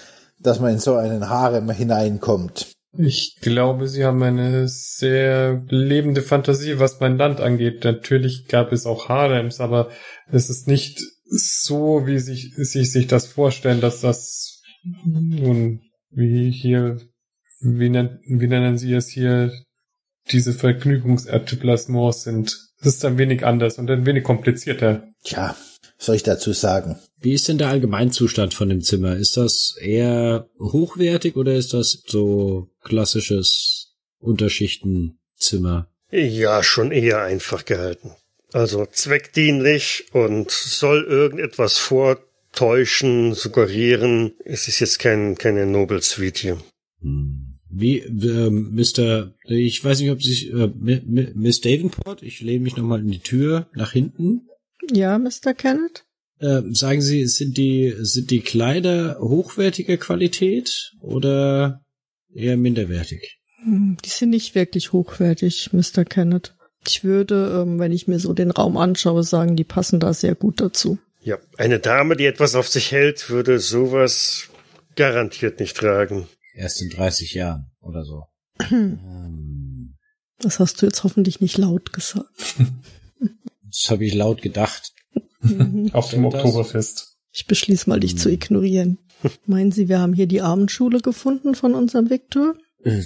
dass 0.45 0.61
man 0.61 0.75
in 0.75 0.79
so 0.79 0.95
einen 0.95 1.29
Harem 1.29 1.71
hineinkommt. 1.71 2.73
Ich 2.97 3.39
glaube, 3.41 3.89
Sie 3.89 4.05
haben 4.05 4.23
eine 4.23 4.69
sehr 4.69 5.65
lebende 5.69 6.23
Fantasie, 6.23 6.79
was 6.79 7.01
mein 7.01 7.19
Land 7.19 7.41
angeht. 7.41 7.83
Natürlich 7.83 8.47
gab 8.47 8.71
es 8.71 8.87
auch 8.87 9.09
Harems, 9.09 9.61
aber 9.61 9.91
es 10.31 10.49
ist 10.49 10.69
nicht 10.69 11.03
so, 11.25 12.07
wie 12.07 12.21
sich, 12.21 12.55
sich, 12.55 12.93
sich 12.93 13.09
das 13.09 13.27
vorstellen, 13.27 13.81
dass 13.81 14.01
das 14.01 14.63
nun, 15.05 15.81
wie 16.11 16.53
hier, 16.53 17.01
wie, 17.61 17.89
nennen, 17.89 18.21
wie 18.27 18.47
nennen 18.47 18.79
Sie 18.79 18.93
es 18.93 19.09
hier, 19.09 19.51
diese 20.31 20.53
Vergnügungserteplassements 20.53 22.23
sind. 22.23 22.59
Das 22.79 22.95
ist 22.95 23.05
ein 23.05 23.19
wenig 23.19 23.45
anders 23.45 23.79
und 23.79 23.91
ein 23.91 24.07
wenig 24.07 24.23
komplizierter. 24.23 25.09
Tja, 25.25 25.57
soll 25.99 26.17
ich 26.17 26.23
dazu 26.23 26.53
sagen? 26.53 26.99
Wie 27.25 27.33
ist 27.33 27.49
denn 27.49 27.57
der 27.57 27.69
Allgemeinzustand 27.69 28.53
von 28.53 28.69
dem 28.69 28.83
Zimmer? 28.83 29.17
Ist 29.17 29.39
das 29.39 29.79
eher 29.81 30.47
hochwertig 30.61 31.37
oder 31.37 31.55
ist 31.55 31.73
das 31.73 32.03
so 32.07 32.69
klassisches 32.83 33.95
Unterschichtenzimmer? 34.19 35.89
Ja, 36.11 36.63
schon 36.63 36.93
eher 36.93 37.23
einfach 37.23 37.65
gehalten. 37.65 38.13
Also 38.53 38.85
zweckdienlich 38.85 40.05
und 40.13 40.51
soll 40.51 41.03
irgendetwas 41.05 41.79
vortäuschen, 41.79 43.33
suggerieren. 43.33 44.35
Es 44.45 44.69
ist 44.69 44.81
jetzt 44.81 44.99
kein, 44.99 45.35
keine 45.37 45.65
Noble 45.65 46.03
Suite 46.03 46.37
hier. 46.37 46.59
Hm. 47.01 47.55
Wie, 47.71 48.01
äh, 48.01 48.51
Mr., 48.51 49.33
ich 49.47 49.83
weiß 49.83 50.01
nicht, 50.01 50.11
ob 50.11 50.23
Sie, 50.23 50.51
äh, 50.51 50.71
Miss 50.77 51.63
Davenport, 51.63 52.23
ich 52.23 52.43
lehne 52.43 52.65
mich 52.65 52.77
nochmal 52.77 53.01
in 53.01 53.11
die 53.11 53.21
Tür 53.21 53.67
nach 53.75 53.93
hinten. 53.93 54.47
Ja, 54.93 55.19
Mr. 55.19 55.55
Kenneth? 55.57 56.05
Äh, 56.45 56.75
sagen 56.75 57.01
Sie, 57.01 57.27
sind 57.27 57.57
die, 57.57 57.95
sind 58.01 58.31
die 58.31 58.43
Kleider 58.43 59.17
hochwertiger 59.19 59.97
Qualität 59.97 60.93
oder 61.01 61.81
eher 62.35 62.59
minderwertig? 62.59 63.39
Hm, 63.63 63.97
die 64.05 64.11
sind 64.11 64.31
nicht 64.31 64.55
wirklich 64.55 64.93
hochwertig, 64.93 65.71
Mr. 65.73 66.05
Kenneth. 66.05 66.55
Ich 66.87 67.03
würde, 67.03 67.63
ähm, 67.63 67.79
wenn 67.79 67.93
ich 67.93 68.09
mir 68.09 68.19
so 68.19 68.35
den 68.35 68.51
Raum 68.51 68.77
anschaue, 68.77 69.23
sagen, 69.23 69.57
die 69.57 69.65
passen 69.65 70.01
da 70.01 70.13
sehr 70.13 70.35
gut 70.35 70.61
dazu. 70.61 70.99
Ja, 71.23 71.39
eine 71.57 71.79
Dame, 71.79 72.15
die 72.15 72.27
etwas 72.27 72.55
auf 72.55 72.69
sich 72.69 72.93
hält, 72.93 73.31
würde 73.31 73.59
sowas 73.59 74.51
garantiert 74.97 75.61
nicht 75.61 75.79
tragen. 75.79 76.29
Erst 76.55 76.83
in 76.83 76.91
30 76.91 77.33
Jahren 77.33 77.71
oder 77.81 78.05
so. 78.05 78.25
ähm. 78.71 79.95
Das 80.41 80.59
hast 80.59 80.83
du 80.83 80.87
jetzt 80.87 81.05
hoffentlich 81.05 81.41
nicht 81.41 81.57
laut 81.57 81.95
gesagt. 81.95 82.29
das 83.63 83.89
habe 83.89 84.05
ich 84.05 84.13
laut 84.13 84.43
gedacht. 84.43 84.94
Auf 85.93 86.11
dem 86.11 86.25
Oktoberfest. 86.25 87.17
Ich 87.33 87.47
beschließe 87.47 87.89
mal, 87.89 88.01
dich 88.01 88.13
hm. 88.13 88.19
zu 88.19 88.31
ignorieren. 88.31 88.99
Meinen 89.47 89.73
Sie, 89.73 89.89
wir 89.89 90.01
haben 90.01 90.13
hier 90.13 90.27
die 90.27 90.43
Abendschule 90.43 91.01
gefunden 91.01 91.55
von 91.55 91.75
unserem 91.75 92.11
Viktor? 92.11 92.55
Äh, 92.85 93.03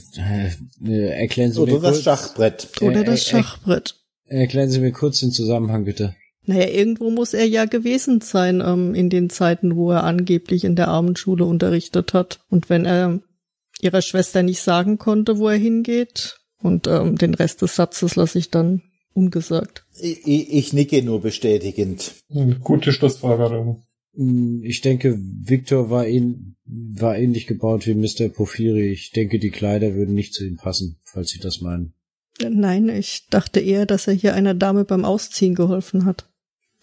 äh, 0.84 1.08
erklären 1.10 1.52
Sie 1.52 1.60
Oder 1.60 1.74
mir 1.74 1.80
das 1.80 1.92
kurz, 1.92 2.02
Schachbrett. 2.04 2.68
Oder 2.82 3.04
das 3.04 3.24
Schachbrett. 3.24 3.94
Erklären 4.24 4.70
Sie 4.70 4.80
mir 4.80 4.92
kurz 4.92 5.20
den 5.20 5.30
Zusammenhang, 5.30 5.84
bitte. 5.84 6.16
Naja, 6.44 6.68
irgendwo 6.68 7.10
muss 7.10 7.34
er 7.34 7.46
ja 7.46 7.66
gewesen 7.66 8.20
sein 8.20 8.62
ähm, 8.64 8.94
in 8.94 9.10
den 9.10 9.30
Zeiten, 9.30 9.76
wo 9.76 9.92
er 9.92 10.04
angeblich 10.04 10.64
in 10.64 10.76
der 10.76 10.88
Abendschule 10.88 11.44
unterrichtet 11.44 12.14
hat. 12.14 12.40
Und 12.48 12.68
wenn 12.70 12.84
er 12.84 13.20
ihrer 13.80 14.02
Schwester 14.02 14.42
nicht 14.42 14.62
sagen 14.62 14.98
konnte, 14.98 15.38
wo 15.38 15.48
er 15.48 15.56
hingeht, 15.56 16.38
und 16.60 16.86
ähm, 16.88 17.16
den 17.16 17.34
Rest 17.34 17.62
des 17.62 17.76
Satzes 17.76 18.16
lasse 18.16 18.38
ich 18.38 18.50
dann 18.50 18.82
ungesagt. 19.18 19.84
Ich, 20.00 20.26
ich 20.26 20.72
nicke 20.72 21.02
nur 21.02 21.20
bestätigend. 21.20 22.14
Gute 22.62 22.92
Schlussfolgerung. 22.92 23.82
Hm, 24.14 24.62
ich 24.64 24.80
denke, 24.80 25.18
Victor 25.18 25.90
war, 25.90 26.06
ihn, 26.06 26.56
war 26.64 27.18
ähnlich 27.18 27.46
gebaut 27.46 27.86
wie 27.86 27.94
Mr. 27.94 28.28
Porphyri. 28.28 28.90
Ich 28.90 29.10
denke, 29.10 29.38
die 29.38 29.50
Kleider 29.50 29.94
würden 29.94 30.14
nicht 30.14 30.34
zu 30.34 30.44
ihm 30.44 30.56
passen, 30.56 30.98
falls 31.04 31.30
Sie 31.30 31.40
das 31.40 31.60
meinen. 31.60 31.94
Nein, 32.40 32.88
ich 32.88 33.26
dachte 33.30 33.60
eher, 33.60 33.84
dass 33.84 34.06
er 34.06 34.14
hier 34.14 34.34
einer 34.34 34.54
Dame 34.54 34.84
beim 34.84 35.04
Ausziehen 35.04 35.54
geholfen 35.54 36.04
hat. 36.04 36.28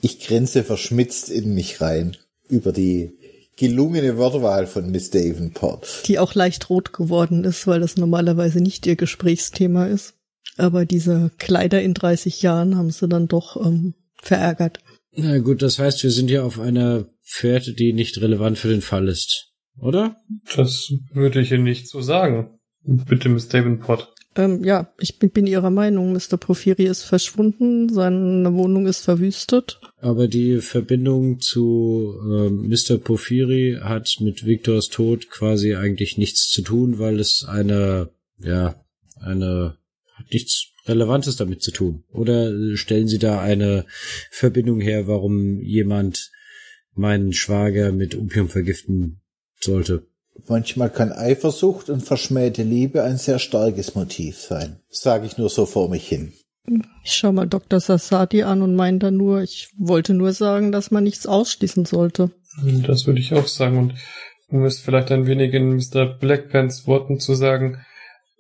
Ich 0.01 0.19
grinse 0.19 0.63
verschmitzt 0.63 1.29
in 1.29 1.53
mich 1.53 1.79
rein 1.79 2.17
über 2.49 2.73
die 2.73 3.13
gelungene 3.55 4.17
Wortwahl 4.17 4.67
von 4.67 4.91
Miss 4.91 5.09
Davenport. 5.11 6.03
Die 6.07 6.19
auch 6.19 6.35
leicht 6.35 6.69
rot 6.69 6.91
geworden 6.91 7.45
ist, 7.45 7.67
weil 7.67 7.79
das 7.79 7.95
normalerweise 7.95 8.59
nicht 8.59 8.85
ihr 8.85 8.97
Gesprächsthema 8.97 9.85
ist. 9.85 10.15
Aber 10.57 10.85
diese 10.85 11.31
Kleider 11.37 11.81
in 11.81 11.93
30 11.93 12.41
Jahren 12.41 12.77
haben 12.77 12.91
sie 12.91 13.07
dann 13.07 13.27
doch 13.27 13.63
ähm, 13.65 13.93
verärgert. 14.21 14.79
Na 15.13 15.39
gut, 15.39 15.61
das 15.61 15.79
heißt, 15.79 16.03
wir 16.03 16.11
sind 16.11 16.29
ja 16.29 16.43
auf 16.43 16.59
einer 16.59 17.05
Fährte, 17.21 17.73
die 17.73 17.93
nicht 17.93 18.19
relevant 18.21 18.57
für 18.57 18.67
den 18.67 18.81
Fall 18.81 19.07
ist, 19.07 19.53
oder? 19.77 20.17
Das 20.55 20.91
würde 21.13 21.41
ich 21.41 21.51
Ihnen 21.51 21.63
nicht 21.63 21.87
so 21.87 22.01
sagen. 22.01 22.49
Bitte, 22.83 23.29
Miss 23.29 23.47
Davenport. 23.47 24.13
Ähm, 24.35 24.63
ja, 24.63 24.93
ich 24.99 25.17
bin, 25.17 25.29
bin 25.29 25.47
Ihrer 25.47 25.69
Meinung. 25.69 26.11
Mr. 26.11 26.37
Porphyri 26.37 26.85
ist 26.85 27.03
verschwunden, 27.03 27.89
seine 27.89 28.53
Wohnung 28.53 28.85
ist 28.85 29.05
verwüstet. 29.05 29.79
Aber 29.97 30.27
die 30.27 30.59
Verbindung 30.59 31.39
zu 31.39 32.13
äh, 32.21 32.49
Mr. 32.49 32.97
Porphyri 32.97 33.79
hat 33.81 34.17
mit 34.19 34.45
Victors 34.45 34.89
Tod 34.89 35.29
quasi 35.29 35.75
eigentlich 35.75 36.17
nichts 36.17 36.49
zu 36.49 36.61
tun, 36.61 36.99
weil 36.99 37.19
es 37.19 37.45
eine, 37.47 38.09
ja, 38.39 38.75
eine, 39.21 39.77
hat 40.25 40.33
nichts 40.33 40.71
Relevantes 40.85 41.35
damit 41.35 41.61
zu 41.61 41.71
tun. 41.71 42.03
Oder 42.11 42.75
stellen 42.75 43.07
Sie 43.07 43.19
da 43.19 43.41
eine 43.41 43.85
Verbindung 44.29 44.79
her, 44.79 45.07
warum 45.07 45.61
jemand 45.61 46.31
meinen 46.93 47.33
Schwager 47.33 47.91
mit 47.91 48.15
Opium 48.15 48.49
vergiften 48.49 49.21
sollte? 49.59 50.07
Manchmal 50.47 50.89
kann 50.89 51.11
Eifersucht 51.11 51.89
und 51.89 52.01
verschmähte 52.01 52.63
Liebe 52.63 53.03
ein 53.03 53.17
sehr 53.17 53.39
starkes 53.39 53.95
Motiv 53.95 54.38
sein. 54.38 54.79
Sage 54.89 55.25
ich 55.25 55.38
nur 55.38 55.49
so 55.49 55.65
vor 55.65 55.89
mich 55.89 56.07
hin. 56.07 56.33
Ich 57.03 57.13
schau 57.13 57.31
mal 57.31 57.47
Dr. 57.47 57.79
Sassadi 57.79 58.43
an 58.43 58.61
und 58.61 58.75
meine 58.75 58.97
dann 58.97 59.17
nur, 59.17 59.41
ich 59.41 59.69
wollte 59.77 60.13
nur 60.13 60.33
sagen, 60.33 60.71
dass 60.71 60.91
man 60.91 61.03
nichts 61.03 61.25
ausschließen 61.25 61.85
sollte. 61.85 62.31
Das 62.85 63.05
würde 63.05 63.19
ich 63.19 63.33
auch 63.33 63.47
sagen. 63.47 63.77
Und 63.77 63.93
um 64.49 64.65
es 64.65 64.79
vielleicht 64.79 65.11
ein 65.11 65.25
wenig 65.25 65.53
in 65.53 65.75
Mr. 65.75 66.05
Blackpants 66.05 66.88
Worten 66.88 67.19
zu 67.19 67.35
sagen, 67.35 67.85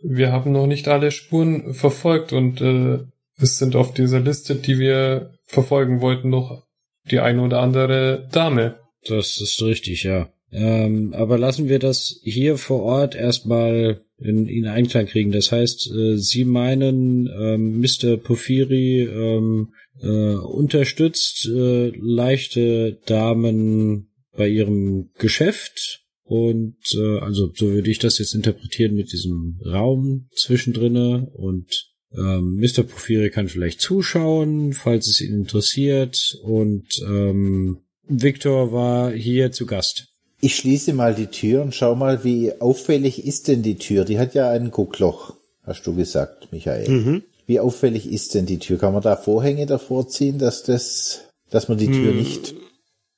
wir 0.01 0.31
haben 0.31 0.51
noch 0.51 0.67
nicht 0.67 0.87
alle 0.87 1.11
Spuren 1.11 1.73
verfolgt 1.73 2.33
und 2.33 2.61
äh, 2.61 2.99
es 3.37 3.57
sind 3.57 3.75
auf 3.75 3.93
dieser 3.93 4.19
Liste, 4.19 4.55
die 4.55 4.79
wir 4.79 5.31
verfolgen 5.45 6.01
wollten, 6.01 6.29
noch 6.29 6.63
die 7.09 7.19
eine 7.19 7.41
oder 7.41 7.59
andere 7.59 8.27
Dame. 8.31 8.79
Das 9.07 9.39
ist 9.39 9.61
richtig, 9.61 10.03
ja. 10.03 10.29
Ähm, 10.51 11.13
aber 11.13 11.37
lassen 11.37 11.67
wir 11.67 11.79
das 11.79 12.19
hier 12.23 12.57
vor 12.57 12.81
Ort 12.83 13.15
erstmal 13.15 14.01
in, 14.17 14.47
in 14.47 14.67
Einklang 14.67 15.05
kriegen. 15.05 15.31
Das 15.31 15.51
heißt, 15.51 15.91
äh, 15.91 16.17
Sie 16.17 16.45
meinen, 16.45 17.27
ähm, 17.27 17.81
Mr. 17.81 18.17
Porphyri 18.17 19.01
ähm, 19.01 19.73
äh, 20.01 20.35
unterstützt 20.35 21.45
äh, 21.47 21.89
leichte 21.97 22.99
Damen 23.05 24.11
bei 24.35 24.47
ihrem 24.47 25.09
Geschäft 25.17 26.04
und 26.25 26.75
äh, 26.95 27.19
also 27.19 27.51
so 27.53 27.71
würde 27.71 27.89
ich 27.89 27.99
das 27.99 28.17
jetzt 28.17 28.33
interpretieren 28.33 28.95
mit 28.95 29.11
diesem 29.11 29.61
Raum 29.63 30.27
zwischendrinne 30.35 31.29
und 31.33 31.91
ähm, 32.13 32.55
Mr. 32.55 32.83
Porphyri 32.83 33.29
kann 33.29 33.47
vielleicht 33.47 33.79
zuschauen, 33.79 34.73
falls 34.73 35.07
es 35.07 35.21
ihn 35.21 35.33
interessiert 35.33 36.37
und 36.43 36.87
ähm, 37.07 37.81
Victor 38.07 38.71
war 38.71 39.11
hier 39.11 39.51
zu 39.51 39.65
Gast. 39.65 40.07
Ich 40.41 40.55
schließe 40.55 40.93
mal 40.93 41.15
die 41.15 41.27
Tür 41.27 41.61
und 41.61 41.73
schau 41.73 41.95
mal, 41.95 42.23
wie 42.23 42.59
auffällig 42.59 43.25
ist 43.25 43.47
denn 43.47 43.63
die 43.63 43.77
Tür? 43.77 44.05
Die 44.05 44.19
hat 44.19 44.33
ja 44.33 44.49
ein 44.49 44.71
Guckloch, 44.71 45.35
hast 45.63 45.85
du 45.87 45.95
gesagt, 45.95 46.51
Michael. 46.51 46.89
Mhm. 46.89 47.23
Wie 47.47 47.59
auffällig 47.59 48.11
ist 48.11 48.33
denn 48.33 48.45
die 48.45 48.59
Tür? 48.59 48.77
Kann 48.77 48.93
man 48.93 49.03
da 49.03 49.15
Vorhänge 49.15 49.65
davor 49.65 50.07
ziehen, 50.07 50.39
dass 50.39 50.63
das, 50.63 51.25
dass 51.51 51.67
man 51.67 51.77
die 51.77 51.87
Tür 51.87 52.09
hm. 52.09 52.17
nicht? 52.17 52.55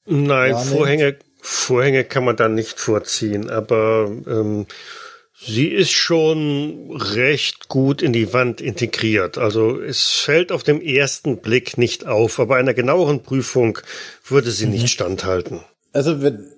Nein, 0.06 0.54
wahrnimmt? 0.54 0.78
Vorhänge, 0.78 1.18
Vorhänge 1.50 2.04
kann 2.04 2.26
man 2.26 2.36
da 2.36 2.50
nicht 2.50 2.78
vorziehen, 2.78 3.50
aber 3.50 4.12
ähm, 4.28 4.66
sie 5.40 5.68
ist 5.70 5.92
schon 5.92 6.92
recht 6.92 7.70
gut 7.70 8.02
in 8.02 8.12
die 8.12 8.34
Wand 8.34 8.60
integriert. 8.60 9.38
Also 9.38 9.80
es 9.82 10.12
fällt 10.12 10.52
auf 10.52 10.64
dem 10.64 10.82
ersten 10.82 11.38
Blick 11.38 11.78
nicht 11.78 12.06
auf, 12.06 12.42
aber 12.42 12.58
einer 12.58 12.74
genaueren 12.74 13.24
Prüfung 13.24 13.80
würde 14.28 14.52
sie 14.52 14.66
mhm. 14.66 14.74
nicht 14.74 14.90
standhalten. 14.90 15.62
Also 15.94 16.22
wenn 16.22 16.52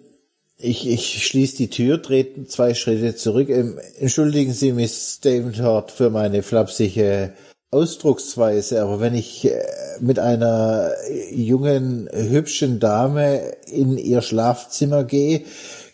ich, 0.57 0.89
ich 0.89 1.25
schließe 1.25 1.57
die 1.57 1.69
Tür, 1.69 2.01
trete 2.01 2.45
zwei 2.45 2.73
Schritte 2.73 3.15
zurück. 3.15 3.49
Ähm, 3.49 3.79
entschuldigen 3.99 4.53
Sie, 4.53 4.73
Miss 4.73 5.19
Davenport, 5.21 5.91
für 5.91 6.09
meine 6.09 6.41
flapsige 6.41 7.33
Ausdrucksweise, 7.71 8.81
aber 8.81 8.99
wenn 8.99 9.13
ich 9.13 9.45
äh, 9.45 9.61
mit 9.99 10.17
einer 10.17 10.91
jungen, 11.31 12.09
hübschen 12.11 12.79
Dame 12.79 13.53
in 13.67 13.97
ihr 13.97 14.21
Schlafzimmer 14.21 15.03
gehe, 15.03 15.43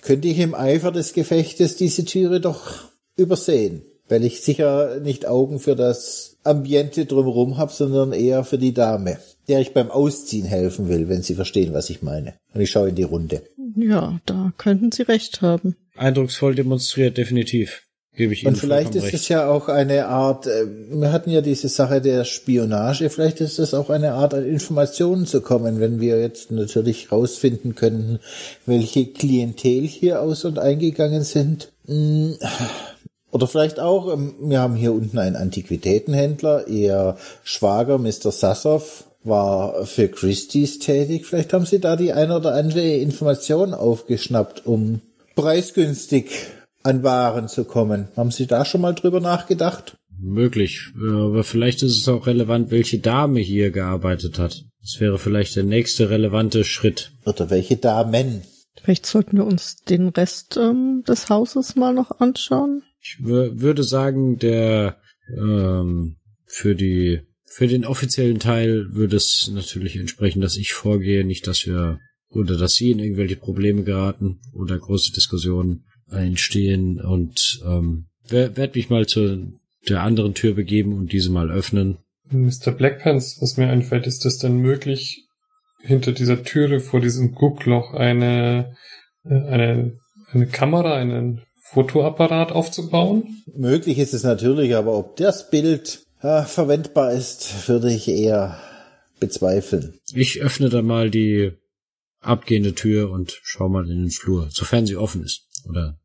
könnte 0.02 0.28
ich 0.28 0.40
im 0.40 0.56
Eifer 0.56 0.92
des 0.92 1.14
Gefechtes 1.14 1.76
diese 1.76 2.06
Türe 2.06 2.40
doch 2.40 2.86
übersehen, 3.18 3.84
weil 4.08 4.24
ich 4.24 4.42
sicher 4.42 5.00
nicht 5.00 5.26
Augen 5.26 5.60
für 5.60 5.76
das 5.76 6.38
Ambiente 6.44 7.06
drumherum 7.06 7.58
habe, 7.58 7.74
sondern 7.74 8.14
eher 8.14 8.44
für 8.44 8.60
die 8.60 8.74
Dame, 8.74 9.18
der 9.48 9.60
ich 9.60 9.74
beim 9.74 9.90
Ausziehen 9.90 10.46
helfen 10.46 10.88
will, 10.88 11.10
wenn 11.10 11.24
Sie 11.24 11.36
verstehen, 11.36 11.74
was 11.74 11.90
ich 11.90 12.02
meine. 12.02 12.36
Und 12.54 12.62
ich 12.62 12.70
schaue 12.70 12.90
in 12.90 12.96
die 12.96 13.04
Runde. 13.04 13.42
Ja, 13.76 14.20
da 14.26 14.54
könnten 14.58 14.92
Sie 14.92 15.02
recht 15.02 15.42
haben. 15.42 15.76
Eindrucksvoll 15.96 16.56
demonstriert, 16.56 17.18
definitiv. 17.18 17.82
Gebe 18.16 18.34
ich 18.34 18.44
Ihnen 18.44 18.54
Und 18.54 18.60
vielleicht 18.60 18.96
ist 18.96 19.06
recht. 19.06 19.14
es 19.14 19.28
ja 19.28 19.50
auch 19.50 19.68
eine 19.68 20.08
Art, 20.08 20.48
äh, 20.48 20.66
wir 20.90 21.12
hatten 21.12 21.30
ja 21.30 21.42
diese 21.42 21.68
Sache 21.68 22.00
der 22.00 22.24
Spionage, 22.24 23.10
vielleicht 23.10 23.42
ist 23.42 23.60
es 23.60 23.74
auch 23.74 23.90
eine 23.90 24.14
Art, 24.14 24.34
an 24.34 24.46
Informationen 24.46 25.26
zu 25.26 25.42
kommen, 25.42 25.80
wenn 25.80 26.00
wir 26.00 26.20
jetzt 26.22 26.52
natürlich 26.52 27.12
rausfinden 27.12 27.76
können, 27.76 28.20
welche 28.66 29.06
Klientel 29.06 29.82
hier 29.82 30.22
aus 30.22 30.46
und 30.46 30.60
eingegangen 30.60 31.24
sind. 31.24 31.72
Hm. 31.88 32.36
Oder 33.32 33.48
vielleicht 33.48 33.82
auch, 33.82 34.14
ähm, 34.14 34.36
wir 34.40 34.62
haben 34.62 34.76
hier 34.76 34.94
unten 34.94 35.18
einen 35.18 35.36
Antiquitätenhändler, 35.36 36.70
ihr 36.70 37.18
Schwager, 37.44 37.98
Mr. 37.98 38.32
Sassoff, 38.32 39.06
war 39.26 39.86
für 39.86 40.08
Christie's 40.08 40.80
tätig. 40.80 41.26
Vielleicht 41.26 41.52
haben 41.52 41.66
Sie 41.66 41.80
da 41.80 41.98
die 41.98 42.14
eine 42.14 42.38
oder 42.38 42.54
andere 42.54 42.96
Information 42.98 43.74
aufgeschnappt, 43.74 44.66
um 44.66 45.02
preisgünstig 45.36 46.30
an 46.86 47.04
Waren 47.04 47.48
zu 47.48 47.66
kommen. 47.66 48.08
Haben 48.16 48.32
Sie 48.32 48.48
da 48.48 48.64
schon 48.66 48.82
mal 48.82 48.94
drüber 48.94 49.20
nachgedacht? 49.20 49.98
Möglich. 50.18 50.92
Aber 50.96 51.44
vielleicht 51.44 51.84
ist 51.84 51.98
es 51.98 52.08
auch 52.08 52.28
relevant, 52.28 52.72
welche 52.72 53.00
Dame 53.00 53.40
hier 53.40 53.72
gearbeitet 53.72 54.40
hat. 54.40 54.64
Das 54.82 55.00
wäre 55.00 55.18
vielleicht 55.18 55.56
der 55.56 55.64
nächste 55.64 56.10
relevante 56.10 56.64
Schritt. 56.64 57.12
Oder 57.26 57.50
welche 57.50 57.78
Damen. 57.78 58.44
Vielleicht 58.82 59.06
sollten 59.06 59.38
wir 59.38 59.46
uns 59.46 59.78
den 59.78 60.10
Rest 60.10 60.58
ähm, 60.58 61.04
des 61.08 61.30
Hauses 61.30 61.76
mal 61.76 61.94
noch 61.94 62.20
anschauen. 62.20 62.84
Ich 63.02 63.18
würde 63.24 63.84
sagen, 63.84 64.38
der 64.38 64.98
ähm, 65.36 66.18
für 66.46 66.76
die 66.76 67.22
für 67.46 67.68
den 67.68 67.86
offiziellen 67.86 68.40
Teil 68.40 68.88
würde 68.92 69.16
es 69.16 69.50
natürlich 69.52 69.96
entsprechen, 69.96 70.42
dass 70.42 70.58
ich 70.58 70.74
vorgehe, 70.74 71.24
nicht 71.24 71.48
dass 71.48 71.66
wir 71.66 72.00
oder 72.30 72.58
dass 72.58 72.74
sie 72.74 72.92
in 72.92 73.00
irgendwelche 73.00 73.38
Probleme 73.38 73.84
geraten 73.84 74.40
oder 74.54 74.78
große 74.78 75.14
Diskussionen 75.14 75.86
entstehen 76.12 77.02
und 77.02 77.62
ähm, 77.66 78.06
werde 78.28 78.72
mich 78.76 78.90
mal 78.90 79.06
zu 79.06 79.60
der 79.88 80.02
anderen 80.02 80.34
Tür 80.34 80.54
begeben 80.54 80.98
und 80.98 81.12
diese 81.12 81.32
mal 81.32 81.52
öffnen. 81.52 81.98
Mr. 82.32 82.72
Blackpants, 82.72 83.38
was 83.42 83.58
mir 83.58 83.70
einfällt, 83.70 84.08
ist 84.08 84.26
es 84.26 84.40
denn 84.40 84.58
möglich, 84.58 85.28
hinter 85.82 86.12
dieser 86.12 86.44
Türe 86.44 86.80
vor 86.80 87.00
diesem 87.00 87.34
Guckloch 87.34 87.94
eine, 87.94 88.76
äh, 89.24 89.36
eine, 89.36 90.00
eine 90.32 90.48
Kamera, 90.48 90.96
einen 90.96 91.44
Fotoapparat 91.62 92.52
aufzubauen? 92.52 93.44
Möglich 93.56 94.00
ist 94.00 94.14
es 94.14 94.24
natürlich, 94.24 94.76
aber 94.76 94.98
ob 94.98 95.18
das 95.18 95.50
Bild 95.52 96.04
äh, 96.22 96.44
verwendbar 96.44 97.12
ist, 97.12 97.68
würde 97.68 97.94
ich 97.94 98.08
eher 98.08 98.60
bezweifeln. 99.20 99.94
Ich 100.14 100.42
öffne 100.42 100.70
da 100.70 100.82
mal 100.82 101.12
die 101.12 101.52
abgehende 102.22 102.74
Tür 102.74 103.12
und 103.12 103.40
schau 103.44 103.70
mal 103.70 103.84
in 103.84 104.00
den 104.00 104.10
Flur, 104.10 104.48
sofern 104.50 104.88
sie 104.88 104.96
offen 104.96 105.24
ist 105.24 105.45
oder 105.68 106.00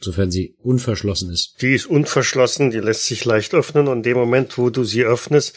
sofern 0.00 0.30
sie 0.30 0.56
unverschlossen 0.58 1.30
ist. 1.30 1.60
Die 1.62 1.74
ist 1.74 1.86
unverschlossen, 1.86 2.70
die 2.70 2.78
lässt 2.78 3.06
sich 3.06 3.24
leicht 3.24 3.54
öffnen 3.54 3.88
und 3.88 3.98
in 3.98 4.02
dem 4.02 4.16
Moment, 4.16 4.58
wo 4.58 4.70
du 4.70 4.84
sie 4.84 5.04
öffnest, 5.04 5.56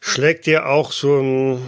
schlägt 0.00 0.46
dir 0.46 0.66
auch 0.66 0.92
so 0.92 1.20
ein 1.20 1.62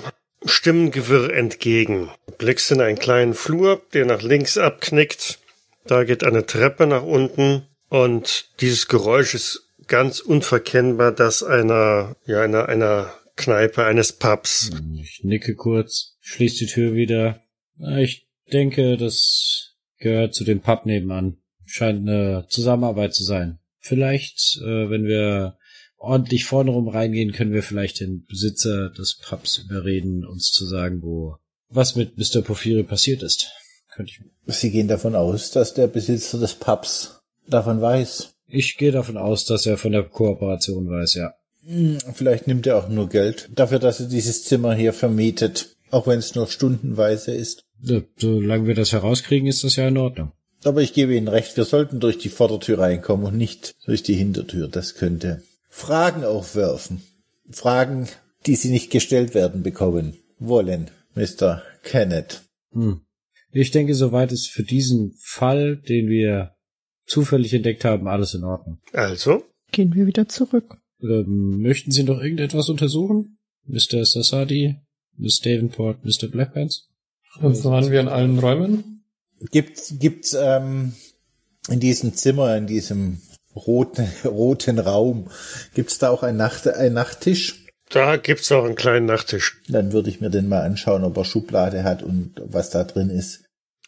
Stimmengewirr 0.44 1.32
entgegen. 1.32 2.10
Du 2.26 2.32
blickst 2.34 2.70
in 2.70 2.80
einen 2.80 2.98
kleinen 2.98 3.34
Flur, 3.34 3.82
der 3.92 4.06
nach 4.06 4.22
links 4.22 4.56
abknickt. 4.56 5.40
Da 5.86 6.04
geht 6.04 6.22
eine 6.22 6.46
Treppe 6.46 6.86
nach 6.86 7.02
unten 7.02 7.66
und 7.88 8.50
dieses 8.60 8.88
Geräusch 8.88 9.34
ist 9.34 9.68
ganz 9.86 10.20
unverkennbar 10.20 11.12
das 11.12 11.42
einer, 11.42 12.14
ja, 12.26 12.42
einer, 12.42 12.68
einer 12.68 13.12
Kneipe, 13.36 13.84
eines 13.84 14.12
Pubs. 14.12 14.70
Ich 15.00 15.20
nicke 15.24 15.54
kurz, 15.54 16.16
schließe 16.20 16.66
die 16.66 16.66
Tür 16.66 16.94
wieder. 16.94 17.40
Ich 17.98 18.28
denke, 18.52 18.96
das 18.96 19.67
gehört 19.98 20.34
zu 20.34 20.44
dem 20.44 20.60
Pub 20.60 20.86
nebenan. 20.86 21.38
Scheint 21.64 22.08
eine 22.08 22.46
Zusammenarbeit 22.48 23.14
zu 23.14 23.24
sein. 23.24 23.58
Vielleicht, 23.78 24.58
äh, 24.62 24.90
wenn 24.90 25.04
wir 25.04 25.58
ordentlich 25.98 26.44
vorne 26.44 26.70
rum 26.70 26.88
reingehen, 26.88 27.32
können 27.32 27.52
wir 27.52 27.62
vielleicht 27.62 28.00
den 28.00 28.24
Besitzer 28.24 28.90
des 28.90 29.18
Pubs 29.22 29.58
überreden, 29.58 30.24
uns 30.24 30.50
zu 30.50 30.66
sagen, 30.66 31.02
wo 31.02 31.36
was 31.70 31.96
mit 31.96 32.16
Mr. 32.16 32.42
Porphyri 32.42 32.82
passiert 32.82 33.22
ist. 33.22 33.50
Könnte 33.94 34.12
ich. 34.12 34.54
Sie 34.54 34.70
gehen 34.70 34.88
davon 34.88 35.14
aus, 35.14 35.50
dass 35.50 35.74
der 35.74 35.86
Besitzer 35.86 36.38
des 36.38 36.54
Pubs 36.54 37.20
davon 37.46 37.80
weiß. 37.80 38.30
Ich 38.46 38.78
gehe 38.78 38.92
davon 38.92 39.16
aus, 39.16 39.44
dass 39.44 39.66
er 39.66 39.76
von 39.76 39.92
der 39.92 40.04
Kooperation 40.04 40.88
weiß, 40.88 41.14
ja. 41.14 41.34
Hm, 41.66 41.98
vielleicht 42.14 42.46
nimmt 42.46 42.66
er 42.66 42.78
auch 42.78 42.88
nur 42.88 43.08
Geld 43.08 43.50
dafür, 43.54 43.78
dass 43.78 44.00
er 44.00 44.06
dieses 44.06 44.44
Zimmer 44.44 44.74
hier 44.74 44.94
vermietet, 44.94 45.76
auch 45.90 46.06
wenn 46.06 46.18
es 46.18 46.34
nur 46.34 46.46
stundenweise 46.46 47.34
ist. 47.34 47.64
Solange 47.80 48.66
wir 48.66 48.74
das 48.74 48.92
herauskriegen, 48.92 49.48
ist 49.48 49.64
das 49.64 49.76
ja 49.76 49.88
in 49.88 49.98
Ordnung. 49.98 50.32
Aber 50.64 50.82
ich 50.82 50.92
gebe 50.92 51.14
Ihnen 51.14 51.28
recht, 51.28 51.56
wir 51.56 51.64
sollten 51.64 52.00
durch 52.00 52.18
die 52.18 52.28
Vordertür 52.28 52.80
reinkommen 52.80 53.26
und 53.26 53.36
nicht 53.36 53.76
durch 53.86 54.02
die 54.02 54.14
Hintertür. 54.14 54.68
Das 54.68 54.94
könnte 54.94 55.42
Fragen 55.68 56.24
aufwerfen. 56.24 57.02
Fragen, 57.50 58.08
die 58.46 58.56
Sie 58.56 58.70
nicht 58.70 58.90
gestellt 58.90 59.34
werden 59.34 59.62
bekommen 59.62 60.16
wollen, 60.38 60.90
Mr. 61.14 61.62
Kenneth. 61.82 62.42
Hm. 62.72 63.00
Ich 63.50 63.70
denke, 63.70 63.94
soweit 63.94 64.32
ist 64.32 64.50
für 64.50 64.62
diesen 64.62 65.14
Fall, 65.20 65.76
den 65.76 66.08
wir 66.08 66.54
zufällig 67.06 67.54
entdeckt 67.54 67.84
haben, 67.84 68.06
alles 68.06 68.34
in 68.34 68.44
Ordnung. 68.44 68.78
Also? 68.92 69.44
Gehen 69.72 69.94
wir 69.94 70.06
wieder 70.06 70.28
zurück. 70.28 70.76
Ähm, 71.00 71.62
möchten 71.62 71.90
Sie 71.90 72.02
noch 72.02 72.20
irgendetwas 72.20 72.68
untersuchen? 72.68 73.38
Mr. 73.64 74.04
Sassadi, 74.04 74.76
Miss 75.16 75.40
Davenport, 75.40 76.04
Mr. 76.04 76.28
Blackpants? 76.28 76.88
Und 77.40 77.64
waren 77.64 77.90
wir 77.90 78.00
in 78.00 78.08
allen 78.08 78.38
Räumen? 78.38 79.04
Gibt's, 79.50 79.94
gibt's 79.98 80.34
ähm, 80.34 80.94
in 81.68 81.80
diesem 81.80 82.14
Zimmer, 82.14 82.56
in 82.56 82.66
diesem 82.66 83.20
roten, 83.54 84.08
roten 84.24 84.78
Raum, 84.78 85.30
gibt's 85.74 85.98
da 85.98 86.10
auch 86.10 86.22
ein, 86.22 86.36
Nacht, 86.36 86.66
ein 86.66 86.92
Nachttisch? 86.92 87.64
Da 87.90 88.16
gibt's 88.16 88.52
auch 88.52 88.64
einen 88.64 88.74
kleinen 88.74 89.06
Nachttisch. 89.06 89.62
Dann 89.68 89.92
würde 89.92 90.10
ich 90.10 90.20
mir 90.20 90.30
den 90.30 90.48
mal 90.48 90.62
anschauen, 90.62 91.04
ob 91.04 91.16
er 91.16 91.24
Schublade 91.24 91.84
hat 91.84 92.02
und 92.02 92.34
was 92.44 92.70
da 92.70 92.84
drin 92.84 93.08
ist. 93.08 93.44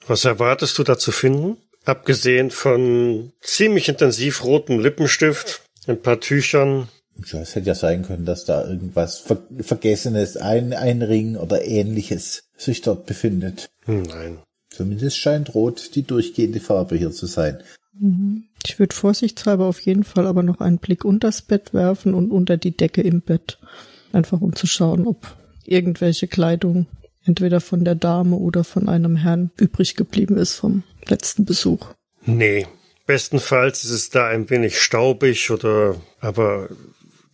Was 0.06 0.24
erwartest 0.24 0.78
du 0.78 0.84
da 0.84 0.98
zu 0.98 1.12
finden? 1.12 1.58
Abgesehen 1.84 2.50
von 2.50 3.32
ziemlich 3.40 3.88
intensiv 3.88 4.44
rotem 4.44 4.80
Lippenstift, 4.80 5.62
ein 5.86 6.00
paar 6.00 6.20
Tüchern. 6.20 6.88
Ja, 7.26 7.40
es 7.40 7.54
hätte 7.54 7.66
ja 7.66 7.74
sein 7.74 8.02
können, 8.02 8.24
dass 8.24 8.44
da 8.44 8.66
irgendwas 8.66 9.18
Ver 9.18 9.42
Vergessenes, 9.58 10.36
ein, 10.36 10.72
ein 10.72 11.02
Ring 11.02 11.36
oder 11.36 11.64
ähnliches 11.64 12.44
sich 12.56 12.82
dort 12.82 13.06
befindet. 13.06 13.70
Hm, 13.84 14.02
nein. 14.02 14.38
Zumindest 14.70 15.18
scheint 15.18 15.54
rot 15.54 15.94
die 15.94 16.02
durchgehende 16.02 16.60
Farbe 16.60 16.96
hier 16.96 17.10
zu 17.10 17.26
sein. 17.26 17.58
Mhm. 17.98 18.44
Ich 18.64 18.78
würde 18.78 18.94
vorsichtshalber 18.94 19.66
auf 19.66 19.80
jeden 19.80 20.04
Fall 20.04 20.26
aber 20.26 20.42
noch 20.42 20.60
einen 20.60 20.78
Blick 20.78 21.04
unters 21.04 21.42
Bett 21.42 21.74
werfen 21.74 22.14
und 22.14 22.30
unter 22.30 22.56
die 22.56 22.76
Decke 22.76 23.02
im 23.02 23.20
Bett. 23.20 23.58
Einfach 24.12 24.40
um 24.40 24.54
zu 24.54 24.66
schauen, 24.66 25.06
ob 25.06 25.36
irgendwelche 25.64 26.28
Kleidung 26.28 26.86
entweder 27.24 27.60
von 27.60 27.84
der 27.84 27.94
Dame 27.94 28.36
oder 28.36 28.64
von 28.64 28.88
einem 28.88 29.16
Herrn 29.16 29.50
übrig 29.56 29.96
geblieben 29.96 30.36
ist 30.36 30.54
vom 30.54 30.82
letzten 31.06 31.44
Besuch. 31.44 31.94
Nee. 32.26 32.66
Bestenfalls 33.06 33.84
ist 33.84 33.90
es 33.90 34.10
da 34.10 34.28
ein 34.28 34.50
wenig 34.50 34.78
staubig 34.78 35.50
oder 35.50 35.96
aber 36.20 36.68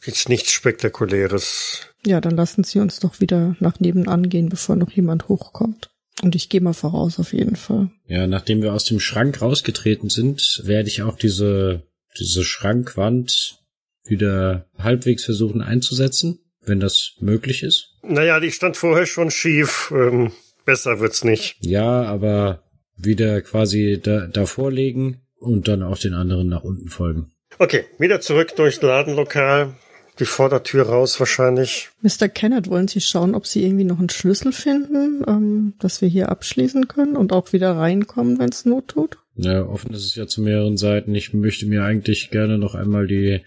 jetzt 0.07 0.29
nichts 0.29 0.53
Spektakuläres. 0.53 1.89
Ja, 2.05 2.21
dann 2.21 2.37
lassen 2.37 2.65
Sie 2.65 2.79
uns 2.79 3.01
doch 3.01 3.21
wieder 3.21 3.57
nach 3.61 3.81
nebenan 3.81 4.29
gehen, 4.29 4.49
bevor 4.49 4.77
noch 4.77 4.91
jemand 4.91 5.29
hochkommt. 5.29 5.91
Und 6.23 6.35
ich 6.35 6.49
gehe 6.49 6.61
mal 6.61 6.73
voraus 6.73 7.19
auf 7.19 7.33
jeden 7.33 7.57
Fall. 7.57 7.91
Ja, 8.07 8.27
nachdem 8.27 8.63
wir 8.63 8.73
aus 8.73 8.85
dem 8.85 9.01
Schrank 9.01 9.43
rausgetreten 9.43 10.09
sind, 10.09 10.63
werde 10.65 10.89
ich 10.89 11.03
auch 11.03 11.17
diese, 11.17 11.83
diese 12.19 12.43
Schrankwand 12.43 13.59
wieder 14.05 14.67
halbwegs 14.79 15.25
versuchen 15.25 15.61
einzusetzen, 15.61 16.39
wenn 16.65 16.81
das 16.81 17.17
möglich 17.21 17.63
ist. 17.63 17.91
Naja, 18.03 18.41
die 18.41 18.53
stand 18.53 18.77
vorher 18.77 19.07
schon 19.07 19.31
schief. 19.31 19.93
Ähm, 19.95 20.33
besser 20.65 21.01
wird's 21.01 21.25
nicht. 21.25 21.57
Ja, 21.61 22.03
aber 22.05 22.63
wieder 22.97 23.43
quasi 23.43 24.01
da, 24.03 24.27
davor 24.27 24.73
legen 24.73 25.21
und 25.39 25.69
dann 25.69 25.83
auch 25.83 25.99
den 25.99 26.15
anderen 26.15 26.49
nach 26.49 26.63
unten 26.63 26.89
folgen. 26.89 27.33
Okay, 27.59 27.85
wieder 27.99 28.21
zurück 28.21 28.55
durchs 28.57 28.81
Ladenlokal. 28.81 29.75
Die 30.19 30.25
Vordertür 30.25 30.85
raus 30.85 31.21
wahrscheinlich. 31.21 31.91
Mr. 32.01 32.29
Kenneth, 32.29 32.69
wollen 32.69 32.89
Sie 32.89 33.03
schauen, 33.03 33.35
ob 33.35 33.47
Sie 33.47 33.63
irgendwie 33.63 33.85
noch 33.85 33.99
einen 33.99 34.09
Schlüssel 34.09 34.53
finden, 34.53 35.23
ähm, 35.27 35.75
dass 35.79 36.01
wir 36.01 36.09
hier 36.09 36.31
abschließen 36.31 36.89
können 36.89 37.17
und 37.17 37.33
auch 37.33 37.53
wieder 37.53 37.77
reinkommen, 37.77 38.39
wenn 38.39 38.49
es 38.49 38.65
Not 38.65 38.89
tut? 38.89 39.19
Ja, 39.35 39.67
offen 39.67 39.93
ist 39.93 40.05
es 40.05 40.15
ja 40.15 40.27
zu 40.27 40.41
mehreren 40.41 40.79
Seiten. 40.79 41.15
Ich 41.15 41.35
möchte 41.35 41.67
mir 41.67 41.85
eigentlich 41.85 42.31
gerne 42.31 42.57
noch 42.57 42.75
einmal 42.75 43.07
die, 43.07 43.43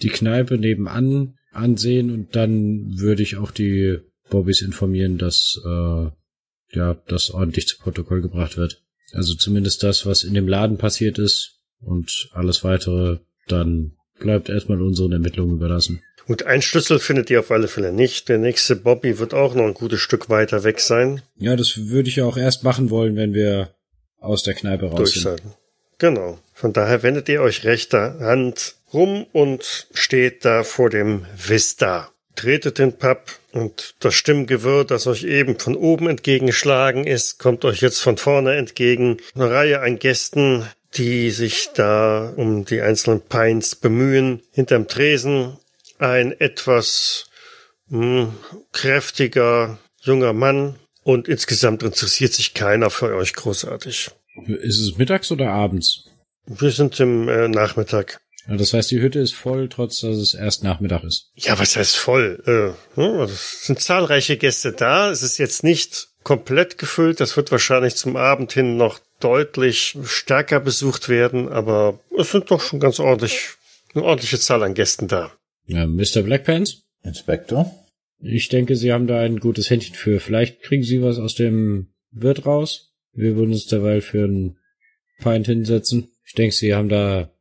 die 0.00 0.10
Kneipe 0.10 0.56
nebenan 0.58 1.34
ansehen 1.50 2.10
und 2.12 2.36
dann 2.36 2.98
würde 2.98 3.22
ich 3.22 3.36
auch 3.36 3.50
die 3.50 3.98
Bobbys 4.30 4.62
informieren, 4.62 5.18
dass 5.18 5.60
äh, 5.64 6.06
ja 6.70 6.94
das 7.08 7.30
ordentlich 7.30 7.66
zu 7.66 7.78
Protokoll 7.78 8.22
gebracht 8.22 8.56
wird. 8.56 8.82
Also 9.12 9.34
zumindest 9.34 9.82
das, 9.82 10.06
was 10.06 10.22
in 10.22 10.34
dem 10.34 10.48
Laden 10.48 10.78
passiert 10.78 11.18
ist 11.18 11.58
und 11.80 12.30
alles 12.32 12.62
weitere 12.62 13.18
dann 13.48 13.92
bleibt 14.20 14.48
erstmal 14.48 14.80
unseren 14.80 15.12
Ermittlungen 15.12 15.56
überlassen. 15.56 16.00
Gut, 16.32 16.44
ein 16.44 16.62
Schlüssel 16.62 16.98
findet 16.98 17.28
ihr 17.28 17.40
auf 17.40 17.50
alle 17.50 17.68
Fälle 17.68 17.92
nicht. 17.92 18.30
Der 18.30 18.38
nächste 18.38 18.74
Bobby 18.74 19.18
wird 19.18 19.34
auch 19.34 19.54
noch 19.54 19.66
ein 19.66 19.74
gutes 19.74 20.00
Stück 20.00 20.30
weiter 20.30 20.64
weg 20.64 20.80
sein. 20.80 21.20
Ja, 21.36 21.56
das 21.56 21.90
würde 21.90 22.08
ich 22.08 22.16
ja 22.16 22.24
auch 22.24 22.38
erst 22.38 22.64
machen 22.64 22.88
wollen, 22.88 23.16
wenn 23.16 23.34
wir 23.34 23.74
aus 24.18 24.42
der 24.42 24.54
Kneipe 24.54 24.86
raus 24.86 25.12
sind. 25.12 25.26
Durchsagen. 25.26 25.52
Genau. 25.98 26.38
Von 26.54 26.72
daher 26.72 27.02
wendet 27.02 27.28
ihr 27.28 27.42
euch 27.42 27.64
rechter 27.64 28.18
Hand 28.20 28.76
rum 28.94 29.26
und 29.32 29.88
steht 29.92 30.46
da 30.46 30.62
vor 30.64 30.88
dem 30.88 31.26
Vista. 31.36 32.10
Tretet 32.34 32.78
den 32.78 32.94
Pub 32.94 33.20
und 33.52 33.94
das 34.00 34.14
Stimmgewirr, 34.14 34.86
das 34.86 35.06
euch 35.06 35.24
eben 35.24 35.58
von 35.58 35.76
oben 35.76 36.08
entgegengeschlagen 36.08 37.06
ist, 37.06 37.40
kommt 37.40 37.62
euch 37.66 37.82
jetzt 37.82 38.00
von 38.00 38.16
vorne 38.16 38.54
entgegen. 38.54 39.18
Eine 39.34 39.50
Reihe 39.50 39.80
an 39.80 39.98
Gästen, 39.98 40.66
die 40.94 41.30
sich 41.30 41.74
da 41.74 42.32
um 42.34 42.64
die 42.64 42.80
einzelnen 42.80 43.20
Pints 43.20 43.76
bemühen. 43.76 44.40
Hinterm 44.52 44.88
Tresen 44.88 45.58
ein 46.02 46.38
etwas 46.38 47.26
mh, 47.88 48.22
hm, 48.22 48.36
kräftiger 48.72 49.78
junger 50.02 50.32
Mann 50.32 50.78
und 51.04 51.28
insgesamt 51.28 51.82
interessiert 51.82 52.32
sich 52.32 52.54
keiner 52.54 52.90
für 52.90 53.14
euch 53.14 53.34
großartig. 53.34 54.10
Ist 54.46 54.80
es 54.80 54.96
mittags 54.98 55.30
oder 55.30 55.50
abends? 55.50 56.04
Wir 56.46 56.70
sind 56.70 56.98
im 57.00 57.28
äh, 57.28 57.48
Nachmittag. 57.48 58.20
Ja, 58.48 58.56
das 58.56 58.72
heißt, 58.72 58.90
die 58.90 59.00
Hütte 59.00 59.20
ist 59.20 59.34
voll, 59.34 59.68
trotz 59.68 60.00
dass 60.00 60.16
es 60.16 60.34
erst 60.34 60.64
Nachmittag 60.64 61.04
ist. 61.04 61.30
Ja, 61.34 61.58
was 61.58 61.76
heißt 61.76 61.96
voll? 61.96 62.42
Äh, 62.46 63.00
hm, 63.00 63.20
also 63.20 63.32
es 63.32 63.66
sind 63.66 63.80
zahlreiche 63.80 64.36
Gäste 64.36 64.72
da. 64.72 65.10
Es 65.10 65.22
ist 65.22 65.38
jetzt 65.38 65.62
nicht 65.62 66.08
komplett 66.24 66.78
gefüllt. 66.78 67.20
Das 67.20 67.36
wird 67.36 67.52
wahrscheinlich 67.52 67.94
zum 67.94 68.16
Abend 68.16 68.52
hin 68.52 68.76
noch 68.76 68.98
deutlich 69.20 69.96
stärker 70.04 70.58
besucht 70.58 71.08
werden, 71.08 71.48
aber 71.48 72.00
es 72.18 72.32
sind 72.32 72.50
doch 72.50 72.60
schon 72.60 72.80
ganz 72.80 72.98
ordentlich, 72.98 73.50
eine 73.94 74.02
ordentliche 74.02 74.40
Zahl 74.40 74.64
an 74.64 74.74
Gästen 74.74 75.06
da. 75.06 75.30
Ja, 75.72 75.86
Mr. 75.86 76.22
Blackpants? 76.22 76.82
Inspektor? 77.02 77.72
Ich 78.20 78.48
denke, 78.48 78.76
Sie 78.76 78.92
haben 78.92 79.06
da 79.06 79.20
ein 79.20 79.40
gutes 79.40 79.70
Händchen 79.70 79.94
für. 79.94 80.20
Vielleicht 80.20 80.62
kriegen 80.62 80.82
Sie 80.82 81.02
was 81.02 81.18
aus 81.18 81.34
dem 81.34 81.88
Wirt 82.10 82.46
raus. 82.46 82.92
Wir 83.12 83.36
würden 83.36 83.52
uns 83.52 83.66
derweil 83.66 84.00
für 84.00 84.24
ein 84.24 84.58
Pint 85.18 85.46
hinsetzen. 85.46 86.08
Ich 86.24 86.34
denke, 86.34 86.54
Sie 86.54 86.74
haben 86.74 86.88
da, 86.88 87.32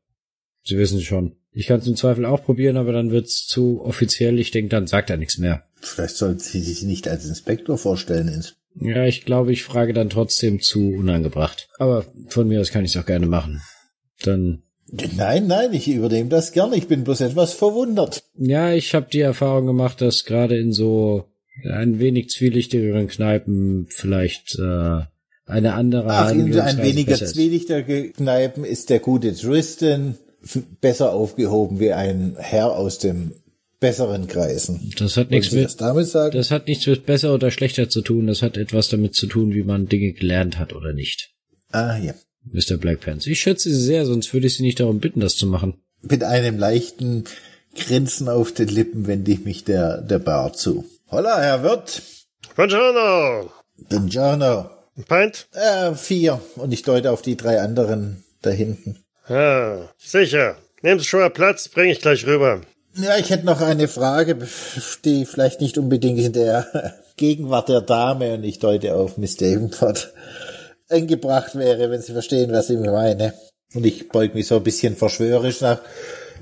Sie 0.64 0.78
wissen 0.78 1.02
schon. 1.02 1.36
Ich 1.52 1.68
kann 1.68 1.82
es 1.82 1.88
im 1.88 1.98
Zweifel 1.98 2.26
auch 2.26 2.44
probieren, 2.44 2.78
aber 2.78 2.94
dann 2.94 3.12
wird's 3.12 3.46
zu 3.46 3.82
offiziell. 3.82 4.40
Ich 4.40 4.52
denke, 4.52 4.70
dann 4.70 4.88
sagt 4.88 5.10
er 5.10 5.18
nichts 5.18 5.38
mehr. 5.38 5.66
Vielleicht 5.82 6.16
sollten 6.16 6.40
Sie 6.40 6.62
sich 6.62 6.84
nicht 6.84 7.08
als 7.08 7.26
Inspektor 7.26 7.78
vorstellen. 7.78 8.30
Ins 8.30 8.56
Ja, 8.76 9.06
ich 9.06 9.26
glaube, 9.26 9.52
ich 9.52 9.64
frage 9.64 9.94
dann 9.94 10.10
trotzdem 10.10 10.62
zu 10.62 10.94
unangebracht. 10.94 11.68
Aber 11.78 12.06
von 12.30 12.48
mir 12.48 12.62
aus 12.62 12.72
kann 12.72 12.86
ich 12.86 12.96
es 12.96 13.02
auch 13.02 13.06
gerne 13.06 13.26
machen. 13.26 13.62
Dann, 14.24 14.64
Nein, 14.92 15.48
nein, 15.48 15.74
ich 15.74 15.88
übernehme 15.88 16.30
das 16.30 16.52
gerne. 16.52 16.76
Ich 16.76 16.88
bin 16.88 17.04
bloß 17.04 17.22
etwas 17.22 17.54
verwundert. 17.54 18.24
ja, 18.38 18.74
ich 18.74 18.94
habe 18.94 19.08
die 19.12 19.22
Erfahrung 19.22 19.66
gemacht, 19.66 20.02
dass 20.02 20.26
gerade 20.26 20.58
in 20.58 20.74
so 20.74 21.26
ein 21.64 22.00
wenig 22.00 22.30
zwielichtigeren 22.30 23.08
Kneipen 23.08 23.88
vielleicht 23.90 24.58
äh, 24.60 25.02
eine 25.46 25.74
andere 25.74 26.08
Ach, 26.08 26.32
in 26.32 26.42
ein 26.42 26.54
Herangehensweise 26.54 26.84
weniger 26.84 27.16
zwielichtiger 27.16 27.84
Kneipen 28.10 28.64
ist 28.64 28.90
der 28.90 29.00
gute 29.00 29.36
Tristan 29.36 30.18
besser 30.80 31.14
aufgehoben 31.14 31.80
wie 31.80 31.94
ein 31.94 32.36
Herr 32.38 32.76
aus 32.76 33.00
dem 33.00 33.34
besseren 33.80 34.28
Kreisen. 34.28 34.94
Das 34.98 35.18
hat 35.18 35.32
nichts 35.32 35.52
mit 35.52 35.66
das 35.66 35.76
damit 35.76 36.08
sagen? 36.08 36.38
Das 36.38 36.52
hat 36.52 36.68
nichts 36.68 36.88
mit 36.88 37.06
besser 37.06 37.34
oder 37.34 37.52
schlechter 37.52 37.90
zu 37.90 38.02
tun. 38.02 38.28
Das 38.28 38.42
hat 38.42 38.58
etwas 38.58 38.90
damit 38.90 39.16
zu 39.16 39.28
tun, 39.28 39.54
wie 39.54 39.64
man 39.64 39.88
Dinge 39.88 40.14
gelernt 40.14 40.58
hat 40.58 40.74
oder 40.74 40.94
nicht. 40.94 41.32
ah, 41.72 41.98
ja. 41.98 42.14
Mr. 42.46 42.78
Blackpants. 42.78 43.28
Ich 43.28 43.40
schätze 43.40 43.70
Sie 43.70 43.82
sehr, 43.82 44.06
sonst 44.06 44.34
würde 44.34 44.48
ich 44.48 44.56
Sie 44.56 44.64
nicht 44.64 44.80
darum 44.80 45.00
bitten, 45.00 45.20
das 45.20 45.36
zu 45.36 45.48
machen. 45.48 45.76
Mit 46.02 46.24
einem 46.24 46.58
leichten 46.58 47.26
Grinsen 47.76 48.28
auf 48.28 48.52
den 48.52 48.68
Lippen 48.68 49.08
wende 49.08 49.32
ich 49.32 49.46
mich 49.46 49.64
der, 49.64 50.02
der 50.02 50.20
Bar 50.20 50.54
zu. 50.54 50.86
Holla, 51.10 51.40
Herr 51.40 51.64
Wirt. 51.64 52.02
Buongiorno! 52.56 53.52
Buongiorno. 53.90 54.70
Ein 54.98 55.04
Pint? 55.06 55.48
Äh, 55.54 55.94
vier. 55.96 56.42
Und 56.56 56.74
ich 56.74 56.84
deute 56.84 57.12
auf 57.12 57.22
die 57.22 57.38
drei 57.38 57.62
anderen 57.62 58.24
da 58.42 58.50
hinten. 58.50 58.98
Ja, 59.30 59.90
sicher. 59.98 60.58
Nehmen 60.82 61.00
Sie 61.00 61.06
schon 61.06 61.22
mal 61.22 61.30
Platz, 61.30 61.70
bringe 61.70 61.92
ich 61.92 62.02
gleich 62.02 62.26
rüber. 62.26 62.62
Ja, 62.96 63.18
ich 63.18 63.30
hätte 63.30 63.46
noch 63.46 63.62
eine 63.62 63.88
Frage, 63.88 64.38
die 65.06 65.26
vielleicht 65.26 65.62
nicht 65.62 65.78
unbedingt 65.78 66.20
in 66.20 66.34
der 66.34 66.96
Gegenwart 67.18 67.70
der 67.70 67.82
Dame, 67.82 68.34
und 68.34 68.44
ich 68.44 68.60
deute 68.60 68.96
auf 68.96 69.18
Miss 69.18 69.38
Davenport, 69.38 70.14
angebracht 70.92 71.56
wäre, 71.56 71.90
wenn 71.90 72.02
Sie 72.02 72.14
verstehen, 72.14 72.52
was 72.52 72.70
ich 72.70 72.78
meine. 72.78 73.34
Und 73.74 73.86
ich 73.86 74.10
beug 74.10 74.34
mich 74.36 74.48
so 74.48 74.58
ein 74.58 74.64
bisschen 74.64 74.96
verschwörerisch 74.96 75.62
nach, 75.62 75.80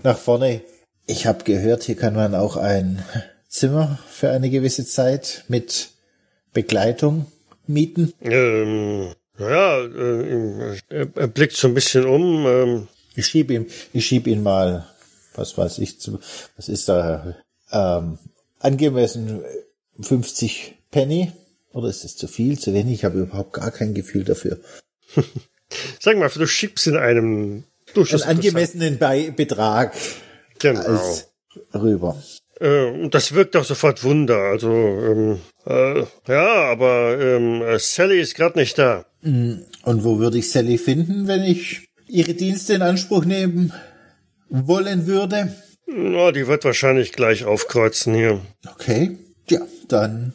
nach 0.03 0.17
vorne. 0.17 0.61
Ich 1.05 1.25
habe 1.25 1.43
gehört, 1.43 1.83
hier 1.83 1.95
kann 1.95 2.15
man 2.15 2.35
auch 2.35 2.57
ein 2.57 3.03
Zimmer 3.47 3.99
für 4.09 4.29
eine 4.31 4.49
gewisse 4.49 4.85
Zeit 4.85 5.43
mit 5.47 5.89
Begleitung 6.53 7.25
mieten. 7.67 8.13
Ähm, 8.21 9.13
ja, 9.37 9.79
äh, 9.79 10.77
er, 10.89 11.07
er 11.15 11.27
blickt 11.27 11.55
so 11.55 11.67
ein 11.67 11.73
bisschen 11.73 12.05
um. 12.05 12.45
Ähm, 12.45 12.87
Ich 13.15 13.27
schieb 13.27 13.51
ihm, 13.51 13.65
ich 13.91 14.05
schieb 14.05 14.27
ihn 14.27 14.43
mal, 14.43 14.85
was 15.35 15.57
weiß 15.57 15.79
ich, 15.79 15.99
zu, 15.99 16.19
was 16.55 16.69
ist 16.69 16.87
da, 16.89 17.35
ähm, 17.71 18.17
angemessen 18.59 19.41
50 19.99 20.75
Penny? 20.91 21.31
Oder 21.73 21.89
ist 21.89 22.03
es 22.03 22.15
zu 22.15 22.27
viel, 22.27 22.57
zu 22.57 22.73
wenig? 22.73 22.93
Ich 22.95 23.05
habe 23.05 23.19
überhaupt 23.19 23.53
gar 23.53 23.71
kein 23.71 23.93
Gefühl 23.93 24.23
dafür. 24.23 24.59
sag 25.99 26.17
mal, 26.17 26.29
du 26.29 26.47
schiebst 26.47 26.87
in 26.87 26.97
einem 26.97 27.63
durchaus 27.93 28.23
Einen 28.23 28.37
angemessenen 28.39 28.97
Bei 28.97 29.31
Betrag 29.31 29.93
Genau. 30.59 30.99
rüber. 31.73 32.21
Äh, 32.59 32.85
und 32.85 33.13
das 33.13 33.33
wirkt 33.33 33.55
auch 33.55 33.63
sofort 33.63 34.03
Wunder. 34.03 34.37
Also, 34.37 34.69
ähm, 34.71 35.39
äh, 35.65 36.03
ja, 36.27 36.71
aber 36.71 37.17
ähm, 37.19 37.61
äh, 37.61 37.79
Sally 37.79 38.19
ist 38.19 38.35
gerade 38.35 38.59
nicht 38.59 38.77
da. 38.77 39.05
Und 39.21 40.03
wo 40.03 40.19
würde 40.19 40.37
ich 40.37 40.51
Sally 40.51 40.77
finden, 40.77 41.27
wenn 41.27 41.43
ich 41.43 41.87
ihre 42.07 42.33
Dienste 42.33 42.73
in 42.73 42.81
Anspruch 42.81 43.25
nehmen 43.25 43.73
wollen 44.49 45.07
würde? 45.07 45.55
Na, 45.87 46.31
die 46.31 46.47
wird 46.47 46.65
wahrscheinlich 46.65 47.13
gleich 47.13 47.45
aufkreuzen 47.45 48.13
hier. 48.13 48.41
Okay, 48.73 49.17
ja, 49.49 49.61
dann 49.87 50.33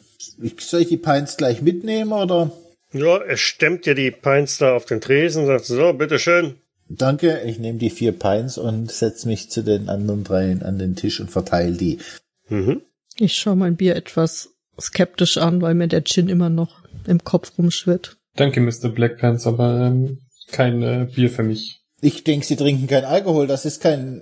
soll 0.59 0.81
ich 0.81 0.89
die 0.89 0.97
Pints 0.97 1.37
gleich 1.37 1.61
mitnehmen 1.61 2.11
oder? 2.11 2.51
Ja, 2.91 3.17
er 3.17 3.37
stemmt 3.37 3.85
dir 3.85 3.95
die 3.95 4.11
Pints 4.11 4.57
da 4.57 4.75
auf 4.75 4.85
den 4.85 5.01
Tresen, 5.01 5.45
sagt 5.45 5.65
so, 5.65 5.93
bitteschön. 5.93 6.55
Danke, 6.87 7.41
ich 7.45 7.59
nehme 7.59 7.79
die 7.79 7.89
vier 7.89 8.11
Pints 8.11 8.57
und 8.57 8.91
setze 8.91 9.27
mich 9.27 9.49
zu 9.49 9.63
den 9.63 9.89
anderen 9.89 10.23
dreien 10.23 10.61
an 10.61 10.77
den 10.77 10.95
Tisch 10.95 11.19
und 11.19 11.31
verteile 11.31 11.75
die. 11.75 11.99
Mhm. 12.47 12.83
Ich 13.17 13.33
schaue 13.33 13.55
mein 13.55 13.75
Bier 13.75 13.95
etwas 13.95 14.49
skeptisch 14.79 15.37
an, 15.37 15.61
weil 15.61 15.73
mir 15.73 15.87
der 15.87 16.03
Gin 16.03 16.29
immer 16.29 16.49
noch 16.49 16.83
im 17.07 17.23
Kopf 17.23 17.57
rumschwirrt. 17.57 18.17
Danke, 18.35 18.61
Mr. 18.61 18.89
Blackpants, 18.89 19.47
aber 19.47 19.87
ähm, 19.87 20.19
kein 20.51 20.83
äh, 20.83 21.07
Bier 21.13 21.29
für 21.29 21.43
mich. 21.43 21.81
Ich 22.01 22.23
denke, 22.23 22.45
sie 22.45 22.55
trinken 22.55 22.87
kein 22.87 23.05
Alkohol, 23.05 23.47
das 23.47 23.65
ist 23.65 23.81
kein, 23.81 24.21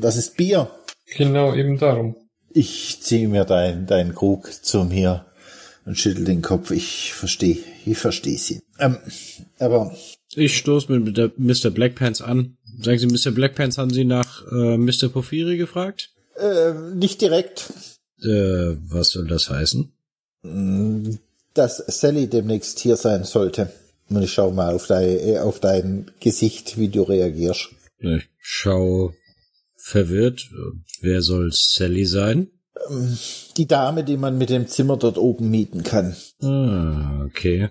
das 0.00 0.16
ist 0.16 0.36
Bier. 0.36 0.70
Genau 1.16 1.54
eben 1.54 1.78
darum. 1.78 2.16
Ich 2.50 3.00
ziehe 3.02 3.28
mir 3.28 3.44
dein, 3.44 3.86
dein 3.86 4.14
Krug 4.14 4.50
zu 4.52 4.84
mir 4.84 5.26
und 5.84 5.98
schüttel 5.98 6.24
den 6.24 6.42
Kopf. 6.42 6.70
Ich 6.70 7.12
verstehe, 7.12 7.58
ich 7.86 7.98
verstehe 7.98 8.38
sie. 8.38 8.60
Ähm, 8.78 8.96
aber 9.58 9.96
Ich 10.34 10.56
stoße 10.58 10.92
mit 10.92 11.16
der 11.16 11.32
Mr. 11.36 11.70
Blackpants 11.70 12.22
an. 12.22 12.56
Sagen 12.80 12.98
Sie, 12.98 13.06
Mr. 13.06 13.32
Blackpants, 13.32 13.78
haben 13.78 13.92
Sie 13.92 14.04
nach 14.04 14.44
äh, 14.50 14.76
Mr. 14.78 15.08
Porphyri 15.08 15.56
gefragt? 15.56 16.10
äh, 16.36 16.72
nicht 16.94 17.20
direkt, 17.20 17.72
Äh, 18.22 18.76
was 18.88 19.10
soll 19.10 19.26
das 19.26 19.50
heißen? 19.50 19.92
mm, 20.42 21.10
dass 21.54 21.76
Sally 21.76 22.28
demnächst 22.28 22.78
hier 22.80 22.96
sein 22.96 23.24
sollte. 23.24 23.70
Und 24.08 24.22
ich 24.22 24.32
schau 24.32 24.50
mal 24.50 24.74
auf 24.74 24.86
dein, 24.86 25.08
äh, 25.18 25.38
auf 25.38 25.60
dein 25.60 26.10
Gesicht, 26.20 26.78
wie 26.78 26.88
du 26.88 27.02
reagierst. 27.02 27.68
Ich 27.98 28.28
schau 28.38 29.12
verwirrt. 29.76 30.48
Wer 31.00 31.20
soll 31.22 31.50
Sally 31.52 32.04
sein? 32.06 32.48
Die 33.56 33.66
Dame, 33.66 34.04
die 34.04 34.16
man 34.16 34.38
mit 34.38 34.50
dem 34.50 34.66
Zimmer 34.66 34.96
dort 34.96 35.18
oben 35.18 35.50
mieten 35.50 35.82
kann. 35.82 36.16
Ah, 36.42 37.24
okay. 37.24 37.68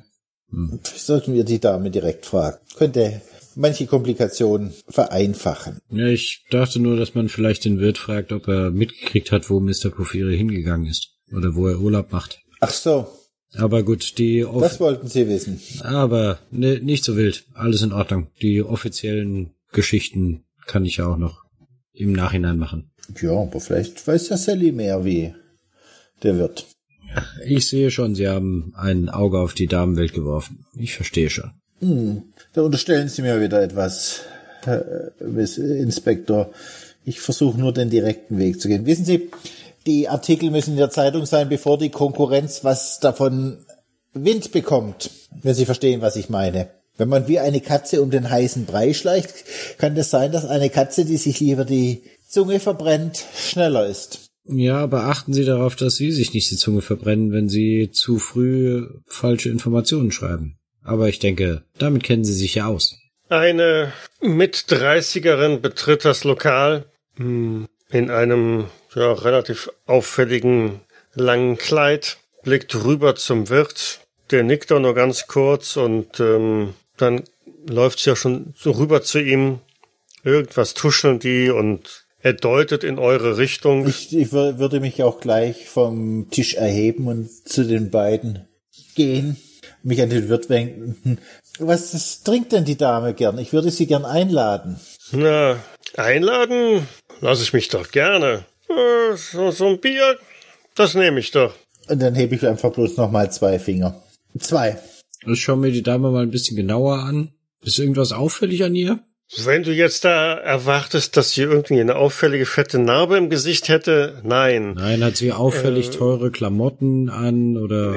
Sollten 0.95 1.33
wir 1.33 1.43
die 1.43 1.59
Dame 1.59 1.91
direkt 1.91 2.25
fragen. 2.25 2.57
Könnte 2.75 3.21
manche 3.55 3.85
Komplikationen 3.85 4.73
vereinfachen. 4.87 5.79
Ja, 5.89 6.07
ich 6.07 6.45
dachte 6.49 6.79
nur, 6.79 6.97
dass 6.97 7.15
man 7.15 7.29
vielleicht 7.29 7.65
den 7.65 7.79
Wirt 7.79 7.97
fragt, 7.97 8.31
ob 8.31 8.47
er 8.47 8.71
mitgekriegt 8.71 9.31
hat, 9.31 9.49
wo 9.49 9.59
Mr. 9.59 9.89
Porphyri 9.89 10.37
hingegangen 10.37 10.87
ist. 10.87 11.09
Oder 11.35 11.55
wo 11.55 11.67
er 11.67 11.79
Urlaub 11.79 12.11
macht. 12.11 12.39
Ach 12.59 12.69
so, 12.71 13.07
Aber 13.55 13.83
gut, 13.83 14.17
die 14.17 14.43
Off 14.45 14.61
das 14.61 14.79
wollten 14.79 15.07
Sie 15.07 15.27
wissen. 15.27 15.61
aber 15.81 16.39
ne, 16.51 16.79
nicht 16.81 17.03
so 17.03 17.15
wild. 17.15 17.45
Alles 17.53 17.81
in 17.81 17.93
Ordnung. 17.93 18.27
Die 18.41 18.61
offiziellen 18.61 19.51
Geschichten 19.71 20.43
kann 20.65 20.85
ich 20.85 20.97
ja 20.97 21.07
auch 21.07 21.17
noch 21.17 21.43
im 21.93 22.13
Nachhinein 22.13 22.57
machen. 22.57 22.91
Ja, 23.21 23.31
aber 23.31 23.59
vielleicht 23.59 24.05
weiß 24.05 24.29
ja 24.29 24.37
Sally 24.37 24.71
mehr 24.71 25.03
wie 25.03 25.33
der 26.23 26.37
Wirt. 26.37 26.65
Ich 27.45 27.67
sehe 27.67 27.91
schon, 27.91 28.15
Sie 28.15 28.27
haben 28.27 28.73
ein 28.75 29.09
Auge 29.09 29.39
auf 29.39 29.53
die 29.53 29.67
Damenwelt 29.67 30.13
geworfen. 30.13 30.65
Ich 30.75 30.95
verstehe 30.95 31.29
schon. 31.29 31.51
Hm, 31.79 32.23
da 32.53 32.61
unterstellen 32.61 33.09
Sie 33.09 33.21
mir 33.21 33.41
wieder 33.41 33.61
etwas, 33.61 34.21
Herr 34.63 35.11
Miss 35.19 35.57
Inspektor. 35.57 36.51
Ich 37.03 37.19
versuche 37.19 37.59
nur 37.59 37.73
den 37.73 37.89
direkten 37.89 38.37
Weg 38.37 38.61
zu 38.61 38.67
gehen. 38.67 38.85
Wissen 38.85 39.05
Sie, 39.05 39.29
die 39.87 40.07
Artikel 40.07 40.51
müssen 40.51 40.71
in 40.71 40.77
der 40.77 40.91
Zeitung 40.91 41.25
sein, 41.25 41.49
bevor 41.49 41.77
die 41.77 41.89
Konkurrenz 41.89 42.63
was 42.63 42.99
davon 42.99 43.57
Wind 44.13 44.51
bekommt. 44.51 45.09
Wenn 45.41 45.55
Sie 45.55 45.65
verstehen, 45.65 46.01
was 46.01 46.15
ich 46.15 46.29
meine. 46.29 46.69
Wenn 47.01 47.09
man 47.09 47.27
wie 47.27 47.39
eine 47.39 47.61
Katze 47.61 47.99
um 48.03 48.11
den 48.11 48.29
heißen 48.29 48.67
Brei 48.67 48.93
schleicht, 48.93 49.33
kann 49.79 49.97
es 49.97 50.11
sein, 50.11 50.31
dass 50.31 50.45
eine 50.45 50.69
Katze, 50.69 51.03
die 51.03 51.17
sich 51.17 51.39
lieber 51.39 51.65
die 51.65 52.03
Zunge 52.27 52.59
verbrennt, 52.59 53.25
schneller 53.35 53.87
ist. 53.87 54.29
Ja, 54.45 54.77
aber 54.77 55.05
achten 55.05 55.33
Sie 55.33 55.43
darauf, 55.43 55.75
dass 55.75 55.95
Sie 55.95 56.11
sich 56.11 56.35
nicht 56.35 56.51
die 56.51 56.57
Zunge 56.57 56.83
verbrennen, 56.83 57.31
wenn 57.31 57.49
Sie 57.49 57.89
zu 57.89 58.19
früh 58.19 58.85
falsche 59.07 59.49
Informationen 59.49 60.11
schreiben. 60.11 60.59
Aber 60.83 61.09
ich 61.09 61.17
denke, 61.17 61.63
damit 61.79 62.03
kennen 62.03 62.23
Sie 62.23 62.35
sich 62.35 62.53
ja 62.53 62.67
aus. 62.67 62.95
Eine 63.29 63.93
Mit-30erin 64.21 65.57
betritt 65.57 66.05
das 66.05 66.23
Lokal 66.23 66.85
hm, 67.15 67.65
in 67.89 68.11
einem 68.11 68.65
ja, 68.93 69.11
relativ 69.11 69.71
auffälligen 69.87 70.81
langen 71.15 71.57
Kleid, 71.57 72.17
blickt 72.43 72.75
rüber 72.75 73.15
zum 73.15 73.49
Wirt, 73.49 74.01
der 74.29 74.43
nickt 74.43 74.71
auch 74.71 74.79
nur 74.79 74.93
ganz 74.93 75.25
kurz 75.25 75.77
und 75.77 76.19
ähm, 76.19 76.75
dann 77.01 77.23
läuft 77.67 77.99
sie 77.99 78.11
auch 78.11 78.17
schon 78.17 78.53
so 78.57 78.71
rüber 78.71 79.01
zu 79.01 79.19
ihm 79.19 79.59
Irgendwas 80.23 80.75
tuscheln 80.75 81.17
die 81.17 81.49
und 81.49 82.05
er 82.19 82.33
deutet 82.33 82.83
in 82.83 82.99
eure 82.99 83.37
Richtung. 83.37 83.87
Ich, 83.87 84.15
ich 84.15 84.27
wür- 84.27 84.59
würde 84.59 84.79
mich 84.79 85.01
auch 85.01 85.19
gleich 85.19 85.67
vom 85.67 86.29
Tisch 86.29 86.53
erheben 86.53 87.07
und 87.07 87.27
zu 87.49 87.63
den 87.65 87.89
beiden 87.89 88.47
gehen, 88.93 89.37
mich 89.81 89.99
an 89.99 90.11
den 90.11 90.29
Wirt 90.29 90.47
wenden. 90.49 91.17
Was 91.57 92.21
trinkt 92.21 92.51
denn 92.51 92.65
die 92.65 92.77
Dame 92.77 93.15
gern? 93.15 93.39
Ich 93.39 93.51
würde 93.51 93.71
sie 93.71 93.87
gern 93.87 94.05
einladen. 94.05 94.79
Na, 95.11 95.57
einladen 95.97 96.87
lasse 97.19 97.41
ich 97.41 97.53
mich 97.53 97.69
doch 97.69 97.89
gerne. 97.89 98.45
Äh, 98.69 99.15
So, 99.17 99.49
so 99.49 99.65
ein 99.69 99.79
Bier, 99.79 100.19
das 100.75 100.93
nehme 100.93 101.19
ich 101.19 101.31
doch. 101.31 101.55
Und 101.89 101.99
dann 101.99 102.13
hebe 102.13 102.35
ich 102.35 102.45
einfach 102.45 102.71
bloß 102.71 102.95
nochmal 102.97 103.31
zwei 103.31 103.57
Finger. 103.57 103.99
Zwei. 104.37 104.77
Ich 105.25 105.41
schaue 105.41 105.57
mir 105.57 105.71
die 105.71 105.83
Dame 105.83 106.11
mal 106.11 106.23
ein 106.23 106.31
bisschen 106.31 106.57
genauer 106.57 106.99
an. 106.99 107.31
Ist 107.63 107.79
irgendwas 107.79 108.11
auffällig 108.11 108.63
an 108.63 108.75
ihr? 108.75 108.99
Wenn 109.45 109.63
du 109.63 109.71
jetzt 109.71 110.03
da 110.03 110.33
erwartest, 110.33 111.15
dass 111.15 111.31
sie 111.31 111.43
irgendwie 111.43 111.79
eine 111.79 111.95
auffällige 111.95 112.45
fette 112.45 112.79
Narbe 112.79 113.17
im 113.17 113.29
Gesicht 113.29 113.69
hätte, 113.69 114.21
nein. 114.23 114.73
Nein, 114.73 115.03
hat 115.03 115.15
sie 115.15 115.31
auffällig 115.31 115.91
teure 115.91 116.31
Klamotten 116.31 117.09
an 117.09 117.55
oder 117.55 117.95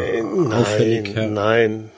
auffällig 0.53 1.07
Nein, 1.07 1.15
her 1.15 1.29
nein. 1.29 1.91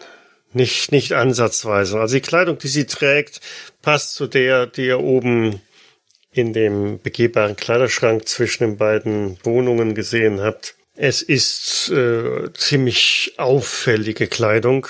Nicht, 0.55 0.91
nicht 0.91 1.12
ansatzweise. 1.12 2.01
Also 2.01 2.14
die 2.14 2.22
Kleidung, 2.22 2.57
die 2.57 2.68
sie 2.68 2.87
trägt, 2.87 3.43
passt 3.83 4.14
zu 4.14 4.27
der, 4.27 4.66
die 4.66 4.87
ihr 4.87 5.01
oben 5.01 5.61
in 6.33 6.55
dem 6.55 6.99
begehbaren 7.03 7.57
Kleiderschrank 7.57 8.27
zwischen 8.27 8.64
den 8.64 8.77
beiden 8.79 9.37
Wohnungen 9.43 9.95
gesehen 9.95 10.41
habt. 10.41 10.77
Es 10.95 11.20
ist 11.20 11.91
äh, 11.91 12.51
ziemlich 12.55 13.35
auffällige 13.37 14.29
Kleidung 14.29 14.87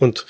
und 0.00 0.26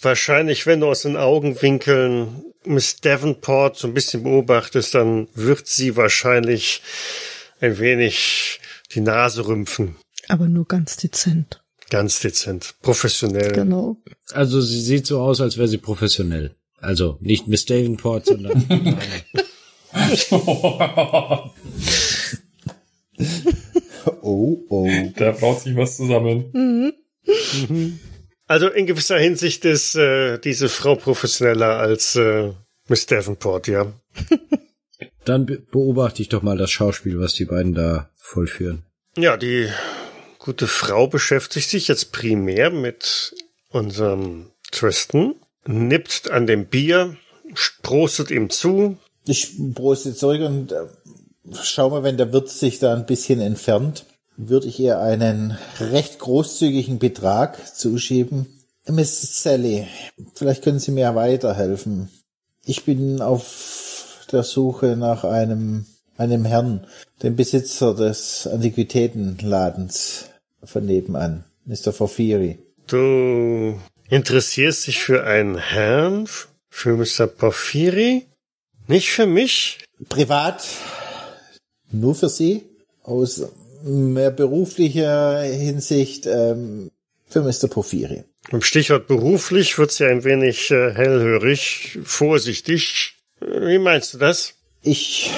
wahrscheinlich, 0.00 0.66
wenn 0.66 0.80
du 0.80 0.86
aus 0.88 1.02
den 1.02 1.16
Augenwinkeln 1.16 2.44
Miss 2.64 2.96
Davenport 3.00 3.76
so 3.76 3.88
ein 3.88 3.94
bisschen 3.94 4.22
beobachtest, 4.22 4.94
dann 4.94 5.28
wird 5.34 5.66
sie 5.66 5.96
wahrscheinlich 5.96 6.82
ein 7.60 7.78
wenig 7.78 8.60
die 8.92 9.00
Nase 9.00 9.46
rümpfen. 9.46 9.96
Aber 10.28 10.46
nur 10.48 10.66
ganz 10.66 10.96
dezent. 10.96 11.62
Ganz 11.90 12.20
dezent, 12.20 12.74
professionell. 12.80 13.52
Genau. 13.52 13.96
Also 14.32 14.60
sie 14.60 14.80
sieht 14.80 15.06
so 15.06 15.20
aus, 15.20 15.40
als 15.40 15.58
wäre 15.58 15.68
sie 15.68 15.78
professionell. 15.78 16.54
Also 16.80 17.18
nicht 17.20 17.46
Miss 17.48 17.64
Davenport, 17.66 18.26
sondern 18.26 18.66
Oh, 24.22 24.58
oh. 24.68 24.88
Da 25.16 25.32
braut 25.32 25.60
sich 25.60 25.76
was 25.76 25.96
zusammen. 25.96 26.92
Also 28.46 28.68
in 28.68 28.86
gewisser 28.86 29.18
Hinsicht 29.18 29.64
ist 29.64 29.94
äh, 29.94 30.38
diese 30.38 30.68
Frau 30.68 30.96
professioneller 30.96 31.78
als 31.78 32.16
äh, 32.16 32.52
Miss 32.88 33.06
Davenport, 33.06 33.68
ja. 33.68 33.92
dann 35.24 35.46
be 35.46 35.58
beobachte 35.58 36.20
ich 36.20 36.28
doch 36.28 36.42
mal 36.42 36.58
das 36.58 36.70
Schauspiel, 36.70 37.18
was 37.18 37.32
die 37.34 37.46
beiden 37.46 37.74
da 37.74 38.10
vollführen. 38.16 38.84
Ja, 39.16 39.36
die 39.36 39.68
gute 40.38 40.66
Frau 40.66 41.06
beschäftigt 41.06 41.70
sich 41.70 41.88
jetzt 41.88 42.12
primär 42.12 42.70
mit 42.70 43.34
unserem 43.70 44.50
Tristan, 44.70 45.36
nippt 45.66 46.30
an 46.30 46.46
dem 46.46 46.66
Bier, 46.66 47.16
prostet 47.82 48.30
ihm 48.30 48.50
zu. 48.50 48.98
Ich 49.26 49.52
proste 49.74 50.14
zurück 50.14 50.42
und 50.42 50.72
äh, 50.72 50.84
schau 51.62 51.88
mal, 51.88 52.02
wenn 52.02 52.18
der 52.18 52.32
Wirt 52.34 52.50
sich 52.50 52.78
da 52.78 52.94
ein 52.94 53.06
bisschen 53.06 53.40
entfernt, 53.40 54.04
würde 54.36 54.66
ich 54.66 54.80
ihr 54.80 54.98
einen 55.00 55.56
recht 55.78 56.18
großzügigen 56.18 56.98
Betrag 56.98 57.76
zuschieben. 57.76 58.46
Miss 58.86 59.42
Sally, 59.42 59.86
vielleicht 60.34 60.62
können 60.62 60.78
Sie 60.78 60.90
mir 60.90 61.14
weiterhelfen. 61.14 62.10
Ich 62.64 62.84
bin 62.84 63.20
auf 63.22 64.26
der 64.32 64.42
Suche 64.42 64.96
nach 64.96 65.24
einem, 65.24 65.86
einem 66.16 66.44
Herrn, 66.44 66.86
dem 67.22 67.36
Besitzer 67.36 67.94
des 67.94 68.46
Antiquitätenladens 68.46 70.26
von 70.62 70.84
nebenan, 70.84 71.44
Mr. 71.64 71.92
Porphyry. 71.92 72.58
Du 72.86 73.78
interessierst 74.08 74.86
dich 74.86 74.98
für 74.98 75.24
einen 75.24 75.56
Herrn, 75.56 76.28
für 76.68 76.96
Mr. 76.96 77.26
Porphyry? 77.26 78.26
Nicht 78.86 79.10
für 79.10 79.26
mich? 79.26 79.78
Privat 80.08 80.64
nur 81.90 82.14
für 82.14 82.28
Sie, 82.28 82.64
aus 83.02 83.46
mehr 83.84 84.30
beruflicher 84.30 85.42
Hinsicht 85.42 86.26
ähm, 86.26 86.90
für 87.26 87.42
Mr. 87.42 87.68
Porphyry. 87.68 88.24
Im 88.50 88.62
Stichwort 88.62 89.06
beruflich 89.06 89.78
wird's 89.78 89.98
ja 89.98 90.08
ein 90.08 90.24
wenig 90.24 90.70
äh, 90.70 90.92
hellhörig, 90.92 91.98
vorsichtig. 92.04 93.14
Wie 93.40 93.78
meinst 93.78 94.14
du 94.14 94.18
das? 94.18 94.54
Ich 94.82 95.30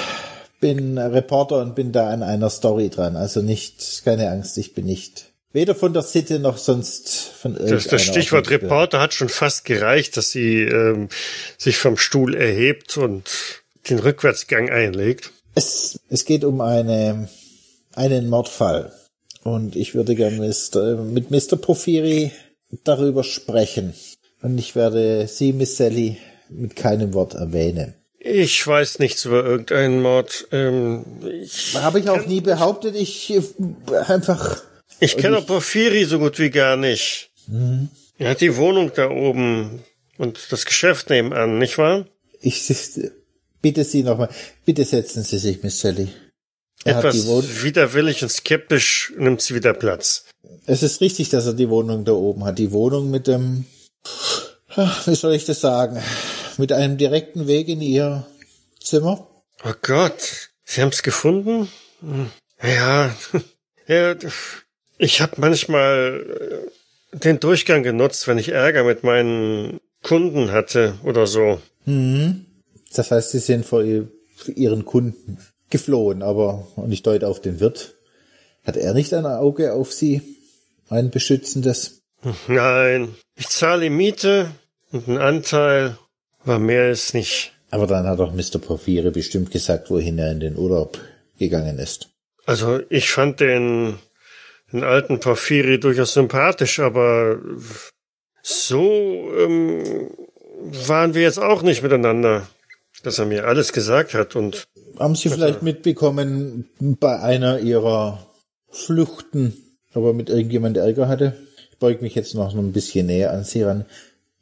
bin 0.59 0.97
Reporter 0.97 1.61
und 1.61 1.75
bin 1.75 1.91
da 1.91 2.09
an 2.09 2.23
einer 2.23 2.49
Story 2.49 2.89
dran. 2.89 3.15
Also 3.15 3.41
nicht, 3.41 4.03
keine 4.03 4.29
Angst, 4.29 4.57
ich 4.57 4.73
bin 4.73 4.85
nicht 4.85 5.27
weder 5.57 5.75
von 5.75 5.93
der 5.93 6.03
Sitte 6.03 6.39
noch 6.39 6.57
sonst 6.57 7.31
von 7.41 7.53
irgendeiner 7.53 7.77
Das, 7.77 7.87
das 7.87 8.03
Stichwort. 8.03 8.49
Reporter 8.49 8.99
hat 8.99 9.13
schon 9.13 9.29
fast 9.29 9.65
gereicht, 9.65 10.15
dass 10.17 10.29
sie 10.31 10.61
ähm, 10.61 11.09
sich 11.57 11.77
vom 11.77 11.97
Stuhl 11.97 12.35
erhebt 12.35 12.97
und 12.97 13.29
den 13.89 13.99
Rückwärtsgang 13.99 14.69
einlegt. 14.69 15.31
Es, 15.55 15.99
es 16.09 16.25
geht 16.25 16.43
um 16.43 16.61
eine, 16.61 17.27
einen 17.97 18.29
Mordfall. 18.29 18.91
Und 19.43 19.75
ich 19.75 19.95
würde 19.95 20.15
gerne 20.15 20.37
Mr., 20.37 20.95
mit 21.03 21.31
Mr. 21.31 21.57
Porphyry 21.57 22.31
darüber 22.83 23.23
sprechen. 23.23 23.93
Und 24.41 24.57
ich 24.57 24.75
werde 24.75 25.27
Sie, 25.27 25.53
Miss 25.53 25.77
Sally, 25.77 26.17
mit 26.49 26.75
keinem 26.75 27.13
Wort 27.13 27.33
erwähnen. 27.33 27.95
Ich 28.19 28.65
weiß 28.65 28.99
nichts 28.99 29.25
über 29.25 29.43
irgendeinen 29.43 30.01
Mord. 30.01 30.47
Ähm, 30.51 31.05
ich 31.41 31.75
Habe 31.75 31.99
ich 31.99 32.09
auch 32.09 32.25
nie 32.25 32.41
behauptet. 32.41 32.95
Ich 32.95 33.31
äh, 33.31 33.41
einfach 34.07 34.61
ich 34.99 35.17
kenne 35.17 35.41
Porphyri 35.41 36.05
so 36.05 36.19
gut 36.19 36.39
wie 36.39 36.49
gar 36.49 36.75
nicht. 36.75 37.29
Er 38.17 38.29
hat 38.31 38.41
die 38.41 38.55
Wohnung 38.57 38.91
da 38.95 39.09
oben 39.09 39.83
und 40.17 40.51
das 40.51 40.65
Geschäft 40.65 41.09
nebenan, 41.09 41.59
nicht 41.59 41.77
wahr? 41.77 42.07
Ich 42.41 42.73
bitte 43.61 43.83
Sie 43.83 44.03
nochmal, 44.03 44.29
bitte 44.65 44.85
setzen 44.85 45.23
Sie 45.23 45.37
sich, 45.37 45.61
Miss 45.63 45.79
Sally. 45.79 46.09
Er 46.83 46.99
Etwas 46.99 47.27
widerwillig 47.63 48.23
und 48.23 48.29
skeptisch 48.29 49.13
nimmt 49.17 49.41
sie 49.41 49.55
wieder 49.55 49.73
Platz. 49.73 50.25
Es 50.65 50.83
ist 50.83 51.01
richtig, 51.01 51.29
dass 51.29 51.45
er 51.45 51.53
die 51.53 51.69
Wohnung 51.69 52.05
da 52.05 52.11
oben 52.11 52.45
hat. 52.45 52.59
Die 52.59 52.71
Wohnung 52.71 53.09
mit 53.09 53.27
dem, 53.27 53.65
wie 55.05 55.15
soll 55.15 55.33
ich 55.33 55.45
das 55.45 55.61
sagen, 55.61 56.01
mit 56.57 56.71
einem 56.71 56.97
direkten 56.97 57.47
Weg 57.47 57.67
in 57.67 57.81
Ihr 57.81 58.25
Zimmer. 58.81 59.27
Oh 59.63 59.73
Gott, 59.81 60.49
Sie 60.63 60.81
haben's 60.81 61.03
gefunden? 61.03 61.67
Hm. 62.01 62.29
Ja, 62.61 63.15
ja 63.87 64.15
ich 64.97 65.21
habe 65.21 65.33
manchmal 65.37 66.69
äh, 67.13 67.17
den 67.17 67.39
Durchgang 67.39 67.83
genutzt, 67.83 68.27
wenn 68.27 68.37
ich 68.37 68.49
Ärger 68.49 68.83
mit 68.83 69.03
meinen 69.03 69.79
Kunden 70.03 70.51
hatte 70.51 70.95
oder 71.03 71.27
so. 71.27 71.59
Das 72.93 73.11
heißt, 73.11 73.31
Sie 73.31 73.39
sind 73.39 73.65
vor 73.65 73.83
Ihren 73.83 74.85
Kunden 74.85 75.39
geflohen, 75.69 76.21
aber, 76.21 76.67
und 76.75 76.91
ich 76.91 77.03
deute 77.03 77.27
auf 77.27 77.41
den 77.41 77.59
Wirt, 77.59 77.95
hat 78.63 78.77
er 78.77 78.93
nicht 78.93 79.13
ein 79.13 79.25
Auge 79.25 79.73
auf 79.73 79.93
Sie? 79.93 80.21
Ein 80.89 81.09
beschützendes? 81.09 82.01
Nein, 82.47 83.15
ich 83.35 83.49
zahle 83.49 83.89
Miete 83.89 84.51
und 84.91 85.07
ein 85.07 85.17
Anteil, 85.17 85.97
aber 86.43 86.59
mehr 86.59 86.89
ist 86.89 87.13
nicht. 87.13 87.53
Aber 87.69 87.87
dann 87.87 88.07
hat 88.07 88.19
doch 88.19 88.33
Mr. 88.33 88.59
Porphyre 88.59 89.11
bestimmt 89.11 89.51
gesagt, 89.51 89.89
wohin 89.89 90.17
er 90.17 90.31
in 90.31 90.39
den 90.39 90.57
Urlaub 90.57 90.99
gegangen 91.37 91.79
ist. 91.79 92.09
Also 92.45 92.79
ich 92.89 93.11
fand 93.11 93.41
den, 93.41 93.99
den 94.71 94.83
alten 94.83 95.19
Porphyri 95.19 95.79
durchaus 95.79 96.13
sympathisch, 96.13 96.79
aber 96.79 97.39
so 98.41 99.29
ähm, 99.37 100.09
waren 100.87 101.13
wir 101.13 101.23
jetzt 101.23 101.39
auch 101.39 101.61
nicht 101.61 101.83
miteinander, 101.83 102.47
dass 103.03 103.19
er 103.19 103.25
mir 103.25 103.45
alles 103.45 103.73
gesagt 103.73 104.13
hat 104.13 104.35
und 104.35 104.67
Haben 104.99 105.15
Sie 105.15 105.29
vielleicht 105.29 105.61
mitbekommen, 105.61 106.69
bei 106.79 107.19
einer 107.19 107.59
Ihrer 107.59 108.27
Fluchten, 108.69 109.53
aber 109.93 110.13
mit 110.13 110.29
irgendjemand 110.29 110.77
Ärger 110.77 111.07
hatte? 111.07 111.37
Ich 111.71 111.77
beug 111.77 112.01
mich 112.01 112.15
jetzt 112.15 112.33
noch 112.35 112.55
ein 112.55 112.71
bisschen 112.71 113.07
näher 113.07 113.31
an 113.31 113.43
Sie 113.43 113.63
ran. 113.63 113.85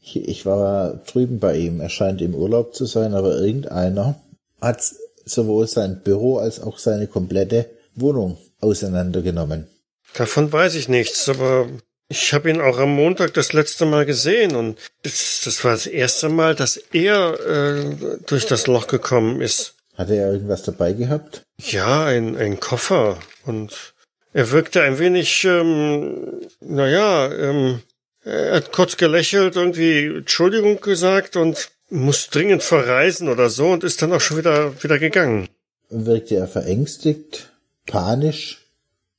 Ich, 0.02 0.16
ich 0.16 0.46
war 0.46 1.02
drüben 1.08 1.40
bei 1.40 1.58
ihm. 1.58 1.82
Er 1.82 1.90
scheint 1.90 2.22
im 2.22 2.36
Urlaub 2.36 2.76
zu 2.76 2.86
sein, 2.86 3.14
aber 3.14 3.38
irgendeiner 3.38 4.16
hat 4.62 4.82
sowohl 5.26 5.68
sein 5.68 6.02
Büro 6.04 6.38
als 6.38 6.62
auch 6.62 6.78
seine 6.78 7.08
komplette 7.08 7.70
Wohnung 7.96 8.38
auseinandergenommen. 8.62 9.68
davon 10.14 10.52
weiß 10.52 10.76
ich 10.76 10.88
nichts, 10.88 11.28
aber 11.30 11.68
ich 12.08 12.34
habe 12.34 12.50
ihn 12.50 12.62
auch 12.62 12.78
am 12.78 12.96
Montag 12.96 13.34
das 13.34 13.54
letzte 13.54 13.86
Mal 13.86 14.06
gesehen 14.06 14.56
und 14.56 14.78
das, 15.04 15.42
das 15.44 15.64
war 15.64 15.72
das 15.72 15.88
erste 15.88 16.30
Mal, 16.30 16.56
dass 16.56 16.78
er 16.78 17.40
äh, 17.40 17.96
durch 18.28 18.46
das 18.46 18.68
Loch 18.68 18.88
gekommen 18.88 19.42
ist. 19.42 19.75
Hatte 19.98 20.16
er 20.16 20.34
irgendwas 20.34 20.64
dabei 20.64 20.94
gehabt? 20.94 21.44
Ja, 21.58 22.06
ein, 22.06 22.36
ein 22.38 22.60
Koffer. 22.60 23.18
Und 23.46 23.94
er 24.34 24.52
wirkte 24.52 24.82
ein 24.82 25.00
wenig, 25.00 25.46
ähm, 25.46 26.42
naja, 26.60 27.32
ähm, 27.32 27.82
er 28.24 28.56
hat 28.56 28.72
kurz 28.72 28.98
gelächelt, 28.98 29.56
irgendwie 29.56 30.08
Entschuldigung 30.08 30.82
gesagt 30.82 31.36
und 31.36 31.70
muss 31.90 32.30
dringend 32.30 32.64
verreisen 32.64 33.30
oder 33.30 33.50
so 33.50 33.70
und 33.70 33.84
ist 33.84 34.02
dann 34.02 34.12
auch 34.12 34.22
schon 34.22 34.38
wieder, 34.38 34.84
wieder 34.84 35.00
gegangen. 35.00 35.48
Wirkte 35.90 36.36
er 36.36 36.48
verängstigt, 36.48 37.52
panisch, 37.86 38.66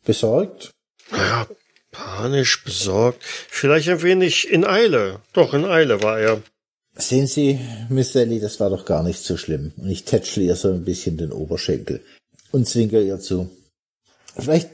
besorgt? 0.05 0.71
Ja, 1.13 1.47
panisch, 1.93 2.65
besorgt. 2.65 3.23
Vielleicht 3.23 3.89
ein 3.89 4.03
wenig 4.03 4.51
in 4.51 4.65
Eile. 4.65 5.21
Doch, 5.33 5.55
in 5.55 5.65
Eile 5.65 6.03
war 6.03 6.19
er. 6.19 6.43
Sehen 6.99 7.27
Sie, 7.27 7.61
Miss 7.89 8.13
Sally, 8.13 8.41
das 8.41 8.59
war 8.59 8.71
doch 8.71 8.85
gar 8.85 9.03
nicht 9.03 9.23
so 9.23 9.37
schlimm. 9.37 9.73
Und 9.77 9.91
ich 9.91 10.05
tätschle 10.05 10.45
ihr 10.45 10.57
so 10.57 10.71
ein 10.71 10.85
bisschen 10.85 11.19
den 11.19 11.33
Oberschenkel 11.33 12.01
und 12.53 12.67
zwinker 12.67 13.01
ihr 13.01 13.21
zu. 13.21 13.51
Vielleicht 14.39 14.71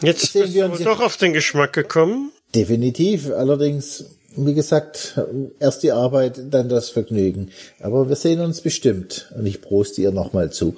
Jetzt 0.00 0.32
Sehen 0.32 0.54
wir 0.54 0.66
uns 0.66 0.82
doch 0.82 1.00
auf 1.00 1.16
den 1.16 1.32
Geschmack 1.32 1.72
gekommen. 1.72 2.30
definitiv, 2.54 3.30
allerdings, 3.30 4.04
wie 4.36 4.54
gesagt, 4.54 5.18
erst 5.58 5.82
die 5.82 5.90
Arbeit, 5.90 6.40
dann 6.50 6.68
das 6.68 6.90
Vergnügen. 6.90 7.50
Aber 7.80 8.08
wir 8.08 8.16
sehen 8.16 8.40
uns 8.40 8.60
bestimmt. 8.60 9.32
Und 9.36 9.46
ich 9.46 9.60
proste 9.60 10.00
ihr 10.02 10.12
nochmal 10.12 10.52
zu. 10.52 10.76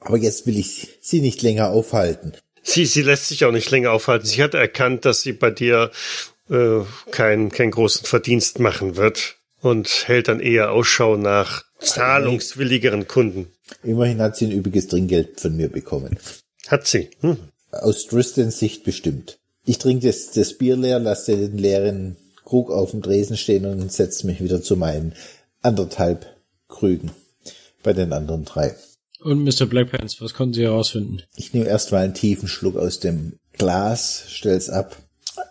Aber 0.00 0.16
jetzt 0.16 0.46
will 0.46 0.58
ich 0.58 0.98
Sie 1.00 1.20
nicht 1.20 1.42
länger 1.42 1.70
aufhalten. 1.70 2.32
Sie, 2.62 2.86
sie 2.86 3.02
lässt 3.02 3.28
sich 3.28 3.44
auch 3.44 3.52
nicht 3.52 3.70
länger 3.70 3.92
aufhalten. 3.92 4.26
Sie 4.26 4.42
hat 4.42 4.54
erkannt, 4.54 5.04
dass 5.04 5.20
sie 5.20 5.32
bei 5.32 5.50
dir 5.50 5.90
äh, 6.48 6.80
keinen 7.10 7.50
keinen 7.50 7.72
großen 7.72 8.06
Verdienst 8.06 8.58
machen 8.58 8.96
wird 8.96 9.36
und 9.62 9.88
hält 10.06 10.28
dann 10.28 10.40
eher 10.40 10.72
Ausschau 10.72 11.16
nach 11.16 11.64
zahlungswilligeren 11.78 13.06
Kunden. 13.08 13.46
Immerhin 13.82 14.20
hat 14.20 14.36
sie 14.36 14.46
ein 14.46 14.52
üppiges 14.52 14.88
Trinkgeld 14.88 15.40
von 15.40 15.56
mir 15.56 15.68
bekommen. 15.68 16.18
Hat 16.68 16.86
sie. 16.86 17.10
Hm. 17.20 17.38
Aus 17.70 18.06
Tristans 18.06 18.58
Sicht 18.58 18.84
bestimmt. 18.84 19.38
Ich 19.64 19.78
trinke 19.78 20.08
das, 20.08 20.32
das 20.32 20.58
Bier 20.58 20.76
leer, 20.76 20.98
lasse 20.98 21.36
den 21.36 21.56
leeren 21.56 22.16
Krug 22.44 22.70
auf 22.70 22.90
dem 22.90 23.00
Dresen 23.00 23.36
stehen 23.36 23.64
und 23.64 23.90
setze 23.92 24.26
mich 24.26 24.42
wieder 24.42 24.62
zu 24.62 24.76
meinen 24.76 25.14
anderthalb 25.62 26.26
Krügen 26.68 27.12
bei 27.82 27.92
den 27.92 28.12
anderen 28.12 28.44
drei. 28.44 28.74
Und 29.20 29.44
Mr. 29.44 29.66
Blackpants, 29.66 30.20
was 30.20 30.34
konnten 30.34 30.54
Sie 30.54 30.64
herausfinden? 30.64 31.22
Ich 31.36 31.54
nehme 31.54 31.66
erstmal 31.66 32.02
einen 32.02 32.14
tiefen 32.14 32.48
Schluck 32.48 32.76
aus 32.76 32.98
dem 32.98 33.38
Glas, 33.52 34.24
stell's 34.28 34.68
ab. 34.68 34.96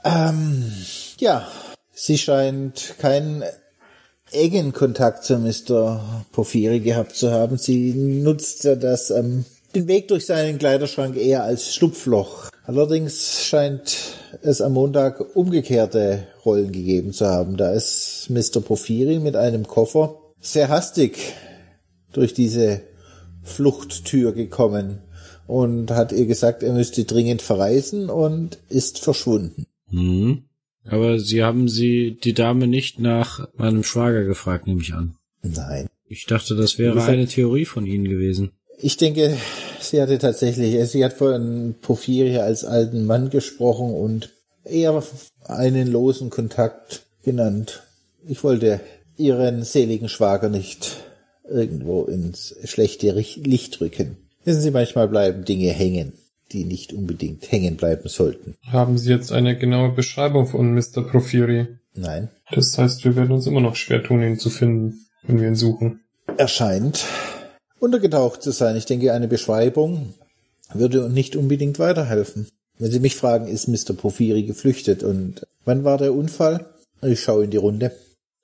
Ähm, 0.03 0.72
ja, 1.20 1.49
sie 1.93 2.18
scheint 2.18 2.95
keinen 2.99 3.43
engen 4.32 4.73
Kontakt 4.73 5.23
zu 5.23 5.38
Mr. 5.38 6.23
Porphyri 6.32 6.79
gehabt 6.79 7.15
zu 7.15 7.32
haben. 7.32 7.57
Sie 7.57 7.93
nutzt 7.93 8.63
ja 8.63 8.75
das, 8.75 9.09
ähm, 9.11 9.45
den 9.75 9.88
Weg 9.88 10.07
durch 10.07 10.25
seinen 10.25 10.57
Kleiderschrank 10.57 11.15
eher 11.15 11.43
als 11.43 11.73
Schlupfloch. 11.75 12.49
Allerdings 12.65 13.43
scheint 13.43 13.97
es 14.41 14.61
am 14.61 14.73
Montag 14.73 15.36
umgekehrte 15.36 16.27
Rollen 16.45 16.71
gegeben 16.71 17.13
zu 17.13 17.27
haben. 17.27 17.57
Da 17.57 17.71
ist 17.71 18.27
Mr. 18.29 18.61
Porphyri 18.61 19.19
mit 19.19 19.36
einem 19.36 19.67
Koffer 19.67 20.17
sehr 20.39 20.69
hastig 20.69 21.17
durch 22.13 22.34
diese 22.34 22.82
Fluchttür 23.43 24.34
gekommen 24.34 24.99
und 25.47 25.91
hat 25.91 26.11
ihr 26.11 26.25
gesagt, 26.25 26.63
er 26.63 26.73
müsste 26.73 27.03
dringend 27.03 27.41
verreisen 27.41 28.09
und 28.09 28.59
ist 28.69 28.99
verschwunden. 28.99 29.65
Hm. 29.89 30.43
Aber 30.86 31.19
Sie 31.19 31.43
haben 31.43 31.69
sie, 31.69 32.17
die 32.23 32.34
Dame 32.34 32.67
nicht 32.67 32.99
nach 32.99 33.47
meinem 33.55 33.84
Schwager 33.84 34.23
gefragt, 34.23 34.67
nehme 34.67 34.82
ich 34.82 34.93
an. 34.93 35.15
Nein. 35.43 35.88
Ich 36.07 36.25
dachte, 36.25 36.55
das 36.55 36.77
wäre 36.77 36.93
gesagt- 36.93 37.11
eine 37.11 37.27
Theorie 37.27 37.65
von 37.65 37.86
Ihnen 37.86 38.05
gewesen. 38.05 38.51
Ich 38.84 38.97
denke, 38.97 39.38
sie 39.79 40.01
hatte 40.01 40.17
tatsächlich, 40.17 40.89
sie 40.89 41.05
hat 41.05 41.13
von 41.13 41.75
Porphyri 41.82 42.38
als 42.38 42.65
alten 42.65 43.05
Mann 43.05 43.29
gesprochen 43.29 43.93
und 43.93 44.34
eher 44.65 45.03
einen 45.45 45.88
losen 45.91 46.32
Kontakt 46.32 47.03
genannt. 47.23 47.84
Ich 48.27 48.43
wollte 48.43 48.79
ihren 49.17 49.63
seligen 49.63 50.09
Schwager 50.09 50.49
nicht 50.49 50.97
irgendwo 51.47 52.03
ins 52.05 52.55
schlechte 52.63 53.11
Licht 53.11 53.82
rücken. 53.82 54.17
Wissen 54.45 54.61
Sie, 54.61 54.71
manchmal 54.71 55.07
bleiben 55.07 55.45
Dinge 55.45 55.69
hängen, 55.69 56.13
die 56.54 56.66
nicht 56.66 56.93
unbedingt 56.93 57.52
hängen 57.52 57.78
bleiben 57.78 58.08
sollten. 58.08 58.56
Haben 58.68 58.97
Sie 58.97 59.10
jetzt 59.10 59.32
eine 59.32 59.58
genaue 59.58 59.91
Beschreibung 59.91 60.47
von 60.47 60.74
Mr. 60.74 61.04
Profiri? 61.04 61.68
Nein. 61.93 62.30
Das 62.52 62.78
heißt, 62.78 63.04
wir 63.06 63.16
werden 63.16 63.32
uns 63.32 63.47
immer 63.47 63.62
noch 63.62 63.76
schwer 63.76 64.04
tun, 64.04 64.22
ihn 64.22 64.39
zu 64.39 64.49
finden, 64.49 65.06
wenn 65.24 65.39
wir 65.39 65.47
ihn 65.47 65.56
suchen. 65.56 66.02
Er 66.38 66.47
scheint 66.47 67.06
untergetaucht 67.80 68.41
zu 68.41 68.52
sein. 68.52 68.76
Ich 68.78 68.86
denke, 68.86 69.14
eine 69.14 69.28
Beschreibung 69.28 70.14
würde 70.74 71.10
nicht 71.10 71.36
unbedingt 71.36 71.80
weiterhelfen. 71.80 72.47
Wenn 72.78 72.91
Sie 72.91 72.99
mich 72.99 73.16
fragen, 73.16 73.47
ist 73.47 73.68
Mr. 73.68 73.93
Porphyri 73.93 74.43
geflüchtet 74.43 75.04
und 75.04 75.45
wann 75.66 75.84
war 75.84 75.97
der 75.97 76.14
Unfall? 76.14 76.68
Ich 77.02 77.22
schaue 77.22 77.43
in 77.43 77.52
die 77.52 77.58
Runde. 77.58 77.91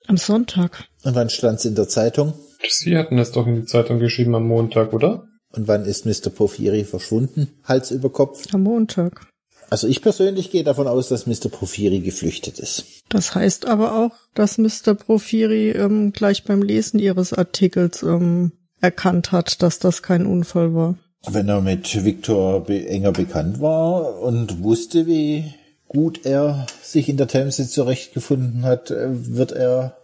Am 0.06 0.16
Sonntag. 0.16 0.84
Und 1.04 1.14
wann 1.14 1.30
stand's 1.30 1.64
in 1.64 1.74
der 1.74 1.88
Zeitung? 1.88 2.34
Sie 2.68 2.96
hatten 2.96 3.18
es 3.18 3.32
doch 3.32 3.46
in 3.46 3.56
die 3.56 3.66
Zeitung 3.66 3.98
geschrieben 3.98 4.34
am 4.34 4.46
Montag, 4.46 4.92
oder? 4.92 5.27
Und 5.54 5.68
wann 5.68 5.84
ist 5.84 6.04
Mr. 6.04 6.30
Porphyri 6.30 6.84
verschwunden? 6.84 7.48
Hals 7.64 7.90
über 7.90 8.10
Kopf? 8.10 8.52
Am 8.52 8.62
Montag. 8.62 9.26
Also 9.70 9.86
ich 9.86 10.00
persönlich 10.00 10.50
gehe 10.50 10.64
davon 10.64 10.86
aus, 10.86 11.08
dass 11.08 11.26
Mr. 11.26 11.48
Porphyri 11.50 12.00
geflüchtet 12.00 12.58
ist. 12.58 12.84
Das 13.08 13.34
heißt 13.34 13.66
aber 13.66 13.98
auch, 13.98 14.12
dass 14.34 14.58
Mr. 14.58 14.94
Profiri 14.94 15.70
ähm, 15.70 16.12
gleich 16.12 16.44
beim 16.44 16.62
Lesen 16.62 16.98
Ihres 16.98 17.32
Artikels 17.32 18.02
ähm, 18.02 18.52
erkannt 18.80 19.32
hat, 19.32 19.62
dass 19.62 19.78
das 19.78 20.02
kein 20.02 20.26
Unfall 20.26 20.74
war. 20.74 20.96
Wenn 21.26 21.48
er 21.48 21.60
mit 21.60 22.04
Viktor 22.04 22.64
be 22.64 22.86
enger 22.86 23.12
bekannt 23.12 23.60
war 23.60 24.20
und 24.20 24.62
wusste, 24.62 25.06
wie 25.06 25.52
gut 25.88 26.24
er 26.24 26.66
sich 26.82 27.08
in 27.08 27.16
der 27.16 27.28
Themse 27.28 27.68
zurechtgefunden 27.68 28.62
hat, 28.64 28.90
äh, 28.90 29.08
wird 29.10 29.52
er 29.52 29.97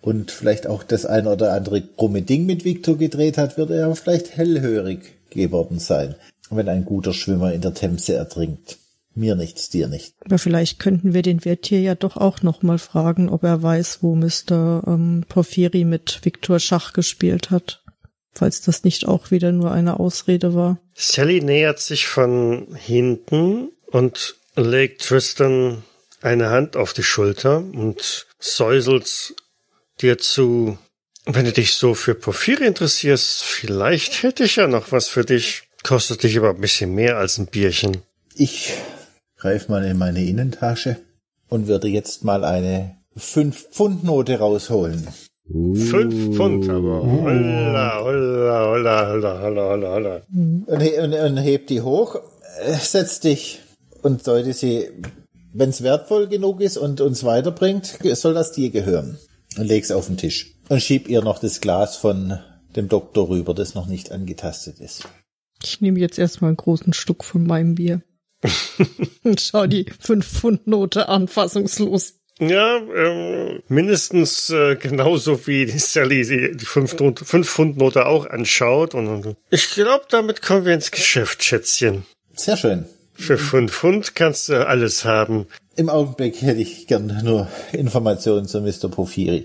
und 0.00 0.30
vielleicht 0.30 0.66
auch 0.66 0.82
das 0.82 1.06
ein 1.06 1.26
oder 1.26 1.52
andere 1.52 1.82
krumme 1.82 2.22
Ding 2.22 2.46
mit 2.46 2.64
Viktor 2.64 2.96
gedreht 2.96 3.38
hat, 3.38 3.58
wird 3.58 3.70
er 3.70 3.94
vielleicht 3.96 4.36
hellhörig 4.36 5.14
geworden 5.30 5.78
sein, 5.78 6.14
wenn 6.50 6.68
ein 6.68 6.84
guter 6.84 7.12
Schwimmer 7.12 7.52
in 7.52 7.60
der 7.60 7.74
Themse 7.74 8.14
ertrinkt. 8.14 8.78
Mir 9.14 9.34
nichts, 9.34 9.68
dir 9.68 9.88
nicht. 9.88 10.14
Aber 10.24 10.38
vielleicht 10.38 10.78
könnten 10.78 11.12
wir 11.12 11.22
den 11.22 11.44
Wirt 11.44 11.66
hier 11.66 11.80
ja 11.80 11.96
doch 11.96 12.16
auch 12.16 12.42
noch 12.42 12.62
mal 12.62 12.78
fragen, 12.78 13.28
ob 13.28 13.42
er 13.42 13.62
weiß, 13.62 13.98
wo 14.02 14.14
Mr. 14.14 14.84
Ähm, 14.86 15.24
Porphyri 15.28 15.84
mit 15.84 16.20
Viktor 16.22 16.60
Schach 16.60 16.92
gespielt 16.92 17.50
hat. 17.50 17.82
Falls 18.32 18.60
das 18.60 18.84
nicht 18.84 19.08
auch 19.08 19.32
wieder 19.32 19.50
nur 19.50 19.72
eine 19.72 19.98
Ausrede 19.98 20.54
war. 20.54 20.78
Sally 20.94 21.40
nähert 21.40 21.80
sich 21.80 22.06
von 22.06 22.68
hinten 22.76 23.72
und 23.86 24.36
legt 24.54 25.02
Tristan 25.02 25.82
eine 26.20 26.50
Hand 26.50 26.76
auf 26.76 26.92
die 26.92 27.02
Schulter 27.02 27.58
und 27.58 28.26
säuselt 28.38 29.34
dir 30.02 30.18
zu. 30.18 30.78
Wenn 31.26 31.44
du 31.44 31.52
dich 31.52 31.74
so 31.74 31.94
für 31.94 32.14
Porphyri 32.14 32.66
interessierst, 32.66 33.42
vielleicht 33.42 34.22
hätte 34.22 34.44
ich 34.44 34.56
ja 34.56 34.66
noch 34.66 34.92
was 34.92 35.08
für 35.08 35.24
dich. 35.24 35.64
Kostet 35.82 36.22
dich 36.22 36.36
aber 36.38 36.50
ein 36.50 36.60
bisschen 36.60 36.94
mehr 36.94 37.18
als 37.18 37.38
ein 37.38 37.46
Bierchen. 37.46 37.98
Ich 38.34 38.72
greife 39.36 39.70
mal 39.70 39.84
in 39.84 39.98
meine 39.98 40.24
Innentasche 40.24 40.96
und 41.48 41.66
würde 41.66 41.88
jetzt 41.88 42.24
mal 42.24 42.44
eine 42.44 42.96
5-Pfund-Note 43.16 44.38
rausholen. 44.38 45.06
Fünf 45.50 46.36
Pfund 46.36 46.68
aber. 46.68 47.02
Holla, 47.02 48.00
holla, 48.02 48.66
holla, 48.66 49.08
holla, 49.08 49.40
holla, 49.40 49.70
holla, 49.70 49.90
holla. 49.94 50.22
und, 50.66 50.80
he 50.80 50.98
und, 51.00 51.14
und 51.14 51.36
heb 51.38 51.66
die 51.68 51.80
hoch, 51.80 52.16
äh, 52.60 52.74
setz 52.74 53.20
dich 53.20 53.60
und 54.02 54.26
deute 54.26 54.52
sie, 54.52 54.90
wenn's 55.54 55.82
wertvoll 55.82 56.26
genug 56.28 56.60
ist 56.60 56.76
und 56.76 57.00
uns 57.00 57.24
weiterbringt, 57.24 57.98
soll 58.12 58.34
das 58.34 58.52
dir 58.52 58.68
gehören. 58.70 59.18
Und 59.56 59.66
leg's 59.66 59.90
auf 59.90 60.06
den 60.06 60.16
Tisch. 60.16 60.54
Und 60.68 60.82
schieb 60.82 61.08
ihr 61.08 61.22
noch 61.22 61.38
das 61.38 61.60
Glas 61.60 61.96
von 61.96 62.38
dem 62.76 62.88
Doktor 62.88 63.28
rüber, 63.28 63.54
das 63.54 63.74
noch 63.74 63.86
nicht 63.86 64.12
angetastet 64.12 64.80
ist. 64.80 65.08
Ich 65.62 65.80
nehme 65.80 65.98
jetzt 65.98 66.18
erstmal 66.18 66.48
einen 66.48 66.56
großen 66.56 66.92
Stück 66.92 67.24
von 67.24 67.46
meinem 67.46 67.74
Bier. 67.74 68.02
Und 69.24 69.40
schau 69.40 69.66
die 69.66 69.86
5-Pfund-Note 69.86 71.08
an, 71.08 71.26
fassungslos. 71.26 72.14
Ja, 72.38 72.76
ähm, 72.76 73.62
mindestens 73.66 74.50
äh, 74.50 74.76
genauso 74.76 75.44
wie 75.48 75.66
die 75.66 75.78
Sally 75.78 76.22
die, 76.22 76.56
die 76.56 76.66
5-Pfund-Note 76.66 78.06
auch 78.06 78.26
anschaut. 78.26 78.94
Und, 78.94 79.08
und 79.08 79.36
ich 79.50 79.70
glaube, 79.70 80.04
damit 80.08 80.40
kommen 80.40 80.64
wir 80.64 80.74
ins 80.74 80.92
Geschäft, 80.92 81.42
Schätzchen. 81.42 82.06
Sehr 82.34 82.56
schön. 82.56 82.86
Für 83.14 83.36
5 83.36 83.72
Pfund 83.72 84.14
kannst 84.14 84.48
du 84.48 84.64
alles 84.64 85.04
haben. 85.04 85.46
Im 85.78 85.88
Augenblick 85.88 86.42
hätte 86.42 86.60
ich 86.60 86.88
gern 86.88 87.20
nur 87.22 87.48
Informationen 87.70 88.48
zu 88.48 88.60
Mr. 88.60 88.90
Porphyri. 88.90 89.44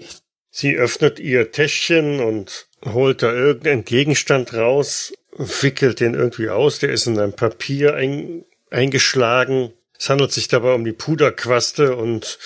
Sie 0.50 0.76
öffnet 0.76 1.20
ihr 1.20 1.52
Täschchen 1.52 2.22
und 2.22 2.66
holt 2.84 3.22
da 3.22 3.32
irgendeinen 3.32 3.86
Gegenstand 3.86 4.56
raus, 4.56 5.14
wickelt 5.38 6.00
den 6.00 6.16
irgendwie 6.16 6.50
aus. 6.50 6.80
Der 6.80 6.92
ist 6.92 7.06
in 7.06 7.20
ein 7.20 7.34
Papier 7.34 7.94
ein, 7.94 8.46
eingeschlagen. 8.72 9.74
Es 10.00 10.10
handelt 10.10 10.32
sich 10.32 10.48
dabei 10.48 10.74
um 10.74 10.84
die 10.84 10.92
Puderquaste 10.92 11.96
und 11.96 12.40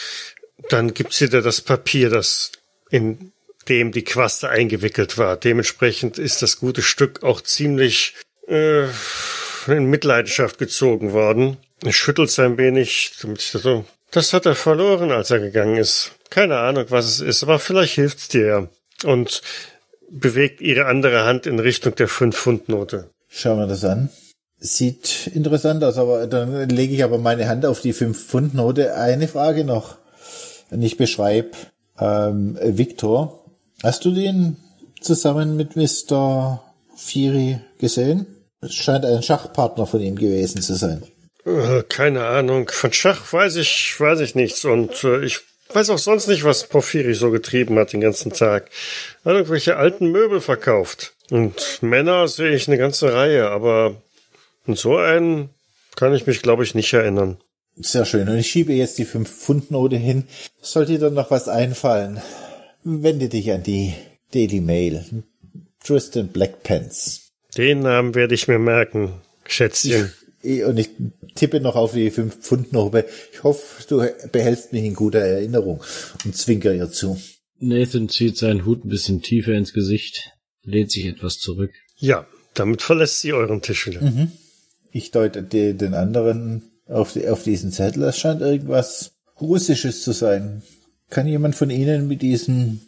dann 0.67 0.93
gibt 0.93 1.13
sie 1.13 1.29
dir 1.29 1.41
das 1.41 1.61
Papier, 1.61 2.09
das 2.09 2.51
in 2.89 3.31
dem 3.69 3.93
die 3.93 4.03
Quaste 4.03 4.49
eingewickelt 4.49 5.17
war. 5.17 5.37
Dementsprechend 5.37 6.17
ist 6.17 6.41
das 6.41 6.59
gute 6.59 6.81
Stück 6.81 7.23
auch 7.23 7.39
ziemlich 7.39 8.15
äh, 8.49 8.87
in 9.67 9.85
Mitleidenschaft 9.85 10.57
gezogen 10.57 11.13
worden. 11.13 11.55
Er 11.83 11.93
schüttelt 11.93 12.37
ein 12.39 12.57
wenig, 12.57 13.11
das 14.11 14.33
hat 14.33 14.45
er 14.45 14.55
verloren, 14.55 15.11
als 15.11 15.31
er 15.31 15.39
gegangen 15.39 15.77
ist. 15.77 16.11
Keine 16.29 16.57
Ahnung, 16.57 16.85
was 16.89 17.05
es 17.05 17.19
ist, 17.19 17.43
aber 17.43 17.59
vielleicht 17.59 17.95
hilft's 17.95 18.27
dir 18.27 18.45
ja. 18.47 18.67
und 19.09 19.41
bewegt 20.09 20.61
ihre 20.61 20.85
andere 20.85 21.25
Hand 21.25 21.45
in 21.45 21.59
Richtung 21.59 21.95
der 21.95 22.09
5-Pfund-Note. 22.09 23.09
Schauen 23.29 23.59
wir 23.59 23.67
das 23.67 23.83
an. 23.83 24.09
Sieht 24.59 25.27
interessant 25.33 25.83
aus, 25.83 25.97
aber 25.97 26.25
dann 26.25 26.67
lege 26.69 26.95
ich 26.95 27.03
aber 27.03 27.19
meine 27.19 27.47
Hand 27.47 27.65
auf 27.65 27.81
die 27.81 27.93
5-Pfund-Note. 27.93 28.95
Eine 28.95 29.27
Frage 29.27 29.63
noch. 29.63 29.97
Und 30.71 30.81
ich 30.81 30.97
beschreibe 30.97 31.51
ähm, 31.99 32.57
Victor. 32.61 33.45
Hast 33.83 34.03
du 34.05 34.11
den 34.11 34.57
zusammen 34.99 35.55
mit 35.55 35.75
Mr. 35.75 36.63
Firi 36.95 37.59
gesehen? 37.77 38.25
Es 38.61 38.73
scheint 38.73 39.05
ein 39.05 39.21
Schachpartner 39.21 39.85
von 39.85 40.01
ihm 40.01 40.15
gewesen 40.15 40.61
zu 40.61 40.75
sein. 40.75 41.03
Äh, 41.47 41.83
keine 41.87 42.25
Ahnung. 42.25 42.69
Von 42.69 42.91
Schach 42.91 43.31
weiß 43.31 43.55
ich, 43.55 43.99
weiß 43.99 44.19
ich 44.19 44.35
nichts. 44.35 44.65
Und 44.65 45.03
äh, 45.03 45.23
ich 45.23 45.39
weiß 45.73 45.89
auch 45.89 45.97
sonst 45.97 46.27
nicht, 46.27 46.43
was 46.43 46.67
Porphyri 46.67 47.13
so 47.13 47.31
getrieben 47.31 47.79
hat 47.79 47.93
den 47.93 48.01
ganzen 48.01 48.33
Tag. 48.33 48.69
Hat 49.23 49.33
irgendwelche 49.33 49.77
alten 49.77 50.11
Möbel 50.11 50.41
verkauft. 50.41 51.13
Und 51.29 51.81
Männer 51.81 52.27
sehe 52.27 52.53
ich 52.53 52.67
eine 52.67 52.77
ganze 52.77 53.13
Reihe, 53.13 53.49
aber 53.49 54.01
an 54.65 54.75
so 54.75 54.97
einen 54.97 55.49
kann 55.95 56.13
ich 56.13 56.27
mich, 56.27 56.41
glaube 56.41 56.63
ich, 56.63 56.75
nicht 56.75 56.93
erinnern. 56.93 57.37
Sehr 57.75 58.05
schön. 58.05 58.27
Und 58.27 58.37
ich 58.37 58.47
schiebe 58.47 58.73
jetzt 58.73 58.97
die 58.97 59.05
5-Pfund-Note 59.05 59.97
hin. 59.97 60.27
Sollte 60.61 60.93
dir 60.93 60.99
dann 60.99 61.13
noch 61.13 61.31
was 61.31 61.47
einfallen, 61.47 62.21
wende 62.83 63.29
dich 63.29 63.51
an 63.51 63.63
die 63.63 63.93
Daily 64.33 64.61
Mail. 64.61 65.05
Tristan 65.83 66.29
Blackpants. 66.29 67.31
Den 67.55 67.79
Namen 67.79 68.15
werde 68.15 68.35
ich 68.35 68.47
mir 68.47 68.59
merken, 68.59 69.21
Schätzchen. 69.45 70.11
Und 70.43 70.77
ich 70.77 70.89
tippe 71.35 71.59
noch 71.59 71.75
auf 71.75 71.93
die 71.93 72.11
5-Pfund-Note. 72.11 73.05
Ich 73.33 73.43
hoffe, 73.43 73.83
du 73.87 74.07
behältst 74.31 74.71
mich 74.71 74.83
in 74.83 74.93
guter 74.93 75.19
Erinnerung 75.19 75.83
und 76.25 76.35
zwinker 76.35 76.73
ihr 76.73 76.91
zu. 76.91 77.19
Nathan 77.59 78.07
zieht 78.07 78.37
seinen 78.37 78.65
Hut 78.65 78.85
ein 78.85 78.89
bisschen 78.89 79.21
tiefer 79.21 79.53
ins 79.53 79.73
Gesicht, 79.73 80.31
lehnt 80.63 80.91
sich 80.91 81.05
etwas 81.07 81.39
zurück. 81.39 81.71
Ja, 81.95 82.27
damit 82.53 82.81
verlässt 82.81 83.21
sie 83.21 83.33
euren 83.33 83.61
Tisch 83.61 83.87
wieder. 83.87 84.01
Mhm. 84.01 84.31
Ich 84.91 85.11
deute 85.11 85.43
den 85.43 85.93
anderen 85.93 86.63
auf, 86.87 87.13
die, 87.13 87.27
auf 87.27 87.43
diesen 87.43 87.71
Zettel. 87.71 88.03
Es 88.03 88.17
scheint 88.17 88.41
irgendwas 88.41 89.13
Russisches 89.39 90.03
zu 90.03 90.11
sein. 90.11 90.63
Kann 91.09 91.27
jemand 91.27 91.55
von 91.55 91.69
Ihnen 91.69 92.07
mit 92.07 92.21
diesen 92.21 92.81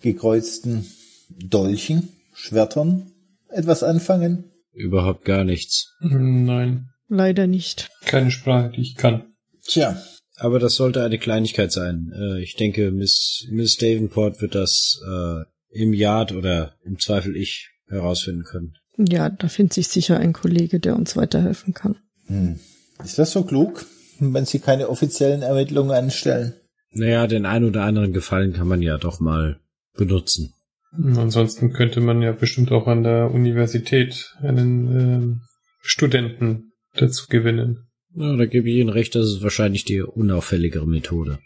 gekreuzten 0.00 0.86
Dolchen, 1.30 2.08
Schwertern 2.34 3.12
etwas 3.48 3.82
anfangen? 3.82 4.44
Überhaupt 4.78 5.24
gar 5.24 5.44
nichts. 5.44 5.94
Nein, 6.00 6.88
Leider 7.08 7.46
nicht. 7.46 7.88
keine 8.04 8.30
Sprache, 8.30 8.70
die 8.70 8.82
ich 8.82 8.96
kann. 8.96 9.24
Tja, 9.66 10.00
Aber 10.36 10.58
das 10.58 10.76
sollte 10.76 11.02
eine 11.02 11.18
Kleinigkeit 11.18 11.72
sein. 11.72 12.12
Äh, 12.14 12.42
ich 12.42 12.54
denke, 12.56 12.90
Miss, 12.90 13.46
Miss 13.50 13.76
Davenport 13.76 14.40
wird 14.40 14.54
das 14.54 15.00
äh, 15.06 15.42
im 15.70 15.92
Yard 15.92 16.32
oder 16.32 16.74
im 16.84 16.98
Zweifel 16.98 17.36
ich 17.36 17.70
herausfinden 17.88 18.44
können. 18.44 18.74
Ja, 18.96 19.30
da 19.30 19.48
findet 19.48 19.72
sich 19.74 19.88
sicher 19.88 20.18
ein 20.18 20.32
Kollege, 20.32 20.80
der 20.80 20.96
uns 20.96 21.16
weiterhelfen 21.16 21.74
kann. 21.74 21.96
hm. 22.26 22.58
ist 23.02 23.18
das 23.18 23.32
so 23.32 23.44
klug, 23.44 23.86
wenn 24.20 24.44
Sie 24.44 24.58
keine 24.60 24.88
offiziellen 24.88 25.42
Ermittlungen 25.42 25.92
anstellen? 25.92 26.54
Naja, 26.92 27.26
den 27.26 27.46
ein 27.46 27.64
oder 27.64 27.84
anderen 27.84 28.12
Gefallen 28.12 28.52
kann 28.52 28.68
man 28.68 28.82
ja 28.82 28.96
doch 28.98 29.20
mal 29.20 29.60
benutzen. 29.94 30.52
Ansonsten 30.92 31.72
könnte 31.72 32.00
man 32.00 32.22
ja 32.22 32.32
bestimmt 32.32 32.72
auch 32.72 32.86
an 32.86 33.02
der 33.02 33.30
Universität 33.30 34.34
einen 34.40 35.00
ähm, 35.00 35.40
Studenten 35.80 36.72
dazu 36.94 37.26
gewinnen. 37.28 37.88
Ja, 38.14 38.36
da 38.36 38.46
gebe 38.46 38.68
ich 38.70 38.76
Ihnen 38.76 38.88
recht, 38.88 39.14
das 39.14 39.26
ist 39.26 39.42
wahrscheinlich 39.42 39.84
die 39.84 40.00
unauffälligere 40.00 40.86
Methode. 40.86 41.38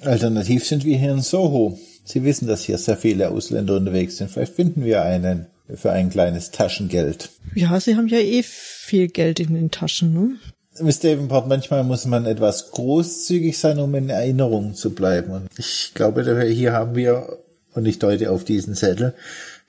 Alternativ 0.00 0.64
sind 0.64 0.84
wir 0.84 0.98
hier 0.98 1.12
in 1.12 1.22
Soho. 1.22 1.78
Sie 2.04 2.24
wissen, 2.24 2.48
dass 2.48 2.64
hier 2.64 2.78
sehr 2.78 2.96
viele 2.96 3.30
Ausländer 3.30 3.76
unterwegs 3.76 4.16
sind. 4.16 4.30
Vielleicht 4.30 4.54
finden 4.54 4.84
wir 4.84 5.02
einen 5.02 5.46
für 5.74 5.92
ein 5.92 6.10
kleines 6.10 6.50
Taschengeld. 6.50 7.30
Ja, 7.54 7.78
sie 7.78 7.96
haben 7.96 8.08
ja 8.08 8.18
eh 8.18 8.42
viel 8.42 9.08
Geld 9.08 9.40
in 9.40 9.54
den 9.54 9.70
Taschen, 9.70 10.14
ne? 10.14 10.36
Miss 10.80 11.00
Davenport, 11.00 11.48
manchmal 11.48 11.82
muss 11.82 12.06
man 12.06 12.24
etwas 12.24 12.70
großzügig 12.70 13.58
sein, 13.58 13.78
um 13.80 13.94
in 13.94 14.10
Erinnerung 14.10 14.74
zu 14.74 14.94
bleiben. 14.94 15.32
Und 15.32 15.48
ich 15.58 15.90
glaube, 15.94 16.22
hier 16.48 16.72
haben 16.72 16.94
wir, 16.94 17.38
und 17.78 17.86
ich 17.86 17.98
deute 17.98 18.30
auf 18.30 18.44
diesen 18.44 18.74
Zettel, 18.74 19.14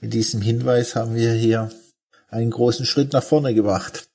mit 0.01 0.13
diesem 0.13 0.41
Hinweis 0.41 0.95
haben 0.95 1.15
wir 1.15 1.31
hier 1.31 1.69
einen 2.29 2.51
großen 2.51 2.85
Schritt 2.85 3.13
nach 3.13 3.23
vorne 3.23 3.53
gebracht. 3.53 4.09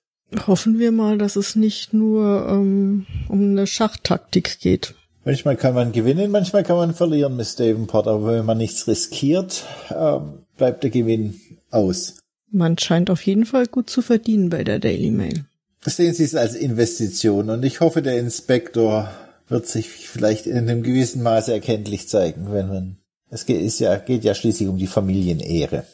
Hoffen 0.47 0.78
wir 0.78 0.92
mal, 0.92 1.16
dass 1.16 1.36
es 1.36 1.57
nicht 1.57 1.92
nur 1.92 2.47
ähm, 2.49 3.07
um 3.28 3.40
eine 3.40 3.66
Schachtaktik 3.66 4.59
geht. 4.61 4.95
Manchmal 5.24 5.57
kann 5.57 5.74
man 5.74 5.92
gewinnen, 5.92 6.30
manchmal 6.30 6.64
kann 6.64 6.76
man 6.76 6.95
verlieren, 6.95 7.36
Miss 7.36 7.57
Davenport, 7.57 8.09
aber 8.09 8.26
wenn 8.26 8.45
man 8.45 8.59
nichts 8.59 8.86
riskiert, 8.86 9.64
ähm, 9.90 10.40
bleibt 10.57 10.82
der 10.82 10.90
Gewinn 10.90 11.40
aus. 11.70 12.16
Man 12.51 12.76
scheint 12.78 13.11
auf 13.11 13.22
jeden 13.22 13.47
Fall 13.47 13.66
gut 13.66 13.88
zu 13.88 14.03
verdienen 14.03 14.51
bei 14.51 14.64
der 14.64 14.80
Daily 14.80 15.11
Mail. 15.11 15.45
Sehen 15.86 16.14
Sie 16.14 16.24
es 16.24 16.34
als 16.34 16.55
Investition 16.55 17.51
und 17.51 17.62
ich 17.64 17.80
hoffe, 17.80 18.03
der 18.03 18.18
Inspektor 18.18 19.11
wird 19.49 19.66
sich 19.66 19.88
vielleicht 19.88 20.47
in 20.47 20.57
einem 20.57 20.82
gewissen 20.82 21.22
Maße 21.22 21.53
erkenntlich 21.53 22.09
zeigen, 22.09 22.53
wenn 22.53 22.68
man, 22.68 22.97
es 23.31 23.47
geht, 23.47 23.61
ist 23.61 23.81
ja, 23.81 23.97
geht 23.97 24.25
ja 24.25 24.35
schließlich 24.35 24.68
um 24.68 24.79
die 24.79 24.87
Familienehre. 24.87 25.85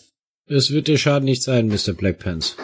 Es 0.46 0.70
wird 0.70 0.88
Ihr 0.88 0.98
Schaden 0.98 1.24
nicht 1.24 1.42
sein, 1.42 1.68
Mr. 1.68 1.92
Blackpants. 1.92 2.56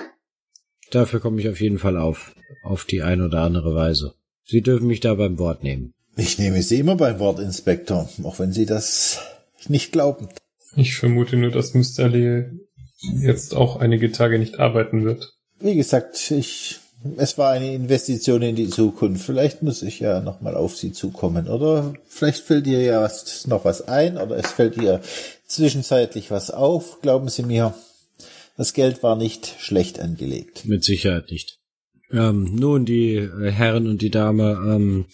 Dafür 0.90 1.20
komme 1.20 1.40
ich 1.40 1.48
auf 1.48 1.60
jeden 1.60 1.78
Fall 1.78 1.96
auf, 1.96 2.34
auf 2.62 2.84
die 2.84 3.02
eine 3.02 3.26
oder 3.26 3.42
andere 3.42 3.74
Weise. 3.74 4.14
Sie 4.44 4.62
dürfen 4.62 4.86
mich 4.86 5.00
da 5.00 5.14
beim 5.14 5.38
Wort 5.38 5.62
nehmen. 5.62 5.92
Ich 6.16 6.38
nehme 6.38 6.62
Sie 6.62 6.78
immer 6.78 6.96
beim 6.96 7.18
Wort, 7.18 7.40
Inspektor, 7.40 8.08
auch 8.22 8.38
wenn 8.38 8.52
Sie 8.52 8.66
das 8.66 9.20
nicht 9.68 9.92
glauben. 9.92 10.28
Ich 10.76 10.96
vermute 10.96 11.36
nur, 11.36 11.50
dass 11.50 11.74
Mr. 11.74 12.08
Lee 12.08 12.44
jetzt 13.20 13.54
auch 13.54 13.76
einige 13.76 14.12
Tage 14.12 14.38
nicht 14.38 14.58
arbeiten 14.58 15.04
wird. 15.04 15.34
Wie 15.58 15.74
gesagt, 15.74 16.30
ich, 16.30 16.80
es 17.16 17.38
war 17.38 17.50
eine 17.52 17.74
Investition 17.74 18.42
in 18.42 18.56
die 18.56 18.68
Zukunft. 18.68 19.24
Vielleicht 19.24 19.62
muss 19.62 19.82
ich 19.82 20.00
ja 20.00 20.20
nochmal 20.20 20.54
auf 20.54 20.76
Sie 20.76 20.92
zukommen. 20.92 21.48
Oder 21.48 21.94
vielleicht 22.06 22.42
fällt 22.42 22.66
ihr 22.66 22.82
ja 22.82 23.02
was, 23.02 23.46
noch 23.46 23.64
was 23.64 23.86
ein 23.88 24.18
oder 24.18 24.36
es 24.36 24.52
fällt 24.52 24.76
ihr 24.76 25.00
zwischenzeitlich 25.46 26.30
was 26.30 26.50
auf. 26.50 27.00
Glauben 27.02 27.28
Sie 27.28 27.42
mir, 27.42 27.74
das 28.56 28.72
Geld 28.72 29.02
war 29.02 29.16
nicht 29.16 29.54
schlecht 29.58 30.00
angelegt. 30.00 30.64
Mit 30.64 30.84
Sicherheit 30.84 31.30
nicht. 31.30 31.58
Ähm, 32.10 32.54
nun, 32.54 32.84
die 32.84 33.14
äh, 33.14 33.50
Herren 33.50 33.86
und 33.88 34.00
die 34.02 34.10
Dame, 34.10 34.52
ähm, 34.66 35.06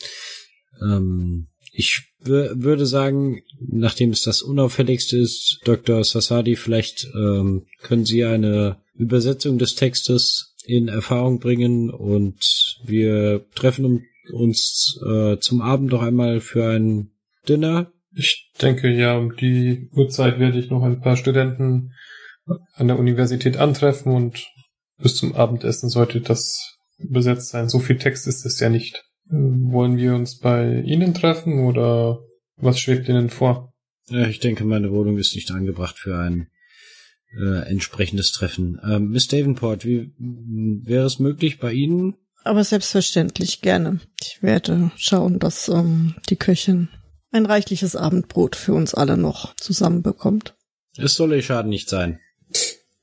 ähm, 0.81 1.49
ich 1.73 2.03
würde 2.25 2.87
sagen, 2.87 3.43
nachdem 3.59 4.11
es 4.11 4.23
das 4.23 4.43
unauffälligste 4.43 5.17
ist, 5.17 5.59
Dr. 5.65 6.05
Sassadi, 6.05 6.55
vielleicht 6.55 7.09
ähm, 7.15 7.67
können 7.81 8.05
Sie 8.05 8.25
eine 8.25 8.77
Übersetzung 8.95 9.59
des 9.59 9.75
Textes 9.75 10.52
in 10.65 10.89
Erfahrung 10.89 11.39
bringen 11.39 11.91
und 11.91 12.39
wir 12.85 13.47
treffen 13.55 14.05
uns 14.33 15.01
äh, 15.07 15.39
zum 15.39 15.61
Abend 15.61 15.91
noch 15.93 16.03
einmal 16.03 16.41
für 16.41 16.71
ein 16.71 17.11
Dinner. 17.49 17.93
Ich 18.15 18.53
denke 18.61 18.91
ja, 18.91 19.17
um 19.17 19.37
die 19.37 19.89
Uhrzeit 19.93 20.39
werde 20.39 20.59
ich 20.59 20.71
noch 20.71 20.83
ein 20.83 21.01
paar 21.01 21.17
Studenten 21.17 21.93
an 22.75 22.89
der 22.89 22.99
Universität 22.99 23.57
antreffen 23.57 24.13
und 24.13 24.47
bis 24.99 25.17
zum 25.17 25.35
Abendessen 25.35 25.89
sollte 25.89 26.21
das 26.21 26.79
übersetzt 26.99 27.49
sein. 27.51 27.69
So 27.69 27.79
viel 27.79 27.99
Text 27.99 28.27
ist 28.27 28.45
es 28.45 28.61
ja 28.61 28.69
nicht. 28.69 29.03
Wollen 29.29 29.97
wir 29.97 30.15
uns 30.15 30.39
bei 30.39 30.81
Ihnen 30.81 31.15
treffen 31.15 31.65
oder 31.65 32.21
was 32.57 32.79
schwebt 32.79 33.09
Ihnen 33.09 33.31
vor? 33.31 33.73
Ja, 34.09 34.27
ich 34.27 34.41
denke, 34.41 34.65
meine 34.65 34.91
Wohnung 34.93 35.17
ist 35.19 35.35
nicht 35.35 35.51
angebracht 35.51 35.99
für 35.99 36.19
ein 36.19 36.49
äh, 37.39 37.69
entsprechendes 37.69 38.33
Treffen. 38.33 38.81
Ähm, 38.85 39.11
Miss 39.11 39.29
Davenport, 39.29 39.85
wie 39.85 40.13
wäre 40.19 41.07
es 41.07 41.19
möglich 41.19 41.59
bei 41.59 41.73
Ihnen? 41.73 42.15
Aber 42.45 42.65
selbstverständlich 42.65 43.61
gerne. 43.61 44.01
Ich 44.21 44.43
werde 44.43 44.91
schauen, 44.97 45.39
dass 45.39 45.69
ähm, 45.69 46.17
die 46.29 46.37
Köchin 46.37 46.89
ein 47.31 47.47
reichliches 47.47 47.97
Abendbrot 47.97 48.57
für 48.57 48.75
uns 48.75 48.95
alle 48.95 49.17
noch 49.17 49.55
zusammenbekommt. 49.57 50.55
Es 50.97 51.15
soll 51.15 51.33
ihr 51.33 51.43
Schaden 51.43 51.71
nicht 51.71 51.89
sein. 51.89 52.21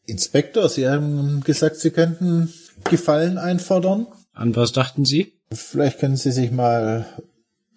Inspektor, 0.05 0.69
Sie 0.69 0.87
haben 0.87 1.41
gesagt, 1.41 1.77
Sie 1.77 1.91
könnten 1.91 2.53
Gefallen 2.83 3.37
einfordern. 3.37 4.07
An 4.33 4.55
was 4.55 4.71
dachten 4.71 5.05
Sie? 5.05 5.33
Vielleicht 5.51 5.99
können 5.99 6.15
Sie 6.15 6.31
sich 6.31 6.51
mal 6.51 7.05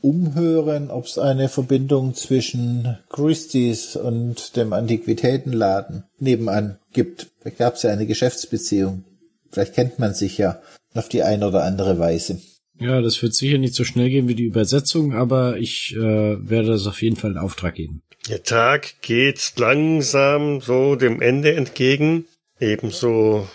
umhören, 0.02 0.90
ob 0.90 1.06
es 1.06 1.18
eine 1.18 1.48
Verbindung 1.48 2.14
zwischen 2.14 2.98
Christie's 3.08 3.96
und 3.96 4.56
dem 4.56 4.72
Antiquitätenladen 4.72 6.04
nebenan 6.18 6.78
gibt. 6.92 7.28
Da 7.44 7.50
gab 7.50 7.76
es 7.76 7.82
ja 7.82 7.90
eine 7.90 8.06
Geschäftsbeziehung. 8.06 9.04
Vielleicht 9.50 9.74
kennt 9.74 9.98
man 9.98 10.14
sich 10.14 10.38
ja 10.38 10.60
auf 10.94 11.08
die 11.08 11.22
eine 11.22 11.46
oder 11.48 11.64
andere 11.64 11.98
Weise. 11.98 12.40
Ja, 12.78 13.00
das 13.00 13.22
wird 13.22 13.34
sicher 13.34 13.58
nicht 13.58 13.74
so 13.74 13.84
schnell 13.84 14.10
gehen 14.10 14.28
wie 14.28 14.34
die 14.34 14.44
Übersetzung, 14.44 15.14
aber 15.14 15.56
ich 15.58 15.94
äh, 15.94 16.00
werde 16.00 16.68
das 16.68 16.86
auf 16.86 17.00
jeden 17.00 17.16
Fall 17.16 17.32
in 17.32 17.38
Auftrag 17.38 17.76
geben. 17.76 18.02
Der 18.28 18.42
Tag 18.42 19.02
geht 19.02 19.52
langsam 19.56 20.60
so 20.60 20.96
dem 20.96 21.20
Ende 21.20 21.54
entgegen. 21.54 22.26
Ebenso 22.58 23.48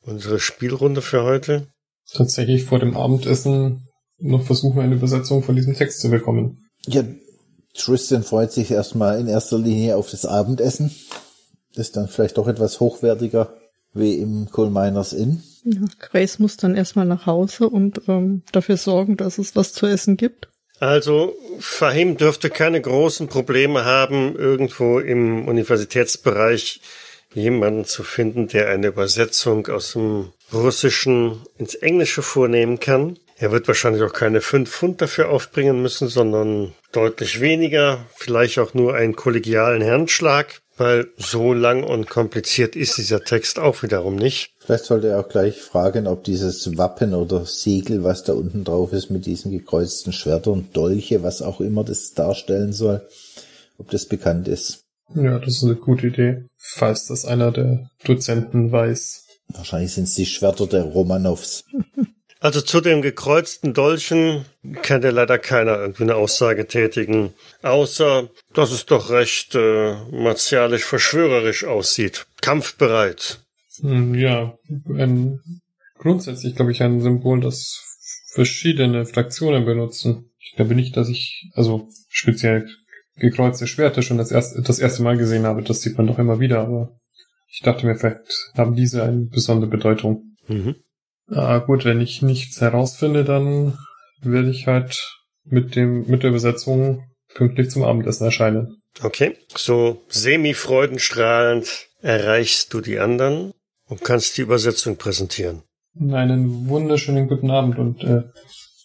unsere 0.00 0.38
Spielrunde 0.38 1.02
für 1.02 1.24
heute. 1.24 1.68
Tatsächlich 2.12 2.64
vor 2.64 2.78
dem 2.78 2.96
Abendessen 2.96 3.88
noch 4.18 4.42
versuchen, 4.42 4.80
eine 4.80 4.94
Übersetzung 4.94 5.42
von 5.42 5.56
diesem 5.56 5.74
Text 5.74 6.00
zu 6.00 6.10
bekommen. 6.10 6.64
Ja, 6.86 7.02
Tristan 7.74 8.22
freut 8.22 8.52
sich 8.52 8.70
erstmal 8.70 9.18
in 9.20 9.26
erster 9.26 9.58
Linie 9.58 9.96
auf 9.96 10.10
das 10.10 10.24
Abendessen. 10.26 10.94
Das 11.74 11.88
ist 11.88 11.96
dann 11.96 12.08
vielleicht 12.08 12.38
doch 12.38 12.46
etwas 12.46 12.80
hochwertiger 12.80 13.54
wie 13.92 14.14
im 14.14 14.48
Coal 14.50 14.70
Miners 14.70 15.12
Inn. 15.12 15.42
Ja, 15.64 15.80
Grace 15.98 16.38
muss 16.38 16.56
dann 16.56 16.76
erstmal 16.76 17.06
nach 17.06 17.26
Hause 17.26 17.68
und 17.68 18.02
ähm, 18.08 18.42
dafür 18.52 18.76
sorgen, 18.76 19.16
dass 19.16 19.38
es 19.38 19.56
was 19.56 19.72
zu 19.72 19.86
essen 19.86 20.16
gibt. 20.16 20.48
Also 20.80 21.34
Fahim 21.60 22.16
dürfte 22.16 22.50
keine 22.50 22.80
großen 22.80 23.28
Probleme 23.28 23.84
haben, 23.84 24.36
irgendwo 24.36 24.98
im 24.98 25.46
Universitätsbereich 25.48 26.80
jemanden 27.32 27.84
zu 27.84 28.02
finden, 28.02 28.48
der 28.48 28.68
eine 28.68 28.88
Übersetzung 28.88 29.66
aus 29.68 29.92
dem 29.92 30.32
Russischen 30.52 31.42
ins 31.58 31.74
Englische 31.74 32.22
vornehmen 32.22 32.80
kann. 32.80 33.18
Er 33.36 33.50
wird 33.50 33.66
wahrscheinlich 33.66 34.02
auch 34.02 34.12
keine 34.12 34.40
fünf 34.40 34.70
Pfund 34.70 35.02
dafür 35.02 35.30
aufbringen 35.30 35.82
müssen, 35.82 36.08
sondern 36.08 36.72
deutlich 36.92 37.40
weniger, 37.40 38.06
vielleicht 38.14 38.58
auch 38.58 38.74
nur 38.74 38.94
einen 38.94 39.16
kollegialen 39.16 39.84
Handschlag, 39.84 40.60
weil 40.76 41.08
so 41.16 41.52
lang 41.52 41.82
und 41.82 42.08
kompliziert 42.08 42.76
ist 42.76 42.96
dieser 42.96 43.22
Text 43.22 43.58
auch 43.58 43.82
wiederum 43.82 44.16
nicht. 44.16 44.52
Vielleicht 44.60 44.84
sollte 44.84 45.08
er 45.08 45.20
auch 45.20 45.28
gleich 45.28 45.60
fragen, 45.60 46.06
ob 46.06 46.24
dieses 46.24 46.76
Wappen 46.76 47.14
oder 47.14 47.44
Siegel, 47.44 48.04
was 48.04 48.22
da 48.22 48.32
unten 48.34 48.64
drauf 48.64 48.92
ist, 48.92 49.10
mit 49.10 49.26
diesen 49.26 49.50
gekreuzten 49.50 50.12
Schwertern, 50.12 50.68
Dolche, 50.72 51.22
was 51.22 51.42
auch 51.42 51.60
immer 51.60 51.84
das 51.84 52.14
darstellen 52.14 52.72
soll, 52.72 53.06
ob 53.78 53.90
das 53.90 54.06
bekannt 54.06 54.46
ist. 54.46 54.84
Ja, 55.14 55.38
das 55.38 55.56
ist 55.56 55.64
eine 55.64 55.76
gute 55.76 56.06
Idee, 56.06 56.44
falls 56.56 57.06
das 57.06 57.24
einer 57.24 57.52
der 57.52 57.90
Dozenten 58.04 58.72
weiß. 58.72 59.26
Wahrscheinlich 59.48 59.92
sind 59.92 60.04
es 60.04 60.14
die 60.14 60.26
Schwerter 60.26 60.66
der 60.66 60.84
Romanows. 60.84 61.64
Also 62.44 62.60
zu 62.60 62.82
dem 62.82 63.00
gekreuzten 63.00 63.72
Dolchen 63.72 64.44
kann 64.82 65.00
ja 65.00 65.08
leider 65.08 65.38
keiner 65.38 65.78
irgendwie 65.78 66.02
eine 66.02 66.16
Aussage 66.16 66.66
tätigen, 66.66 67.32
außer 67.62 68.28
dass 68.52 68.70
es 68.70 68.84
doch 68.84 69.08
recht 69.08 69.54
äh, 69.54 69.94
martialisch 70.10 70.84
verschwörerisch 70.84 71.64
aussieht. 71.64 72.26
Kampfbereit. 72.42 73.40
Hm, 73.80 74.14
Ja, 74.14 74.58
ein, 74.94 75.40
grundsätzlich 75.96 76.54
glaube 76.54 76.72
ich 76.72 76.82
ein 76.82 77.00
Symbol, 77.00 77.40
das 77.40 77.80
verschiedene 78.34 79.06
Fraktionen 79.06 79.64
benutzen. 79.64 80.30
Ich 80.38 80.52
glaube 80.54 80.74
nicht, 80.74 80.98
dass 80.98 81.08
ich, 81.08 81.50
also 81.54 81.88
speziell 82.10 82.68
gekreuzte 83.16 83.66
Schwerter 83.66 84.02
schon 84.02 84.18
das 84.18 84.30
erste, 84.30 84.60
das 84.60 84.80
erste 84.80 85.02
Mal 85.02 85.16
gesehen 85.16 85.46
habe. 85.46 85.62
Das 85.62 85.80
sieht 85.80 85.96
man 85.96 86.06
doch 86.06 86.18
immer 86.18 86.40
wieder, 86.40 86.60
aber 86.60 86.94
ich 87.48 87.62
dachte 87.62 87.86
mir, 87.86 87.94
vielleicht 87.94 88.50
haben 88.54 88.76
diese 88.76 89.02
eine 89.02 89.28
besondere 89.32 89.70
Bedeutung. 89.70 90.36
Mhm. 90.46 90.74
Ah, 91.30 91.58
gut, 91.58 91.84
wenn 91.84 92.00
ich 92.00 92.22
nichts 92.22 92.60
herausfinde, 92.60 93.24
dann 93.24 93.78
werde 94.20 94.50
ich 94.50 94.66
halt 94.66 95.20
mit 95.44 95.76
dem, 95.76 96.06
mit 96.06 96.22
der 96.22 96.30
Übersetzung 96.30 97.04
pünktlich 97.34 97.70
zum 97.70 97.82
Abendessen 97.82 98.24
erscheinen. 98.24 98.82
Okay. 99.02 99.36
So 99.54 100.02
semi-freudenstrahlend 100.08 101.88
erreichst 102.00 102.72
du 102.72 102.80
die 102.80 102.98
anderen 102.98 103.52
und 103.86 104.02
kannst 104.02 104.36
die 104.36 104.42
Übersetzung 104.42 104.96
präsentieren. 104.96 105.62
Einen 105.98 106.68
wunderschönen 106.68 107.28
guten 107.28 107.50
Abend 107.50 107.78
und 107.78 108.02
äh, 108.02 108.22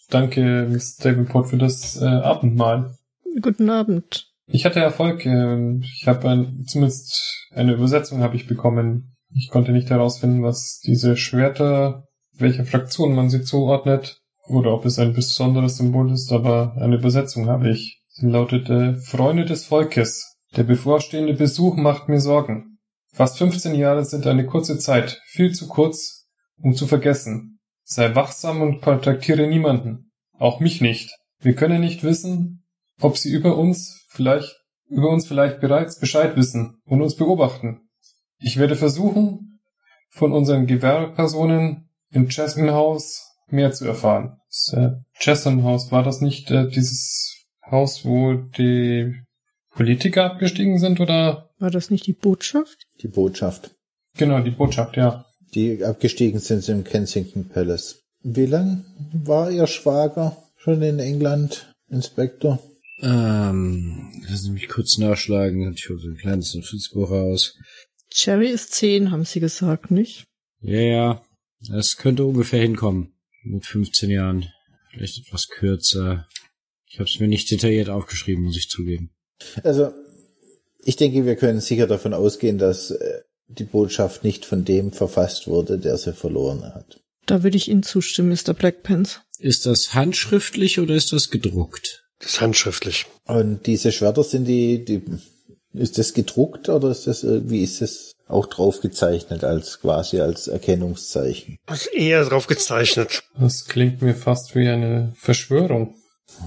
danke, 0.10 0.68
Miss 0.70 0.96
Davenport, 0.98 1.50
für 1.50 1.58
das 1.58 2.00
äh, 2.02 2.06
Abendmahl. 2.06 2.96
Guten 3.42 3.70
Abend. 3.70 4.28
Ich 4.48 4.66
hatte 4.66 4.80
Erfolg. 4.80 5.26
Äh, 5.26 5.80
ich 5.82 6.08
habe 6.08 6.30
ein, 6.30 6.66
zumindest 6.68 7.48
eine 7.52 7.74
Übersetzung 7.74 8.22
habe 8.22 8.36
ich 8.36 8.48
bekommen. 8.48 9.16
Ich 9.36 9.50
konnte 9.50 9.72
nicht 9.72 9.90
herausfinden, 9.90 10.44
was 10.44 10.80
diese 10.84 11.18
Schwerter, 11.18 12.08
welcher 12.40 12.66
Fraktion 12.66 13.14
man 13.14 13.30
sie 13.30 13.44
zuordnet 13.44 14.22
oder 14.48 14.74
ob 14.74 14.86
es 14.86 14.98
ein 15.00 15.14
besonderes 15.14 15.78
Symbol 15.78 16.12
ist, 16.12 16.32
aber 16.32 16.76
eine 16.78 16.96
Übersetzung 16.96 17.48
habe 17.48 17.70
ich. 17.70 18.02
Sie 18.08 18.28
lautete 18.28 18.98
Freunde 18.98 19.46
des 19.46 19.66
Volkes. 19.66 20.38
Der 20.56 20.64
bevorstehende 20.64 21.34
Besuch 21.34 21.76
macht 21.76 22.10
mir 22.10 22.20
Sorgen. 22.20 22.80
Fast 23.14 23.38
15 23.38 23.76
Jahre 23.76 24.04
sind 24.06 24.26
eine 24.26 24.46
kurze 24.46 24.78
Zeit, 24.80 25.22
viel 25.26 25.54
zu 25.54 25.68
kurz, 25.68 26.28
um 26.58 26.74
zu 26.74 26.88
vergessen. 26.88 27.60
Sei 27.84 28.16
wachsam 28.16 28.62
und 28.62 28.82
kontaktiere 28.82 29.48
niemanden. 29.48 30.12
Auch 30.38 30.60
mich 30.60 30.82
nicht. 30.82 31.12
Wir 31.40 31.54
können 31.54 31.82
nicht 31.82 32.04
wissen, 32.04 32.66
ob 33.00 33.18
sie 33.18 33.32
über 33.32 33.58
uns 33.58 34.06
vielleicht, 34.10 34.56
über 34.88 35.10
uns 35.10 35.28
vielleicht 35.28 35.60
bereits 35.60 36.00
Bescheid 36.00 36.36
wissen 36.36 36.82
und 36.86 37.02
uns 37.02 37.16
beobachten. 37.16 37.82
Ich 38.40 38.58
werde 38.58 38.76
versuchen, 38.76 39.60
von 40.10 40.32
unseren 40.32 40.66
Gewehrpersonen 40.66 41.89
im 42.12 42.30
Chesham 42.30 42.70
House 42.72 43.24
mehr 43.48 43.72
zu 43.72 43.86
erfahren. 43.86 44.38
Das 44.48 44.74
äh, 44.78 44.92
Chesham 45.14 45.64
House, 45.64 45.92
war 45.92 46.04
das 46.04 46.22
nicht 46.22 46.52
äh, 46.52 46.70
dieses 46.70 47.36
Haus, 47.70 48.06
wo 48.06 48.34
die 48.34 49.16
Politiker 49.72 50.26
abgestiegen 50.26 50.80
sind 50.80 51.00
oder? 51.00 51.50
War 51.60 51.72
das 51.72 51.90
nicht 51.90 52.08
die 52.08 52.14
Botschaft? 52.14 52.88
Die 53.02 53.08
Botschaft. 53.08 53.76
Genau, 54.18 54.40
die 54.42 54.52
Botschaft, 54.52 54.98
ja. 54.98 55.26
Die 55.54 55.84
abgestiegen 55.84 56.40
sind 56.40 56.68
im 56.70 56.84
Kensington 56.84 57.50
Palace. 57.50 58.02
Wie 58.22 58.46
lang 58.46 58.86
war 59.14 59.50
Ihr 59.50 59.68
Schwager 59.68 60.38
schon 60.58 60.82
in 60.82 61.00
England, 61.00 61.74
Inspektor? 61.90 62.60
Ähm, 63.02 64.12
lassen 64.24 64.44
Sie 64.44 64.52
mich 64.52 64.68
kurz 64.68 64.98
nachschlagen. 64.98 65.74
Ich 65.74 65.90
hole 65.90 66.00
so 66.00 66.10
ein 66.10 66.18
kleines 66.18 66.54
Notizbuch 66.54 67.10
raus. 67.10 67.58
Cherry 68.12 68.50
ist 68.50 68.74
zehn, 68.74 69.12
haben 69.12 69.24
sie 69.24 69.40
gesagt, 69.40 69.92
nicht? 69.92 70.26
Ja, 70.62 70.80
ja. 70.80 71.22
Das 71.68 71.98
könnte 71.98 72.26
ungefähr 72.26 72.62
hinkommen. 72.62 73.14
Mit 73.44 73.66
15 73.66 74.10
Jahren. 74.10 74.46
Vielleicht 74.92 75.20
etwas 75.20 75.48
kürzer. 75.48 76.28
Ich 76.88 77.00
habe 77.00 77.10
es 77.10 77.20
mir 77.20 77.28
nicht 77.28 77.50
detailliert 77.52 77.90
aufgeschrieben, 77.90 78.44
muss 78.44 78.58
ich 78.58 78.70
zugeben. 78.70 79.12
Also, 79.64 79.92
ich 80.84 80.96
denke, 80.96 81.26
wir 81.26 81.36
können 81.36 81.62
sicher 81.62 81.88
davon 81.88 82.14
ausgehen, 82.14 82.58
dass 82.58 82.92
äh, 82.92 83.22
die 83.48 83.64
Botschaft 83.64 84.24
nicht 84.24 84.46
von 84.46 84.66
dem 84.66 84.92
verfasst 84.92 85.48
wurde, 85.48 85.78
der 85.78 85.98
sie 85.98 86.14
verloren 86.14 86.64
hat. 86.64 87.02
Da 87.26 87.44
würde 87.44 87.58
ich 87.58 87.68
Ihnen 87.68 87.84
zustimmen, 87.84 88.30
Mr. 88.30 88.54
Blackpants. 88.54 89.22
Ist 89.38 89.66
das 89.66 89.94
handschriftlich 89.94 90.80
oder 90.80 90.96
ist 90.96 91.14
das 91.14 91.30
gedruckt? 91.30 92.10
Das 92.20 92.34
ist 92.34 92.42
handschriftlich. 92.42 93.06
Und 93.26 93.66
diese 93.68 93.92
Schwerter 93.92 94.24
sind 94.24 94.46
die, 94.46 94.84
die, 94.84 95.04
ist 95.74 95.98
das 95.98 96.14
gedruckt 96.14 96.70
oder 96.70 96.92
ist 96.92 97.08
das 97.08 97.24
irgendwie, 97.24 97.64
ist 97.64 97.82
das 97.82 98.14
auch 98.30 98.46
drauf 98.46 98.80
gezeichnet 98.80 99.44
als 99.44 99.82
quasi 99.82 100.22
als 100.22 100.48
Erkennungszeichen? 100.48 101.58
Ist 101.72 101.94
eher 101.94 102.24
drauf 102.26 102.48
gezeichnet. 102.48 103.24
Das 103.38 103.66
klingt 103.66 104.02
mir 104.02 104.16
fast 104.16 104.56
wie 104.56 104.68
eine 104.70 105.14
Verschwörung. 105.18 105.96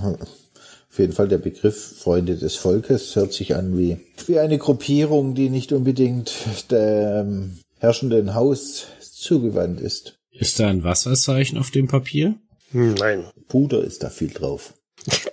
Auf 0.02 0.98
jeden 0.98 1.12
Fall 1.12 1.28
der 1.28 1.38
Begriff 1.38 1.98
Freunde 1.98 2.36
des 2.36 2.56
Volkes 2.56 3.16
hört 3.16 3.32
sich 3.32 3.54
an 3.56 3.76
wie, 3.78 3.98
wie 4.26 4.38
eine 4.38 4.58
Gruppierung, 4.58 5.34
die 5.34 5.50
nicht 5.50 5.72
unbedingt 5.72 6.32
dem 6.70 7.58
herrschenden 7.78 8.34
Haus 8.34 8.86
zugewandt 9.00 9.80
ist. 9.80 10.18
Ist 10.30 10.60
da 10.60 10.68
ein 10.68 10.84
Wasserzeichen 10.84 11.58
auf 11.58 11.70
dem 11.70 11.88
Papier? 11.88 12.36
Hm, 12.70 12.94
Nein, 12.94 13.24
Puder 13.48 13.82
ist 13.84 14.02
da 14.02 14.08
viel 14.10 14.30
drauf. 14.30 14.74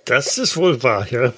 das 0.04 0.36
ist 0.38 0.56
wohl 0.56 0.82
wahr, 0.82 1.06
ja. 1.10 1.32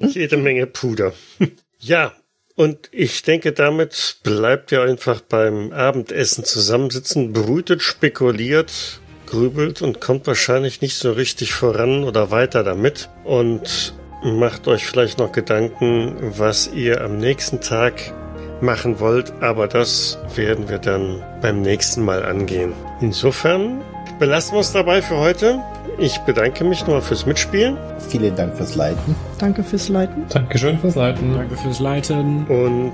Jede 0.00 0.36
Menge 0.36 0.66
Puder. 0.66 1.12
ja, 1.78 2.12
und 2.56 2.88
ich 2.92 3.22
denke, 3.22 3.52
damit 3.52 4.18
bleibt 4.22 4.70
ihr 4.72 4.82
einfach 4.82 5.20
beim 5.20 5.72
Abendessen 5.72 6.44
zusammensitzen, 6.44 7.32
brütet, 7.32 7.82
spekuliert, 7.82 9.00
grübelt 9.26 9.82
und 9.82 10.00
kommt 10.00 10.26
wahrscheinlich 10.26 10.80
nicht 10.80 10.96
so 10.96 11.12
richtig 11.12 11.52
voran 11.52 12.04
oder 12.04 12.30
weiter 12.30 12.62
damit 12.62 13.08
und 13.24 13.94
macht 14.22 14.68
euch 14.68 14.86
vielleicht 14.86 15.18
noch 15.18 15.32
Gedanken, 15.32 16.16
was 16.38 16.70
ihr 16.72 17.00
am 17.02 17.18
nächsten 17.18 17.60
Tag 17.60 18.14
machen 18.60 19.00
wollt, 19.00 19.32
aber 19.42 19.66
das 19.66 20.18
werden 20.34 20.68
wir 20.68 20.78
dann 20.78 21.22
beim 21.42 21.60
nächsten 21.60 22.04
Mal 22.04 22.24
angehen. 22.24 22.72
Insofern 23.00 23.82
belassen 24.18 24.54
wir 24.54 24.60
es 24.60 24.72
dabei 24.72 25.02
für 25.02 25.16
heute. 25.16 25.60
Ich 25.98 26.18
bedanke 26.20 26.64
mich 26.64 26.80
nochmal 26.82 27.02
fürs 27.02 27.26
Mitspielen 27.26 27.76
Vielen 28.08 28.34
Dank 28.36 28.56
fürs 28.56 28.74
Leiten. 28.74 29.14
Danke 29.38 29.62
fürs 29.62 29.88
Leiten. 29.88 30.24
Dankeschön 30.28 30.78
fürs 30.78 30.94
Leiten. 30.94 31.34
Danke 31.34 31.56
fürs 31.56 31.80
Leiten. 31.80 32.46
und 32.46 32.92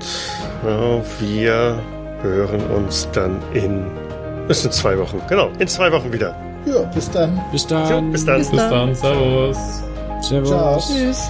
ja, 0.63 1.75
wir 2.23 2.31
hören 2.31 2.61
uns 2.75 3.07
dann 3.13 3.39
in 3.53 3.85
es 4.47 4.63
sind 4.63 4.73
zwei 4.73 4.97
Wochen. 4.97 5.21
Genau, 5.29 5.49
in 5.59 5.67
zwei 5.67 5.91
Wochen 5.91 6.11
wieder. 6.11 6.35
Ja, 6.65 6.81
bis 6.93 7.09
dann. 7.09 7.41
Bis 7.51 7.65
dann. 7.65 8.11
bis 8.11 8.25
dann. 8.25 8.39
Bis 8.39 8.49
Bis 8.49 8.59
dann, 8.59 8.95
Servus. 8.95 9.83
Servus. 10.21 10.49
Ciao. 10.49 10.79
Tschüss. 10.79 11.29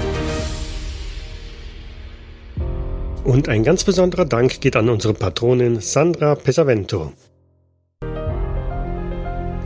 Und 3.31 3.47
ein 3.47 3.63
ganz 3.63 3.85
besonderer 3.85 4.25
Dank 4.25 4.59
geht 4.59 4.75
an 4.75 4.89
unsere 4.89 5.13
Patronin 5.13 5.79
Sandra 5.79 6.35
Pesavento. 6.35 7.13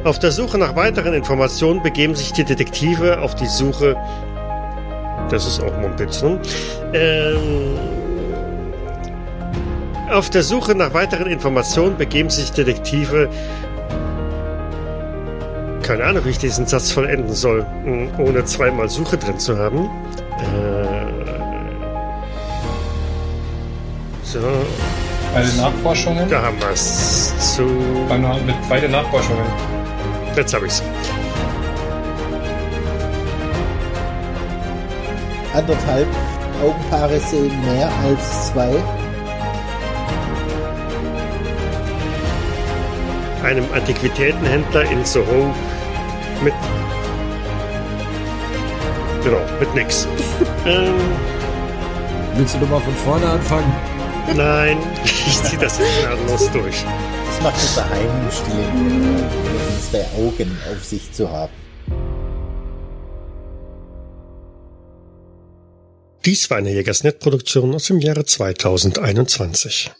Auf 0.03 0.19
der 0.19 0.31
Suche 0.31 0.59
nach 0.59 0.75
weiteren 0.75 1.15
Informationen 1.15 1.81
begeben 1.81 2.13
sich 2.13 2.31
die 2.31 2.43
Detektive 2.43 3.19
auf 3.19 3.33
die 3.33 3.47
Suche. 3.47 3.95
Das 5.31 5.47
ist 5.47 5.63
auch 5.63 5.75
Mumpitz, 5.79 6.23
Ähm, 6.93 7.79
auf 10.11 10.29
der 10.29 10.43
Suche 10.43 10.75
nach 10.75 10.93
weiteren 10.93 11.25
Informationen 11.25 11.97
begeben 11.97 12.29
sich 12.29 12.51
Detektive. 12.51 13.29
Keine 15.81 16.03
Ahnung, 16.03 16.23
wie 16.23 16.29
ich 16.29 16.37
diesen 16.37 16.67
Satz 16.67 16.91
vollenden 16.91 17.33
soll, 17.33 17.65
ohne 18.19 18.45
zweimal 18.45 18.89
Suche 18.89 19.17
drin 19.17 19.39
zu 19.39 19.57
haben. 19.57 19.89
Äh, 20.37 21.14
so. 24.41 24.65
Beide 25.33 25.55
Nachforschungen? 25.57 26.29
Da 26.29 26.41
haben 26.41 26.59
wir 26.59 26.69
es. 26.69 27.55
Zu. 27.55 27.63
Mit 27.63 28.55
beide 28.69 28.89
Nachforschungen. 28.89 29.45
Jetzt 30.35 30.53
habe 30.53 30.65
ich's. 30.65 30.83
Anderthalb 35.53 36.07
Augenpaare 36.61 37.19
sehen 37.19 37.53
mehr 37.65 37.89
als 38.03 38.47
zwei. 38.47 38.71
Einem 43.43 43.65
Antiquitätenhändler 43.73 44.83
in 44.91 45.05
Soho 45.05 45.53
mit. 46.43 46.53
Genau, 49.23 49.39
mit 49.59 49.73
nix. 49.75 50.07
ähm, 50.65 50.93
Willst 52.35 52.55
du 52.55 52.59
nochmal 52.59 52.81
von 52.81 52.93
vorne 52.95 53.29
anfangen? 53.29 53.94
Nein, 54.33 54.77
ich 55.03 55.43
ziehe 55.43 55.59
das 55.59 55.77
jetzt 55.77 56.01
gnadenlos 56.01 56.51
durch. 56.51 56.83
Das 57.27 57.41
macht 57.43 57.57
es 57.57 57.75
daheim 57.75 58.09
im 58.23 58.31
Stil, 58.31 59.29
zwei 59.89 60.05
Augen 60.17 60.57
auf 60.71 60.83
sich 60.83 61.11
zu 61.11 61.29
haben. 61.29 61.51
Dies 66.25 66.49
war 66.49 66.57
eine 66.57 66.71
Jägersnet-Produktion 66.71 67.75
aus 67.75 67.85
dem 67.85 67.99
Jahre 67.99 68.25
2021. 68.25 69.91